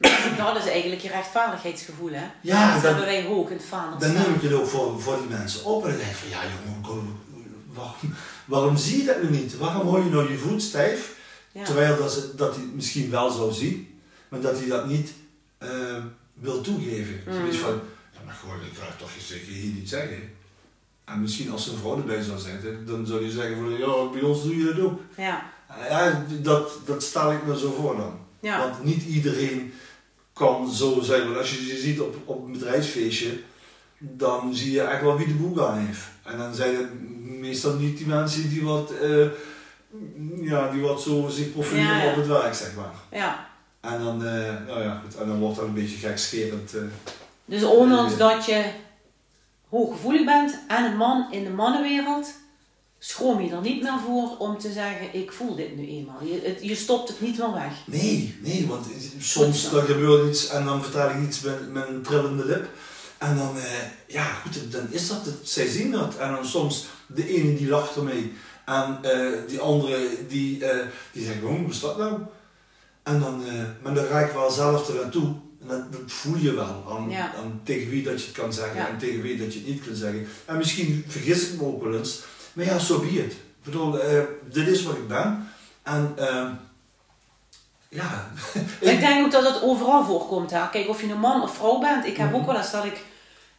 Dat 0.36 0.56
is 0.56 0.70
eigenlijk 0.70 1.02
je 1.02 1.08
rechtvaardigheidsgevoel, 1.08 2.10
hè? 2.10 2.24
Ja, 2.42 2.74
dat 2.74 2.82
hebben 2.82 3.04
wij 3.04 3.24
hoog 3.24 3.48
in 3.50 3.56
het 3.56 3.64
vaandel 3.64 3.98
Dan 3.98 4.12
neem 4.12 4.34
ik 4.34 4.42
het 4.42 4.52
ook 4.52 4.66
voor, 4.66 5.00
voor 5.00 5.16
die 5.16 5.38
mensen 5.38 5.64
op. 5.64 5.84
En 5.84 5.88
dan 5.90 5.98
denk 5.98 6.10
ik 6.10 6.16
van, 6.16 6.28
ja 6.28 6.40
jongen, 6.42 7.18
waarom, 7.72 8.14
waarom 8.44 8.76
zie 8.76 8.98
je 8.98 9.04
dat 9.04 9.22
nu 9.22 9.30
niet? 9.30 9.56
Waarom 9.56 9.88
hou 9.88 10.04
je 10.04 10.10
nou 10.10 10.30
je 10.30 10.38
voet 10.38 10.62
stijf? 10.62 11.14
Ja. 11.52 11.64
Terwijl 11.64 11.96
dat, 11.96 12.12
ze, 12.12 12.34
dat 12.34 12.54
hij 12.54 12.64
het 12.64 12.74
misschien 12.74 13.10
wel 13.10 13.30
zou 13.30 13.52
zien, 13.52 14.00
maar 14.28 14.40
dat 14.40 14.58
hij 14.58 14.68
dat 14.68 14.86
niet 14.86 15.12
eh, 15.58 15.68
wil 16.34 16.60
toegeven. 16.60 17.22
Mm. 17.26 17.52
Van, 17.52 17.80
maar 18.30 18.38
gewoon, 18.40 18.60
ik 18.60 18.78
ga 18.78 18.96
toch 18.98 19.10
zeker 19.18 19.52
hier 19.52 19.72
niet 19.72 19.88
zeggen. 19.88 20.32
En 21.04 21.20
misschien 21.20 21.50
als 21.50 21.64
zijn 21.64 21.76
vrouw 21.76 21.96
erbij 21.96 22.22
zou 22.22 22.38
zitten, 22.38 22.86
dan 22.86 23.06
zou 23.06 23.22
hij 23.22 23.30
zeggen 23.30 23.56
van, 23.56 23.78
ja, 23.78 24.10
bij 24.12 24.20
ons 24.22 24.42
doe 24.42 24.56
je 24.58 24.64
dat 24.64 24.84
ook. 24.84 25.00
Ja. 25.16 25.50
Ja, 25.88 26.24
dat, 26.42 26.78
dat 26.84 27.02
stel 27.02 27.32
ik 27.32 27.46
me 27.46 27.58
zo 27.58 27.72
voor 27.72 27.96
dan. 27.96 28.18
Ja. 28.40 28.58
Want 28.58 28.84
niet 28.84 29.02
iedereen 29.04 29.72
kan 30.32 30.72
zo 30.72 31.00
zijn. 31.00 31.24
Want 31.24 31.36
als 31.36 31.50
je 31.50 31.64
ze 31.64 31.76
ziet 31.76 32.00
op, 32.00 32.16
op 32.24 32.44
een 32.44 32.52
bedrijfsfeestje, 32.52 33.40
dan 33.98 34.54
zie 34.54 34.72
je 34.72 34.80
echt 34.80 35.02
wel 35.02 35.16
wie 35.16 35.26
de 35.26 35.34
boek 35.34 35.58
aan 35.60 35.78
heeft. 35.78 36.00
En 36.22 36.38
dan 36.38 36.54
zijn 36.54 36.76
het 36.76 36.88
meestal 37.40 37.74
niet 37.74 37.96
die 37.96 38.06
mensen 38.06 38.48
die 38.48 38.64
wat, 38.64 38.90
eh, 38.90 39.26
ja, 40.40 40.70
die 40.70 40.80
wat 40.82 41.02
zo 41.02 41.28
zich 41.28 41.52
profileren 41.52 41.96
Ja, 41.96 42.02
ja. 42.02 42.10
op 42.10 42.16
het 42.16 42.26
werk, 42.26 42.54
zeg 42.54 42.74
maar. 42.74 42.94
Ja. 43.20 43.48
En 43.80 43.98
dan, 43.98 44.24
eh, 44.24 44.52
nou 44.66 44.82
ja, 44.82 45.02
goed, 45.04 45.20
en 45.20 45.26
dan 45.28 45.38
wordt 45.38 45.56
dat 45.56 45.64
een 45.66 45.74
beetje 45.74 46.08
gekscherend. 46.08 46.74
eh 46.74 46.82
Dus 47.50 47.62
ondanks 47.64 48.16
dat 48.16 48.44
je 48.46 48.64
hooggevoelig 49.68 50.24
bent 50.24 50.58
en 50.68 50.84
een 50.84 50.96
man 50.96 51.32
in 51.32 51.44
de 51.44 51.50
mannenwereld, 51.50 52.26
schroom 52.98 53.40
je 53.40 53.50
er 53.52 53.60
niet 53.60 53.82
meer 53.82 53.98
voor 54.06 54.36
om 54.38 54.58
te 54.58 54.72
zeggen, 54.72 55.14
ik 55.14 55.32
voel 55.32 55.54
dit 55.54 55.76
nu 55.76 55.88
eenmaal. 55.88 56.24
Je, 56.24 56.40
het- 56.44 56.62
je 56.62 56.74
stopt 56.74 57.08
het 57.08 57.20
niet 57.20 57.38
meer 57.38 57.52
weg. 57.52 57.72
Nee, 57.84 58.38
nee, 58.42 58.66
want 58.68 58.86
soms 59.18 59.70
dan 59.70 59.82
gebeurt 59.84 60.28
iets 60.28 60.48
en 60.48 60.64
dan 60.64 60.82
vertel 60.82 61.10
ik 61.10 61.26
iets 61.28 61.40
met, 61.40 61.72
met 61.72 61.88
een 61.88 62.02
trillende 62.02 62.44
lip. 62.46 62.68
En 63.18 63.36
dan, 63.36 63.56
eh, 63.56 63.64
ja 64.06 64.24
goed, 64.24 64.72
dan 64.72 64.86
is 64.90 65.08
dat 65.08 65.24
het. 65.24 65.34
Zij 65.42 65.66
zien 65.68 65.90
dat. 65.90 66.16
En 66.16 66.32
dan 66.34 66.46
soms 66.46 66.86
de 67.06 67.28
ene 67.28 67.56
die 67.56 67.68
lacht 67.68 67.96
ermee. 67.96 68.32
En 68.66 68.98
eh, 69.02 69.32
die 69.48 69.60
andere 69.60 70.08
die, 70.28 70.64
eh, 70.64 70.86
die 71.12 71.24
zegt, 71.24 71.40
hoe 71.40 71.66
is 71.68 71.80
dat 71.80 71.98
nou? 71.98 72.18
En 73.02 73.20
dan, 73.20 73.44
eh, 73.46 73.52
maar 73.82 73.94
dan 73.94 74.04
ga 74.04 74.18
ik 74.20 74.32
wel 74.32 74.50
zelf 74.50 74.88
eraan 74.88 75.10
toe. 75.10 75.34
Dat, 75.62 75.92
dat 75.92 76.00
voel 76.06 76.36
je 76.36 76.54
wel. 76.54 76.84
Aan, 76.90 77.10
Ja. 77.10 77.34
aan 77.34 77.60
tegen 77.64 77.90
wie 77.90 78.02
dat 78.02 78.20
je 78.20 78.26
het 78.26 78.36
kan 78.36 78.52
zeggen 78.52 78.76
Ja. 78.76 78.88
en 78.88 78.98
tegen 78.98 79.22
wie 79.22 79.36
dat 79.36 79.52
je 79.52 79.58
het 79.58 79.68
niet 79.68 79.84
kan 79.86 79.94
zeggen. 79.94 80.26
En 80.44 80.56
misschien 80.56 81.04
vergis 81.08 81.48
ik 81.50 81.60
me 81.60 81.66
ook 81.66 81.82
wel 81.82 81.94
eens. 81.98 82.20
Maar 82.52 82.64
ja, 82.64 82.78
zo 82.78 82.94
so 82.94 83.00
be 83.00 83.08
it. 83.08 83.32
Ik 83.32 83.38
bedoel, 83.64 84.00
eh, 84.00 84.22
dit 84.50 84.66
is 84.68 84.82
wat 84.82 84.96
ik 84.96 85.08
ben. 85.08 85.48
En 85.82 86.12
eh, 86.16 86.48
ja, 87.88 88.30
Ik 88.80 89.00
denk 89.00 89.24
ook 89.24 89.32
dat 89.32 89.44
het 89.54 89.62
overal 89.62 90.04
voorkomt. 90.04 90.50
Hè? 90.50 90.68
Kijk, 90.70 90.88
of 90.88 91.00
je 91.00 91.08
een 91.12 91.18
man 91.20 91.42
of 91.42 91.54
vrouw 91.56 91.78
bent. 91.78 92.06
Ik 92.06 92.16
heb 92.16 92.26
Mhm. 92.30 92.36
ook 92.36 92.46
wel 92.46 92.56
eens 92.56 92.70
dat 92.70 92.84
ik 92.84 93.04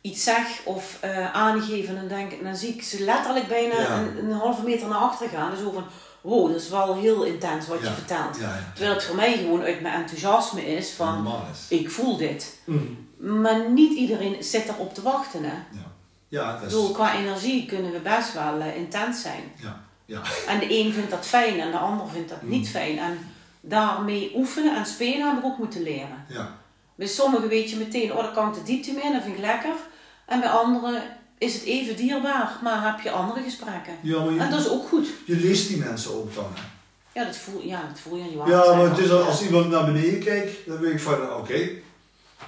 iets 0.01 0.23
zeg 0.23 0.61
of 0.63 0.97
eh 1.01 1.33
aangeef 1.33 1.87
en 1.87 1.95
dan, 1.95 2.07
denk, 2.07 2.31
ik- 2.31 2.43
dan 2.43 2.55
zie 2.55 2.73
ik 2.73 2.83
ze 2.83 3.03
letterlijk 3.03 3.47
bijna 3.47 3.79
Ja. 3.81 3.97
een, 3.97 4.17
een 4.17 4.31
halve 4.31 4.63
meter 4.63 4.87
naar 4.87 4.97
achter 4.97 5.29
gaan. 5.29 5.49
Dus 5.51 5.59
zo 5.59 5.71
van, 5.71 5.83
wow, 6.21 6.47
dat 6.51 6.61
is 6.61 6.69
wel 6.69 6.95
heel 6.95 7.23
intens 7.23 7.67
wat 7.67 7.79
je 7.79 7.85
vertelt. 7.91 8.37
Ja, 8.39 8.43
ja. 8.47 8.71
Terwijl 8.73 8.95
het 8.95 9.03
voor 9.03 9.15
mij 9.15 9.37
gewoon 9.37 9.61
uit 9.61 9.81
mijn 9.81 9.93
enthousiasme 9.93 10.65
is 10.75 10.91
van, 10.91 11.33
ik 11.69 11.89
voel 11.91 12.17
dit. 12.17 12.59
Mm. 12.65 13.07
Maar 13.17 13.69
niet 13.69 13.97
iedereen 13.97 14.43
zit 14.43 14.67
erop 14.69 14.93
te 14.93 15.01
wachten. 15.01 15.43
Hè? 15.43 15.53
Ja, 15.71 15.91
ja 16.27 16.45
Ik 16.53 16.59
dat 16.59 16.69
bedoel, 16.69 16.87
is... 16.89 16.95
qua 16.95 17.15
energie 17.15 17.65
kunnen 17.65 17.91
we 17.91 17.99
best 17.99 18.33
wel 18.33 18.59
eh, 18.59 18.75
intens 18.75 19.21
zijn. 19.21 19.43
Ja, 19.55 19.81
ja. 20.05 20.21
En 20.47 20.59
de 20.59 20.79
een 20.79 20.93
vindt 20.93 21.11
dat 21.11 21.25
fijn 21.25 21.59
en 21.59 21.71
de 21.71 21.77
ander 21.77 22.07
vindt 22.09 22.29
dat 22.29 22.41
niet 22.41 22.65
Mm. 22.65 22.71
fijn. 22.71 22.97
En 22.99 23.17
daarmee 23.61 24.31
oefenen 24.35 24.75
en 24.75 24.85
spelen 24.85 25.27
heb 25.27 25.37
ik 25.37 25.45
ook 25.45 25.57
moeten 25.57 25.81
leren. 25.83 26.25
ja. 26.27 26.59
Bij 26.95 27.07
sommigen 27.09 27.47
weet 27.49 27.69
je 27.69 27.75
meteen, 27.75 28.11
oh 28.13 28.17
daar 28.23 28.31
kan 28.31 28.47
ik 28.47 28.53
de 28.53 28.63
diepte 28.63 28.91
mee, 28.91 29.11
dat 29.13 29.21
vind 29.23 29.35
ik 29.35 29.41
lekker. 29.41 29.73
En 30.31 30.39
bij 30.39 30.49
anderen 30.49 31.03
is 31.37 31.53
het 31.53 31.63
even 31.63 31.95
dierbaar, 31.95 32.57
maar 32.63 32.85
heb 32.85 32.99
je 32.99 33.11
andere 33.11 33.41
gesprekken. 33.43 33.93
Ja, 34.01 34.19
maar 34.23 34.33
je, 34.33 34.39
En 34.39 34.49
dat 34.49 34.59
is 34.59 34.69
ook 34.69 34.87
goed. 34.87 35.07
je 35.25 35.35
leest 35.35 35.67
die 35.67 35.77
mensen 35.77 36.13
ook 36.13 36.35
dan. 36.35 36.47
hè. 36.55 36.61
Ja, 37.19 37.25
dat 37.25 37.37
voel, 37.37 37.61
ja, 37.61 37.81
dat 37.89 37.99
voel 37.99 38.17
je 38.17 38.23
aan 38.23 38.29
je 38.47 38.51
Ja, 38.51 38.73
maar 38.75 38.89
het 38.89 38.97
is 38.97 39.11
al- 39.11 39.23
als 39.23 39.41
iemand 39.41 39.69
naar 39.69 39.85
beneden 39.85 40.19
kijkt, 40.23 40.67
dan 40.67 40.77
weet 40.79 40.93
ik 40.93 40.99
van, 40.99 41.19
nou, 41.19 41.39
oké. 41.41 41.69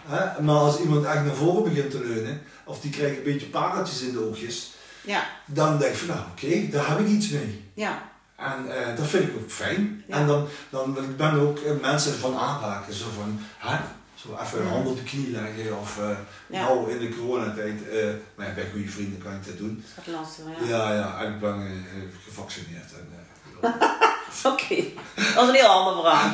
Hè, 0.06 0.42
Maar 0.42 0.56
als 0.56 0.80
iemand 0.80 1.06
echt 1.06 1.26
naar 1.26 1.34
voren 1.36 1.64
begint 1.64 1.92
te 1.92 2.00
leunen, 2.00 2.42
of 2.66 2.80
die 2.80 2.92
krijgt 2.92 3.18
een 3.18 3.24
beetje 3.24 3.46
pareltjes 3.46 4.02
in 4.02 4.12
de 4.12 4.28
oogjes, 4.28 4.72
Ja, 5.02 5.24
dan 5.46 5.78
denk 5.78 5.92
ik 5.92 5.98
van, 6.00 6.08
nou 6.08 6.20
oké, 6.32 6.68
daar 6.72 6.88
heb 6.90 7.00
ik 7.00 7.08
iets 7.08 7.30
mee. 7.30 7.64
ja, 7.74 8.02
En 8.36 8.78
eh, 8.82 8.98
dat 8.98 9.08
vind 9.08 9.24
ik 9.28 9.36
ook 9.36 9.52
fijn. 9.52 10.04
Ja. 10.08 10.16
En 10.18 10.28
dan, 10.28 10.48
dan 10.70 10.98
ik 10.98 11.18
ben 11.18 11.34
ook 11.40 11.58
eh, 11.60 11.72
mensen 11.82 12.14
van 12.14 12.38
aanraken, 12.38 12.94
zo 12.94 13.06
van, 13.16 13.40
hè, 13.58 13.78
zo 14.24 14.38
even 14.42 14.60
een 14.62 14.68
hand 14.68 14.88
op 14.88 14.96
de 14.98 15.04
knie 15.04 15.32
leggen, 15.32 15.80
of 15.80 16.00
ja. 16.48 16.64
nou 16.64 16.92
in 16.92 17.00
de 17.00 17.16
coronatijd, 17.18 17.90
eh 17.90 17.98
maar 18.36 18.48
ja, 18.48 18.54
bij 18.54 18.70
goede 18.72 18.88
vrienden 18.90 19.20
kan 19.24 19.34
ik 19.34 19.46
dat 19.46 19.58
doen. 19.58 19.84
Dat 19.96 20.06
is 20.08 20.14
lastig, 20.14 20.44
ja. 20.70 20.78
Ja, 20.78 20.94
ja, 20.94 21.24
en 21.24 21.34
ik 21.34 21.40
ben 21.40 21.62
eh, 21.62 22.02
gevaccineerd. 22.28 22.92
En, 22.94 23.08
Oké, 24.46 24.76
dat 25.16 25.44
is 25.44 25.50
een 25.50 25.54
heel 25.56 25.68
ander 25.68 26.04
verhaal. 26.04 26.32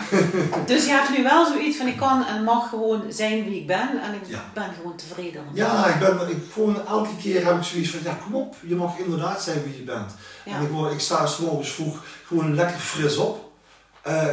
dus 0.65 0.85
je 0.85 0.91
hebt 0.91 1.17
nu 1.17 1.23
wel 1.23 1.45
zoiets 1.45 1.77
van, 1.77 1.87
ik 1.87 1.97
kan 1.97 2.25
en 2.25 2.43
mag 2.43 2.69
gewoon 2.69 3.03
zijn 3.09 3.43
wie 3.43 3.59
ik 3.59 3.67
ben. 3.67 4.01
En 4.01 4.13
ik 4.13 4.21
Ja. 4.27 4.43
ben 4.53 4.73
gewoon 4.75 4.95
tevreden. 4.95 5.43
ja, 5.53 5.87
ik 5.87 5.99
ben, 5.99 6.29
ik, 6.29 6.37
gewoon 6.53 6.87
elke 6.87 7.15
keer 7.21 7.45
heb 7.45 7.57
ik 7.57 7.63
zoiets 7.63 7.89
van, 7.89 7.99
ja 8.03 8.17
kom 8.23 8.35
op, 8.35 8.55
je 8.67 8.75
mag 8.75 8.97
inderdaad 8.97 9.43
zijn 9.43 9.63
wie 9.63 9.75
je 9.77 9.83
bent. 9.83 10.11
Ja. 10.45 10.55
En 10.55 10.61
ik, 10.61 10.69
word, 10.69 10.91
ik 10.93 10.99
sta 10.99 11.25
s 11.25 11.37
morgens 11.37 11.71
vroeg 11.71 12.03
gewoon 12.25 12.55
lekker 12.55 12.79
fris 12.79 13.17
op. 13.17 13.51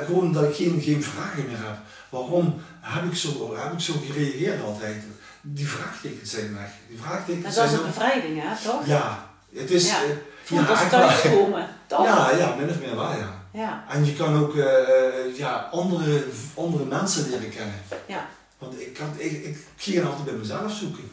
Gewoon 0.07 0.33
dat 0.33 0.43
ik 0.45 0.55
geen, 0.55 0.81
geen 0.81 1.03
vragen 1.03 1.47
meer 1.47 1.57
heb. 1.59 1.77
Waarom 2.09 2.61
heb 2.81 3.05
ik 3.05 3.17
zo, 3.17 3.57
heb 3.57 3.73
ik 3.73 3.81
zo 3.81 3.93
gereageerd 4.07 4.63
altijd? 4.65 5.03
Die 5.41 5.69
vraagtekens 5.69 6.31
zijn 6.31 6.55
weg. 6.55 6.69
Die 6.89 6.99
vraagtekens 6.99 7.45
En 7.47 7.55
dat 7.55 7.65
is 7.65 7.71
zijn 7.71 7.81
een 7.83 7.87
bevrijding, 7.87 8.43
hè, 8.43 8.71
toch? 8.71 8.87
Ja, 8.87 9.31
het 9.55 9.71
is... 9.71 9.89
Ja. 9.89 10.03
eh, 10.03 10.11
Voelt 10.43 10.69
als 10.71 10.81
echt 10.81 10.91
waar. 10.91 11.01
thuiskomen, 11.21 11.69
toch? 11.87 12.05
Ja, 12.05 12.31
ja, 12.31 12.55
min 12.55 12.69
of 12.71 12.79
meer 12.81 12.95
waar, 12.95 13.19
ja. 13.19 13.35
Ja, 13.53 13.85
En 13.89 14.05
je 14.05 14.15
kan 14.15 14.37
ook 14.43 14.57
eh, 14.57 14.65
eh, 14.81 15.37
ja, 15.37 15.69
andere, 15.73 16.25
andere 16.55 16.85
mensen 16.85 17.31
leren 17.31 17.51
kennen. 17.51 17.75
ja, 18.07 18.27
Want 18.59 18.81
ik, 18.81 18.93
kan, 18.95 19.13
ik, 19.17 19.33
ik 19.45 19.59
ging 19.77 20.05
altijd 20.05 20.25
bij 20.25 20.35
mezelf 20.35 20.73
zoeken. 20.73 21.11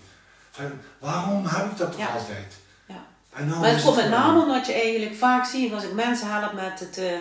Van, 0.52 0.66
waarom 1.00 1.46
heb 1.46 1.72
ik 1.72 1.78
dat 1.78 1.92
toch 1.92 2.00
Ja. 2.00 2.08
altijd? 2.08 2.54
Ja. 2.88 2.96
En 3.34 3.48
nou 3.48 3.60
Maar 3.60 3.70
het 3.70 3.78
is 3.78 3.84
komt 3.84 3.96
met 3.96 4.10
name 4.10 4.42
omdat 4.42 4.66
je 4.66 4.74
eigenlijk 4.74 5.16
vaak 5.16 5.46
ziet, 5.46 5.74
als 5.74 5.84
ik 5.84 5.94
mensen 5.94 6.32
help 6.32 6.54
met 6.54 6.80
het 6.80 6.98
eh, 6.98 7.12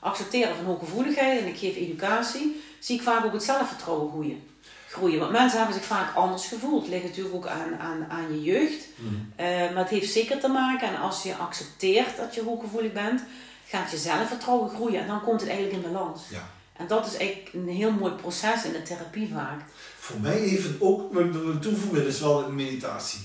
accepteren 0.00 0.56
van 0.56 0.64
hooggevoeligheid 0.64 1.40
en 1.40 1.46
ik 1.46 1.58
geef 1.58 1.76
educatie, 1.76 2.62
zie 2.80 2.96
ik 2.96 3.02
vaak 3.02 3.24
ook 3.24 3.32
het 3.32 3.42
zelfvertrouwen 3.42 4.10
groeien. 4.10 4.42
groeien. 4.88 5.18
Want 5.18 5.32
mensen 5.32 5.58
hebben 5.58 5.76
zich 5.76 5.84
vaak 5.84 6.14
anders 6.14 6.46
gevoeld. 6.46 6.82
Het 6.82 6.90
ligt 6.90 7.04
natuurlijk 7.04 7.34
ook 7.34 7.46
aan, 7.46 7.78
aan, 7.78 8.06
aan 8.08 8.32
je 8.32 8.42
jeugd. 8.42 8.86
Mhm. 8.96 9.14
Eh, 9.36 9.46
maar 9.46 9.82
het 9.82 9.88
heeft 9.88 10.12
zeker 10.12 10.40
te 10.40 10.48
maken, 10.48 10.88
en 10.88 11.00
als 11.00 11.22
je 11.22 11.36
accepteert 11.36 12.16
dat 12.16 12.34
je 12.34 12.42
hooggevoelig 12.42 12.92
bent, 12.92 13.22
gaat 13.66 13.90
je 13.90 13.96
zelfvertrouwen 13.96 14.70
groeien 14.70 15.00
en 15.00 15.06
dan 15.06 15.22
komt 15.22 15.40
het 15.40 15.50
eigenlijk 15.50 15.84
in 15.84 15.92
balans. 15.92 16.22
Ja. 16.30 16.50
En 16.76 16.86
dat 16.86 17.06
is 17.06 17.16
eigenlijk 17.16 17.50
een 17.52 17.68
heel 17.68 17.92
mooi 17.92 18.12
proces 18.12 18.64
in 18.64 18.72
de 18.72 18.82
therapie 18.82 19.30
vaak. 19.32 19.60
Voor 19.98 20.20
mij 20.20 20.38
heeft 20.38 20.64
het 20.64 20.80
ook, 20.80 21.12
wil 21.12 21.58
toevoegen, 21.58 21.98
dat 21.98 22.12
is 22.12 22.20
wel 22.20 22.44
een 22.44 22.54
meditatie. 22.54 23.20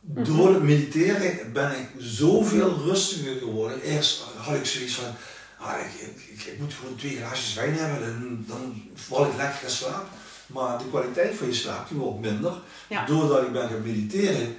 Mhm. 0.00 0.24
Door 0.24 0.54
het 0.54 0.62
mediteren 0.62 1.52
ben 1.52 1.70
ik 1.70 1.88
zoveel 1.98 2.78
rustiger 2.84 3.36
geworden. 3.36 3.80
Eerst 3.80 4.22
had 4.36 4.54
ik 4.54 4.66
zoiets 4.66 4.94
van, 4.94 5.14
ah, 5.62 5.78
ik, 5.80 6.46
ik, 6.46 6.58
moet 6.58 6.74
gewoon 6.74 6.96
twee 6.96 7.16
glaasjes 7.16 7.54
wijn 7.54 7.74
hebben, 7.74 8.00
dan, 8.08 8.44
dan 8.46 8.82
val 8.94 9.26
ik 9.26 9.36
lekker 9.36 9.62
in 9.62 9.70
slaap. 9.70 10.06
Maar 10.46 10.78
de 10.78 10.88
kwaliteit 10.88 11.36
van 11.36 11.46
je 11.46 11.54
slaap 11.54 11.88
die 11.88 11.98
wordt 11.98 12.20
minder. 12.20 12.52
Ja. 12.88 13.06
Doordat 13.06 13.42
ik 13.42 13.52
ben 13.52 13.68
gaan 13.68 13.82
mediteren, 13.82 14.56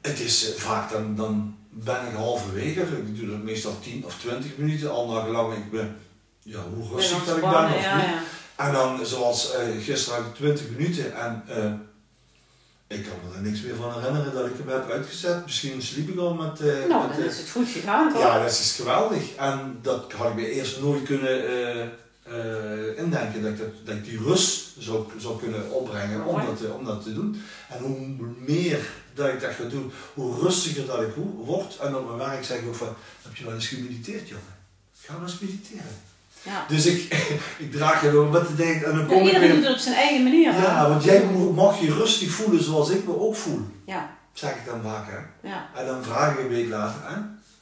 het 0.00 0.20
is 0.20 0.52
eh, 0.52 0.60
vaak 0.60 0.90
dan, 0.90 1.16
dan 1.16 1.56
ben 1.70 2.06
ik 2.06 2.14
halverwege. 2.14 2.80
Ik 2.80 3.18
doe 3.18 3.30
dat 3.30 3.42
meestal 3.42 3.78
10 3.80 4.04
of 4.04 4.18
20 4.18 4.56
minuten, 4.56 4.90
al 4.90 5.08
naar 5.08 5.22
gelang 5.22 5.54
ik 5.54 5.70
ben, 5.70 5.96
ja, 6.42 6.60
hoe 6.74 6.88
rustig 6.94 7.24
dat 7.24 7.36
ik 7.36 7.42
ben 7.42 7.50
of 7.50 7.82
ja, 7.82 7.96
niet. 7.96 8.04
ja. 8.04 8.22
En 8.56 8.72
dan, 8.72 9.06
zoals 9.06 9.52
eh, 9.54 9.66
gisteren 9.80 10.18
had 10.18 10.28
ik 10.28 10.34
20 10.34 10.70
minuten 10.70 11.16
en 11.16 11.42
eh, 11.48 11.72
ik 12.88 13.02
kan 13.04 13.12
me 13.30 13.36
er 13.36 13.42
niks 13.42 13.60
meer 13.62 13.74
van 13.74 13.92
herinneren 13.92 14.32
dat 14.34 14.46
ik 14.46 14.52
hem 14.58 14.68
heb 14.68 14.90
uitgezet. 14.90 15.44
Misschien 15.44 15.82
sliep 15.82 16.08
ik 16.08 16.18
al 16.18 16.34
met... 16.34 16.60
eh, 16.60 16.66
Nou, 16.88 17.08
met, 17.08 17.16
dan 17.16 17.26
is 17.26 17.38
het 17.38 17.50
goed 17.50 17.68
gegaan 17.68 18.12
toch? 18.12 18.20
ja, 18.22 18.38
dat 18.42 18.50
is 18.50 18.72
geweldig. 18.76 19.34
En 19.34 19.78
dat 19.82 20.12
had 20.12 20.28
ik 20.28 20.34
me 20.34 20.50
eerst 20.52 20.80
nooit 20.80 21.02
kunnen 21.02 21.46
eh, 21.48 21.80
eh, 22.22 22.98
indenken, 22.98 23.42
dat 23.42 23.50
ik, 23.52 23.58
dat, 23.58 23.68
dat 23.84 23.94
ik 23.94 24.04
die 24.04 24.18
rust 24.22 24.66
zou, 24.78 25.06
zou 25.18 25.38
kunnen 25.38 25.70
opbrengen 25.70 26.24
om 26.24 26.46
dat, 26.46 26.56
te- 26.56 26.72
om 26.72 26.84
dat 26.84 27.02
te 27.02 27.14
doen. 27.14 27.42
En 27.68 27.78
hoe 27.78 28.16
meer 28.46 28.88
dat 29.14 29.28
ik 29.28 29.40
dat 29.40 29.50
ga 29.50 29.64
doen, 29.64 29.92
hoe 30.14 30.40
rustiger 30.40 30.86
dat 30.86 31.02
ik 31.02 31.14
wo- 31.16 31.44
word. 31.44 31.76
En 31.76 31.96
op 31.96 32.06
mijn 32.16 32.30
werk 32.30 32.44
zeg 32.44 32.58
ik 32.58 32.66
ook 32.68 32.74
van, 32.74 32.94
heb 33.22 33.36
je 33.36 33.44
wel 33.44 33.54
eens 33.54 33.68
gemediteerd 33.68 34.28
jongen? 34.28 34.56
Ga 35.00 35.12
wel 35.14 35.22
eens 35.22 35.38
mediteren. 35.38 35.84
Ja. 36.42 36.64
Dus 36.68 36.86
ik, 36.86 37.14
ik 37.64 37.72
draag 37.72 38.02
je 38.02 38.10
door 38.10 38.30
wat 38.30 38.46
te 38.46 38.54
denken 38.54 38.86
en 38.86 38.92
dan 38.92 39.00
Ja, 39.00 39.06
kom 39.06 39.18
ik 39.18 39.24
iedereen 39.32 39.54
doet 39.54 39.64
het 39.64 39.72
op 39.72 39.78
zijn 39.78 39.94
eigen 39.94 40.22
manier. 40.22 40.52
hè? 40.54 40.62
Ja, 40.62 40.88
want 40.88 41.04
jij 41.04 41.24
mag 41.54 41.80
je 41.80 41.92
rustig 41.94 42.30
voelen 42.30 42.62
zoals 42.64 42.90
ik 42.90 43.04
me 43.06 43.18
ook 43.20 43.36
voel. 43.36 43.60
Ja, 43.86 44.16
Zeg 44.32 44.50
ik 44.50 44.64
dan 44.66 44.80
vaak 44.82 45.06
hè. 45.10 45.48
ja. 45.48 45.68
En 45.76 45.86
dan 45.86 46.04
vraag 46.04 46.32
ik 46.32 46.38
een 46.38 46.48
week 46.48 46.68
later, 46.68 47.00
hè? 47.08 47.14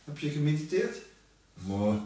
heb 0.05 0.19
je 0.19 0.31
gemediteerd? 0.31 0.97
Mooi. 1.55 1.99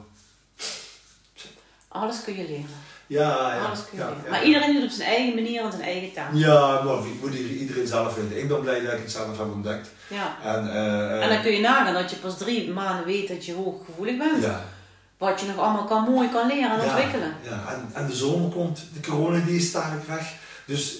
Alles 1.89 2.25
kun 2.25 2.37
je 2.37 2.47
leren. 2.47 2.67
Ja, 3.07 3.55
ja. 3.55 3.65
Alles 3.67 3.79
kun 3.89 3.99
je 3.99 4.05
ja, 4.05 4.09
leren. 4.09 4.25
ja. 4.25 4.31
Maar 4.31 4.45
iedereen 4.45 4.73
doet 4.73 4.83
het 4.83 4.91
op 4.91 4.97
zijn 4.97 5.09
eigen 5.09 5.35
manier 5.35 5.63
en 5.65 5.71
zijn 5.71 5.83
eigen 5.83 6.13
taal. 6.13 6.35
Ja, 6.35 6.83
maar 6.83 6.95
ik 7.07 7.21
moet 7.21 7.35
ieder- 7.35 7.51
iedereen 7.57 7.87
zelf 7.87 8.15
vinden. 8.15 8.39
Ik 8.39 8.49
ben 8.49 8.61
blij 8.61 8.81
dat 8.81 8.93
ik 8.93 8.99
het 9.03 9.11
zelf 9.13 9.39
heb 9.39 9.53
ontdekt. 9.53 9.91
Ja. 10.09 10.37
En, 10.45 10.71
eh, 10.73 11.23
En 11.23 11.29
dan 11.29 11.43
kun 11.43 11.53
je 11.53 11.61
nagaan 11.61 11.95
dat 11.95 12.11
je 12.11 12.17
pas 12.17 12.39
drie 12.39 12.71
maanden 12.71 13.05
weet 13.07 13.29
dat 13.29 13.47
je 13.47 13.55
hooggevoelig 13.55 14.17
bent. 14.19 14.43
ja, 14.43 14.65
Wat 15.21 15.41
je 15.41 15.47
nog 15.47 15.59
allemaal 15.59 15.85
kan, 15.85 16.03
mooi 16.11 16.29
kan 16.29 16.47
leren 16.47 16.71
en 16.71 16.77
Ja. 16.77 16.85
ontwikkelen. 16.85 17.35
ja. 17.43 17.63
En, 17.69 17.91
en 17.93 18.07
de 18.07 18.15
zomer 18.15 18.51
komt, 18.51 18.83
de 18.95 19.09
corona 19.11 19.45
die 19.45 19.57
is 19.57 19.73
dadelijk 19.73 20.07
weg. 20.07 20.35
Dus 20.67 20.99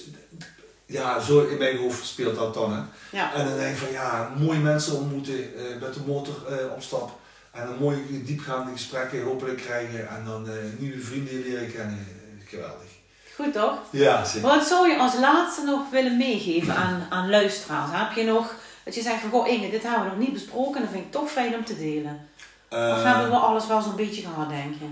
ja, 0.85 1.19
zo 1.19 1.39
in 1.47 1.57
mijn 1.57 1.77
hoofd 1.77 2.05
speelt 2.05 2.35
dat 2.35 2.53
dan. 2.53 2.73
Hè. 2.73 2.81
Ja. 3.17 3.33
En 3.33 3.45
dan 3.45 3.57
denk 3.57 3.71
ik 3.71 3.77
van 3.77 3.91
ja, 3.91 4.31
mooie 4.37 4.59
mensen 4.59 4.95
ontmoeten, 4.97 5.33
eh, 5.57 5.81
met 5.81 5.93
de 5.93 5.99
motor 6.05 6.35
eh, 6.47 6.71
op 6.75 6.81
stap. 6.81 7.19
En 7.51 7.65
dan 7.67 7.75
mooie 7.79 8.23
diepgaande 8.23 8.71
gesprekken 8.71 9.23
hopelijk 9.23 9.57
krijgen. 9.61 10.09
En 10.09 10.25
dan 10.25 10.47
eh, 10.49 10.53
nieuwe 10.79 10.99
vrienden 11.01 11.41
leren 11.41 11.71
kennen. 11.73 12.07
Geweldig. 12.45 12.87
Goed 13.35 13.53
toch? 13.53 13.73
Ja, 13.89 14.25
zeker. 14.25 14.47
Wat 14.49 14.65
zou 14.67 14.89
je 14.89 14.97
als 14.97 15.13
laatste 15.19 15.63
nog 15.63 15.89
willen 15.91 16.17
meegeven 16.17 16.75
aan, 16.75 17.07
aan 17.09 17.29
luisteraars? 17.29 17.89
Heb 17.93 18.11
je 18.15 18.23
nog, 18.31 18.55
dat 18.83 18.95
je 18.95 19.01
zegt 19.01 19.21
van, 19.21 19.29
goh 19.29 19.47
Inge, 19.47 19.69
dit 19.69 19.83
hebben 19.83 20.03
we 20.03 20.09
nog 20.09 20.17
niet 20.17 20.33
besproken, 20.33 20.81
dat 20.81 20.89
vind 20.91 21.05
ik 21.05 21.11
toch 21.11 21.31
fijn 21.31 21.55
om 21.55 21.65
te 21.65 21.77
delen. 21.77 22.29
Of 22.71 22.77
Eh, 22.77 23.03
hebben 23.03 23.29
we 23.29 23.35
alles 23.35 23.67
wel 23.67 23.81
zo'n 23.81 23.95
beetje 23.95 24.21
gehad, 24.21 24.49
denk 24.49 24.75
je? 24.79 24.87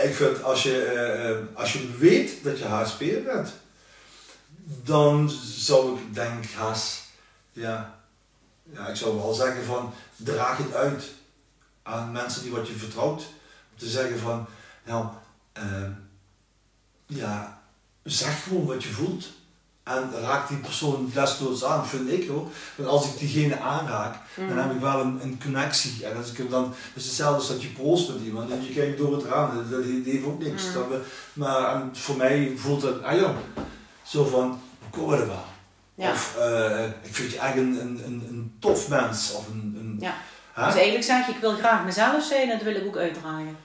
Ik 0.00 0.14
vind 0.14 0.42
als 0.42 0.62
je, 0.62 0.84
eh, 0.84 1.30
eh, 1.30 1.36
als 1.54 1.72
je 1.72 1.96
weet 1.98 2.44
dat 2.44 2.58
je 2.58 2.64
HSP'er 2.64 3.22
bent, 3.22 3.52
dan 4.64 5.30
zou 5.42 5.98
ik 5.98 6.14
denk 6.14 6.44
haast, 6.50 7.02
ja, 7.52 8.00
ja, 8.62 8.86
ik 8.86 8.96
zou 8.96 9.16
wel 9.16 9.32
zeggen 9.32 9.64
van 9.64 9.92
draag 10.16 10.56
het 10.56 10.74
uit 10.74 11.04
aan 11.82 12.12
mensen 12.12 12.42
die 12.42 12.50
wat 12.52 12.68
je 12.68 12.74
vertrouwt. 12.74 13.22
Om 13.72 13.78
te 13.78 13.88
zeggen 13.88 14.18
van, 14.18 14.46
nou, 14.84 15.06
ja, 17.06 17.62
zeg 18.02 18.42
gewoon 18.42 18.66
wat 18.66 18.82
je 18.82 18.88
voelt. 18.88 19.28
En 19.90 20.10
raak 20.22 20.48
die 20.48 20.56
persoon 20.56 21.10
desnoods 21.14 21.64
aan, 21.64 21.86
vind 21.86 22.10
ik 22.12 22.28
hoor. 22.28 22.48
Want 22.74 22.88
als 22.88 23.06
ik 23.06 23.18
diegene 23.18 23.58
aanraak, 23.60 24.14
dan 24.36 24.58
heb 24.58 24.72
ik 24.72 24.80
wel 24.80 25.00
een, 25.00 25.18
een 25.22 25.40
connectie. 25.42 26.06
En 26.06 26.16
als 26.16 26.30
ik 26.30 26.36
hem 26.36 26.50
dan, 26.50 26.64
het 26.64 27.02
is 27.02 27.04
hetzelfde 27.04 27.36
als 27.36 27.48
dat 27.48 27.62
je 27.62 27.68
proost 27.68 28.08
met 28.08 28.22
iemand 28.24 28.50
en 28.50 28.64
je 28.64 28.72
kijkt 28.72 28.98
door 28.98 29.16
het 29.16 29.24
raam, 29.24 29.56
dat, 29.56 29.70
dat, 29.70 29.84
heeft 30.04 30.24
ook 30.24 30.42
niks. 30.42 30.66
Mm. 30.66 30.72
Dat 30.72 30.88
we- 30.88 31.04
maar 31.32 31.74
en 31.74 31.90
voor 31.96 32.16
mij 32.16 32.52
voelt 32.56 32.82
het, 32.82 33.02
ah 33.02 33.30
zo 34.02 34.24
van, 34.24 34.60
we 34.78 34.98
komen 34.98 35.18
er 35.18 35.26
wel. 35.26 35.44
Ja. 35.94 36.10
Of 36.10 36.36
eh, 36.38 36.84
ik 37.02 37.14
vind 37.14 37.30
je 37.32 37.38
echt 37.38 37.56
een, 37.56 37.80
een, 37.80 38.00
een, 38.04 38.26
een 38.28 38.56
tof 38.58 38.88
mens. 38.88 39.32
Of 39.32 39.48
een, 39.48 39.76
een, 39.78 39.96
Ja. 40.00 40.14
Hè? 40.52 40.64
Dus 40.66 40.74
eigenlijk 40.74 41.04
zeg 41.04 41.26
je, 41.26 41.32
ik 41.32 41.40
wil 41.40 41.54
graag 41.56 41.84
mezelf 41.84 42.24
zijn 42.24 42.50
en 42.50 42.58
dat 42.58 42.66
wil 42.66 42.74
ik 42.74 42.86
ook 42.86 42.96
uitdragen. 42.96 43.56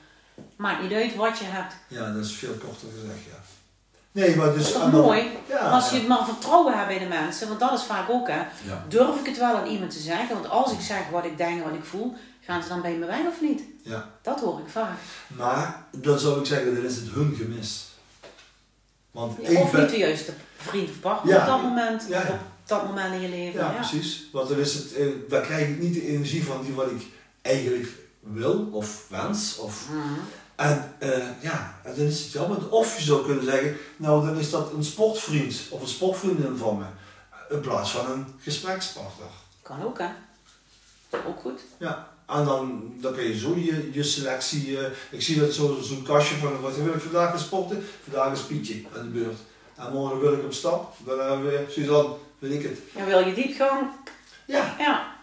Maakt 0.55 0.81
niet 0.81 0.91
uit 0.93 1.15
wat 1.15 1.37
je 1.37 1.45
hebt. 1.45 1.73
Ja, 1.87 2.11
dat 2.11 2.25
is 2.25 2.31
veel 2.35 2.53
korter 2.53 2.87
gezegd, 2.99 3.23
ja. 3.25 3.43
Nee, 4.15 4.35
maar 4.35 4.53
dus... 4.53 4.55
Dat 4.57 4.65
is 4.65 4.71
toch 4.71 4.91
dan- 4.91 5.01
mooi? 5.01 5.31
Ja, 5.49 5.57
Als 5.57 5.89
je 5.89 6.01
ja. 6.01 6.07
maar 6.07 6.25
vertrouwen 6.25 6.73
hebt 6.73 6.87
bij 6.87 6.99
de 6.99 7.05
mensen, 7.05 7.47
want 7.47 7.59
dat 7.59 7.73
is 7.73 7.83
vaak 7.83 8.09
ook 8.09 8.27
hè. 8.27 8.37
Ja, 8.37 8.85
Durf 8.89 9.19
ik 9.19 9.25
het 9.25 9.37
wel 9.37 9.55
aan 9.55 9.67
iemand 9.67 9.91
te 9.91 9.99
zeggen? 9.99 10.33
Want 10.35 10.49
als 10.49 10.71
ik 10.71 10.79
zeg 10.81 11.09
wat 11.11 11.25
ik 11.25 11.37
denk 11.37 11.57
en 11.57 11.63
wat 11.69 11.73
ik 11.79 11.83
voel, 11.83 12.13
gaan 12.41 12.63
ze 12.63 12.69
dan 12.69 12.81
bij 12.81 12.95
me 12.95 13.05
weg 13.05 13.25
of 13.27 13.41
niet? 13.41 13.61
ja. 13.83 14.09
Dat 14.21 14.39
hoor 14.39 14.59
ik 14.59 14.69
vaak. 14.71 14.97
Maar 15.27 15.85
dan 15.91 16.19
zou 16.19 16.39
ik 16.39 16.45
zeggen, 16.45 16.75
dan 16.75 16.83
is 16.85 16.95
het 16.95 17.09
hun 17.13 17.35
gemis. 17.37 17.85
Want 19.11 19.37
ik 19.49 19.57
Of 19.57 19.71
ben- 19.71 19.81
niet 19.81 19.89
de 19.89 19.97
juiste 19.97 20.33
vriend 20.57 20.89
of 20.89 20.99
partner 20.99 21.33
Ja. 21.33 21.41
op 21.41 21.47
dat 21.47 21.61
moment. 21.61 22.05
Ja, 22.09 22.21
ja. 22.21 22.29
op 22.33 22.39
dat 22.65 22.85
moment 22.85 23.13
in 23.13 23.21
je 23.21 23.29
leven. 23.29 23.59
Ja, 23.59 23.65
Ja, 23.71 23.71
precies. 23.77 24.29
Want 24.31 24.49
dan 24.49 24.57
is 24.57 24.73
het, 24.73 24.93
eh, 24.93 25.07
daar 25.29 25.41
krijg 25.41 25.67
ik 25.67 25.79
niet 25.79 25.93
de 25.93 26.07
energie 26.07 26.43
van 26.45 26.61
die 26.63 26.73
wat 26.73 26.91
ik 26.91 27.05
eigenlijk 27.41 27.87
wil 28.19 28.69
of 28.71 29.05
wens. 29.09 29.57
Of, 29.57 29.87
Mhm. 29.89 30.19
En 30.55 30.95
eh, 30.97 31.09
ja, 31.41 31.75
en 31.83 31.95
dan 31.95 32.05
is 32.05 32.19
het 32.23 32.31
jammer. 32.31 32.69
Of 32.71 32.97
je 32.97 33.03
zou 33.03 33.25
kunnen 33.25 33.43
zeggen, 33.43 33.77
nou 33.97 34.25
dan 34.25 34.37
is 34.37 34.49
dat 34.49 34.73
een 34.73 34.83
sportvriend 34.83 35.55
of 35.69 35.81
een 35.81 35.87
sportvriendin 35.87 36.57
van 36.57 36.77
me. 36.77 36.85
In 37.55 37.61
plaats 37.61 37.91
van 37.91 38.11
een 38.11 38.25
gesprekspartner. 38.39 39.27
Kan 39.61 39.83
ook 39.83 39.97
hè. 39.99 40.07
Ook 41.27 41.39
goed. 41.41 41.59
Ja, 41.77 42.07
en 42.27 42.45
dan, 42.45 42.93
dan 43.01 43.13
kun 43.13 43.23
je 43.23 43.37
zo 43.39 43.55
je, 43.55 43.89
je 43.93 44.03
selectie. 44.03 44.79
eh, 44.79 44.91
ik 45.11 45.21
zie 45.21 45.39
dat 45.39 45.53
zo- 45.53 45.79
zo'n 45.81 46.03
kastje 46.03 46.35
van 46.35 46.61
wat 46.61 46.75
wil 46.75 46.93
ik 46.93 47.01
vandaag 47.01 47.29
gaan 47.29 47.39
sporten? 47.39 47.85
Vandaag 48.03 48.31
is 48.31 48.41
Pietje 48.41 48.83
aan 48.95 49.03
de 49.03 49.09
beurt. 49.09 49.37
En 49.75 49.91
morgen 49.93 50.19
wil 50.19 50.33
ik 50.33 50.43
op 50.43 50.53
stap. 50.53 50.95
Dan 51.05 51.19
hebben 51.19 51.45
we 51.45 51.65
Suzanne, 51.69 52.09
weet 52.39 52.51
ik 52.51 52.63
het. 52.63 52.79
En 52.95 53.05
wil 53.05 53.19
je 53.27 53.33
diepgang? 53.33 53.89
Ja. 54.45 54.75
Ja. 54.79 55.15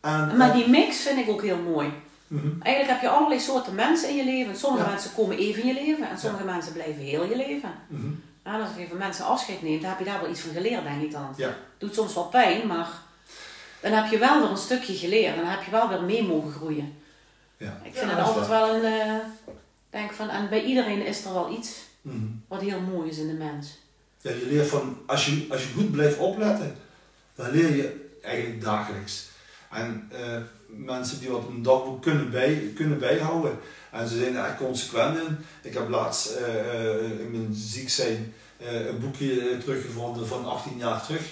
En, 0.00 0.36
Maar 0.36 0.52
die 0.52 0.68
mix 0.68 1.00
vind 1.02 1.18
ik 1.18 1.28
ook 1.28 1.42
heel 1.42 1.58
mooi. 1.58 1.92
Mhm. 2.28 2.62
Eigenlijk 2.62 2.92
heb 3.00 3.10
je 3.10 3.16
allerlei 3.16 3.40
soorten 3.40 3.74
mensen 3.74 4.08
in 4.08 4.16
je 4.16 4.24
leven. 4.24 4.56
Sommige 4.56 4.84
Ja. 4.84 4.90
mensen 4.90 5.14
komen 5.14 5.38
even 5.38 5.62
in 5.62 5.68
je 5.68 5.74
leven 5.74 6.08
en 6.10 6.18
sommige 6.18 6.44
mensen 6.44 6.72
blijven 6.72 7.02
heel 7.02 7.24
je 7.24 7.36
leven. 7.36 7.72
Mhm. 7.88 8.06
En 8.42 8.60
als 8.60 8.68
je 8.78 8.86
van 8.88 8.96
mensen 8.98 9.24
afscheid 9.24 9.62
neemt, 9.62 9.80
dan 9.80 9.90
heb 9.90 9.98
je 9.98 10.04
daar 10.04 10.20
wel 10.20 10.30
iets 10.30 10.40
van 10.40 10.52
geleerd, 10.52 10.82
denk 10.84 11.02
ik 11.02 11.10
dan. 11.12 11.34
Ja. 11.36 11.56
Doet 11.78 11.94
soms 11.94 12.14
wel 12.14 12.24
pijn, 12.24 12.66
maar 12.66 12.88
dan 13.82 13.92
heb 13.92 14.10
je 14.10 14.18
wel 14.18 14.40
weer 14.40 14.50
een 14.50 14.56
stukje 14.56 14.94
geleerd. 14.94 15.34
En 15.34 15.40
dan 15.40 15.50
heb 15.50 15.62
je 15.62 15.70
wel 15.70 15.88
weer 15.88 16.02
mee 16.02 16.22
mogen 16.22 16.52
groeien. 16.52 16.94
Ja. 17.56 17.80
Ik 17.82 17.94
vind 17.94 18.10
Ja, 18.10 18.16
het 18.16 18.26
altijd 18.26 18.46
wel 18.48 18.74
een... 18.74 18.84
eh, 18.84 19.14
denk 19.90 20.12
van, 20.12 20.28
en 20.28 20.48
bij 20.48 20.64
iedereen 20.64 21.06
is 21.06 21.24
er 21.24 21.32
wel 21.32 21.52
iets 21.58 21.70
Mhm. 22.02 22.26
wat 22.48 22.60
heel 22.60 22.80
mooi 22.80 23.10
is 23.10 23.18
in 23.18 23.26
de 23.26 23.32
mens. 23.32 23.78
Ja, 24.20 24.30
je 24.30 24.46
leert 24.50 24.68
van, 24.68 24.98
als 25.06 25.26
je, 25.26 25.46
als 25.50 25.62
je 25.62 25.72
goed 25.74 25.90
blijft 25.90 26.18
opletten, 26.18 26.76
dan 27.34 27.50
leer 27.50 27.76
je 27.76 28.10
eigenlijk 28.22 28.62
dagelijks. 28.62 29.26
En 29.70 30.08
eh, 30.10 30.36
mensen 30.66 31.20
die 31.20 31.30
wat 31.30 31.48
een 31.48 31.62
dagboek 31.62 32.02
kunnen, 32.02 32.30
bij, 32.30 32.72
kunnen 32.74 32.98
bijhouden, 32.98 33.58
en 33.90 34.08
ze 34.08 34.18
zijn 34.18 34.36
er 34.36 34.44
echt 34.44 34.56
consequent 34.56 35.18
in. 35.18 35.38
Ik 35.62 35.74
heb 35.74 35.88
laatst 35.88 36.26
eh, 36.26 36.58
eh, 36.58 37.20
in 37.20 37.30
mijn 37.30 37.48
ziek 37.54 37.90
zijn 37.90 38.32
een 38.88 39.00
boekje 39.00 39.58
teruggevonden 39.58 40.26
van 40.26 40.44
18 40.44 40.76
jaar 40.76 41.02
terug. 41.02 41.22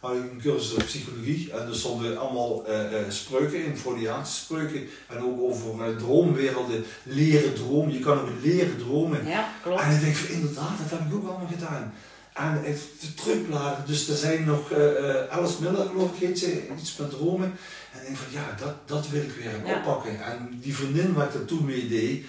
Had 0.00 0.14
ik 0.14 0.30
een 0.30 0.40
cursus 0.42 0.74
op 0.74 0.84
psychologie 0.84 1.52
en 1.52 1.66
er 1.66 1.74
stonden 1.74 2.18
allemaal 2.18 2.64
spreuken 3.08 3.64
in, 3.64 3.76
Freudiaanse 3.76 4.32
spreuken. 4.32 4.86
En 5.08 5.22
ook 5.22 5.40
over 5.40 5.96
droomwerelden, 5.96 6.84
leren 7.02 7.54
dromen. 7.54 7.92
Je 7.92 8.00
kan 8.00 8.20
ook 8.20 8.28
leren 8.42 8.78
dromen. 8.78 9.26
Ja, 9.26 9.52
klopt. 9.62 9.80
En 9.80 9.94
ik 9.94 10.00
denk 10.00 10.16
inderdaad, 10.16 10.78
dat 10.78 10.98
heb 10.98 11.08
ik 11.08 11.14
ook 11.14 11.28
allemaal 11.28 11.50
gedaan. 11.52 11.94
En 12.34 12.62
het 12.64 12.80
de 13.00 13.14
terugbladeren, 13.14 13.86
dus 13.86 14.08
er 14.08 14.16
zijn 14.16 14.44
nog 14.44 14.70
eh, 14.70 15.28
Alice 15.28 15.62
Miller 15.62 15.86
geloof 15.86 16.12
ik 16.12 16.28
heet 16.28 16.38
ze, 16.38 16.68
iets 16.80 16.96
met 16.96 17.10
dromen. 17.10 17.58
En 17.92 17.98
ik 18.00 18.06
denk 18.06 18.16
van 18.16 18.32
ja, 18.32 18.54
dat, 18.58 18.74
dat 18.88 19.08
wil 19.08 19.22
ik 19.22 19.32
weer 19.32 19.66
Ja. 19.66 19.76
oppakken. 19.76 20.24
En 20.24 20.58
die 20.62 20.74
vriendin 20.76 21.12
waar 21.12 21.26
ik 21.26 21.32
dat 21.32 21.48
toen 21.48 21.64
mee 21.64 21.88
deed, 21.88 22.24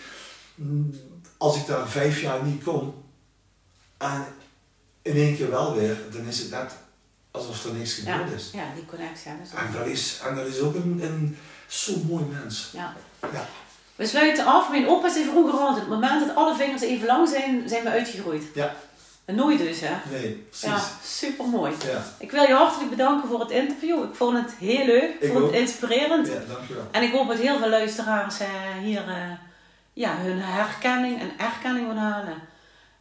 mm, 0.56 0.95
als 1.38 1.56
ik 1.58 1.66
daar 1.68 1.88
vijf 1.89 2.22
jaar 2.22 2.43
niet 2.43 2.64
kon, 2.64 2.93
en 3.97 4.26
in 5.01 5.16
één 5.16 5.36
keer 5.36 5.49
wel 5.49 5.76
weer, 5.76 5.97
dan 6.12 6.26
is 6.26 6.39
het 6.39 6.49
net 6.49 6.72
alsof 7.32 7.66
er 7.66 7.74
niks 7.74 7.97
Ja, 7.97 8.18
gebeurd 8.18 8.39
is. 8.39 8.49
ja, 8.53 8.64
die 8.76 8.86
connectie 8.86 9.28
hebben 9.30 9.47
ze. 9.47 9.56
En 9.56 9.72
dat 9.74 9.86
is, 9.88 10.20
en 10.28 10.36
dat 10.36 10.47
is 10.47 10.60
ook 10.60 10.76
een, 10.76 10.99
een 11.03 11.38
zo'n 11.68 12.06
mooi 12.10 12.24
mens. 12.26 12.70
Ja. 12.74 12.93
Ja. 13.34 13.47
We 13.95 14.06
sluiten 14.08 14.45
af. 14.45 14.70
Mijn 14.70 14.88
opa 14.88 15.14
zei 15.14 15.26
vroeger 15.26 15.68
op 15.68 15.76
het 15.76 15.88
moment 15.88 16.28
dat 16.28 16.36
alle 16.36 16.56
vingers 16.56 16.82
even 16.82 17.08
lang 17.08 17.30
zijn, 17.30 17.70
zijn 17.70 17.84
we 17.84 17.89
uitgegroeid. 17.89 18.43
Ja. 18.53 18.76
Nooit 19.26 19.57
dus, 19.59 19.80
hè? 19.80 19.95
Nee, 20.11 20.32
precies. 20.49 20.67
Ja, 20.69 20.84
super 21.03 21.45
mooi. 21.45 21.73
Ja, 21.86 22.03
Ik 22.19 22.32
wil 22.32 22.43
je 22.43 22.53
hartelijk 22.53 22.89
bedanken 22.89 23.30
voor 23.30 23.39
het 23.39 23.49
interview. 23.49 24.03
Ik 24.03 24.15
vond 24.15 24.38
het 24.38 24.53
heel 24.59 24.86
leuk. 24.86 25.13
Ik 25.13 25.21
Ik 25.21 25.32
vond 25.32 25.43
ook. 25.43 25.51
het 25.51 25.59
inspirerend. 25.59 26.28
ja 26.28 26.39
dankjewel. 26.53 26.88
En 26.91 27.03
ik 27.03 27.11
hoop 27.11 27.28
dat 27.28 27.38
heel 27.38 27.57
veel 27.57 27.69
luisteraars 27.69 28.39
eh, 28.39 28.47
hier 28.82 29.07
eh, 29.07 29.32
ja, 29.93 30.17
hun 30.17 30.39
herkenning 30.41 31.19
en 31.19 31.32
erkenning 31.38 31.88
van 31.88 31.97
halen. 31.97 32.41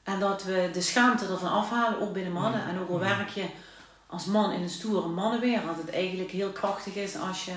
En 0.03 0.21
dat 0.21 0.45
we 0.45 0.71
de 0.73 0.81
schaamte 0.81 1.27
ervan 1.27 1.51
afhalen, 1.51 2.01
ook 2.01 2.13
bij 2.13 2.25
de 2.25 2.31
mannen. 2.31 2.63
Mm. 2.63 2.69
En 2.69 2.79
ook 2.81 2.91
al 2.91 2.99
werk 2.99 3.29
je 3.29 3.45
als 4.07 4.25
man 4.25 4.53
in 4.53 4.63
een 4.63 4.69
stoere 4.71 5.09
mannenwereld, 5.09 5.67
dat 5.67 5.77
het 5.87 5.91
eigenlijk 5.95 6.31
heel 6.31 6.51
krachtig 6.51 6.95
is 6.95 7.17
als 7.17 7.45
je 7.45 7.53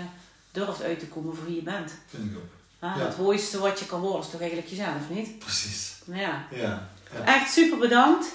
durft 0.52 0.84
uit 0.84 1.00
te 1.00 1.08
komen 1.08 1.36
voor 1.36 1.46
wie 1.46 1.56
je 1.56 1.62
bent. 1.62 1.94
Vind 2.08 2.32
ik 2.32 2.38
ook. 2.38 2.44
Ja. 2.82 3.06
Het 3.06 3.18
mooiste 3.18 3.60
wat 3.60 3.80
je 3.80 3.86
kan 3.86 4.00
worden 4.02 4.22
is 4.22 4.30
toch 4.30 4.40
eigenlijk 4.40 4.70
jezelf, 4.70 5.10
niet? 5.10 5.40
Precies. 5.40 5.94
Ja. 6.06 6.46
Ja. 6.52 6.88
ja. 7.14 7.24
Echt 7.36 7.52
super 7.54 7.78
bedankt. 7.78 8.26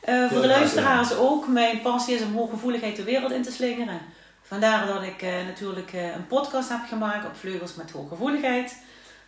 Eh, 0.00 0.30
voor 0.30 0.40
de 0.40 0.46
luisteraars 0.46 1.14
ook. 1.14 1.46
Mijn 1.46 1.80
passie 1.80 2.14
is 2.14 2.22
om 2.22 2.34
hooggevoeligheid 2.34 2.96
de 2.96 3.04
wereld 3.04 3.32
in 3.32 3.42
te 3.42 3.52
slingeren. 3.52 4.00
Vandaar 4.48 4.86
dat 4.86 5.02
ik 5.02 5.22
eh, 5.22 5.44
natuurlijk 5.46 5.92
eh, 5.92 6.14
een 6.14 6.26
podcast 6.26 6.68
heb 6.68 6.80
gemaakt 6.88 7.26
op 7.26 7.36
Vleugels 7.36 7.74
met 7.74 7.90
Hooggevoeligheid. 7.90 8.76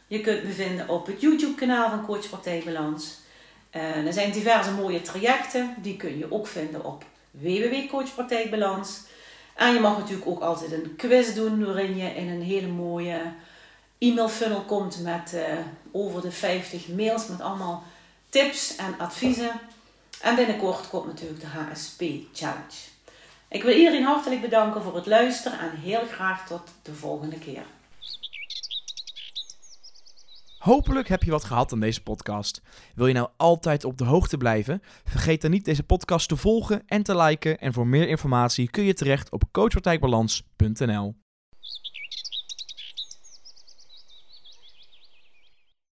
Je 0.06 0.20
kunt 0.20 0.44
me 0.44 0.52
vinden 0.52 0.88
op 0.88 1.06
het 1.06 1.20
YouTube 1.20 1.54
kanaal 1.54 1.88
van 1.88 2.06
Coach 2.06 2.28
Praktijkbalans. 2.28 3.18
Eh, 3.70 4.06
er 4.06 4.12
zijn 4.12 4.32
diverse 4.32 4.72
mooie 4.72 5.02
trajecten. 5.02 5.74
Die 5.78 5.96
kun 5.96 6.18
je 6.18 6.32
ook 6.32 6.46
vinden 6.46 6.84
op 6.84 7.04
www.coachpraktijkbalans. 7.30 9.00
En 9.54 9.74
je 9.74 9.80
mag 9.80 9.98
natuurlijk 9.98 10.28
ook 10.28 10.40
altijd 10.40 10.72
een 10.72 10.94
quiz 10.96 11.34
doen 11.34 11.64
waarin 11.64 11.96
je 11.96 12.14
in 12.14 12.28
een 12.28 12.42
hele 12.42 12.68
mooie 12.68 13.20
e-mail 13.98 14.28
funnel 14.28 14.60
komt 14.60 15.02
met 15.02 15.34
over 15.92 16.20
de 16.20 16.32
50 16.32 16.88
mails 16.88 17.26
met 17.26 17.40
allemaal 17.40 17.82
tips 18.28 18.76
en 18.76 18.94
adviezen. 18.98 19.60
En 20.22 20.36
binnenkort 20.36 20.88
komt 20.88 21.06
natuurlijk 21.06 21.40
de 21.40 21.46
HSP 21.46 22.02
Challenge. 22.32 22.88
Ik 23.48 23.62
wil 23.62 23.76
iedereen 23.76 24.04
hartelijk 24.04 24.40
bedanken 24.40 24.82
voor 24.82 24.94
het 24.94 25.06
luisteren 25.06 25.58
en 25.58 25.76
heel 25.76 26.06
graag 26.06 26.46
tot 26.46 26.62
de 26.82 26.94
volgende 26.94 27.38
keer. 27.38 27.62
Hopelijk 30.58 31.08
heb 31.08 31.22
je 31.22 31.30
wat 31.30 31.44
gehad 31.44 31.72
aan 31.72 31.80
deze 31.80 32.02
podcast. 32.02 32.62
Wil 32.94 33.06
je 33.06 33.14
nou 33.14 33.28
altijd 33.36 33.84
op 33.84 33.98
de 33.98 34.04
hoogte 34.04 34.36
blijven? 34.36 34.82
Vergeet 35.04 35.42
dan 35.42 35.50
niet 35.50 35.64
deze 35.64 35.82
podcast 35.82 36.28
te 36.28 36.36
volgen 36.36 36.82
en 36.86 37.02
te 37.02 37.16
liken. 37.16 37.58
En 37.58 37.72
voor 37.72 37.86
meer 37.86 38.08
informatie 38.08 38.70
kun 38.70 38.84
je 38.84 38.94
terecht 38.94 39.30
op 39.30 39.42
coachpartijbalans.nl. 39.52 41.19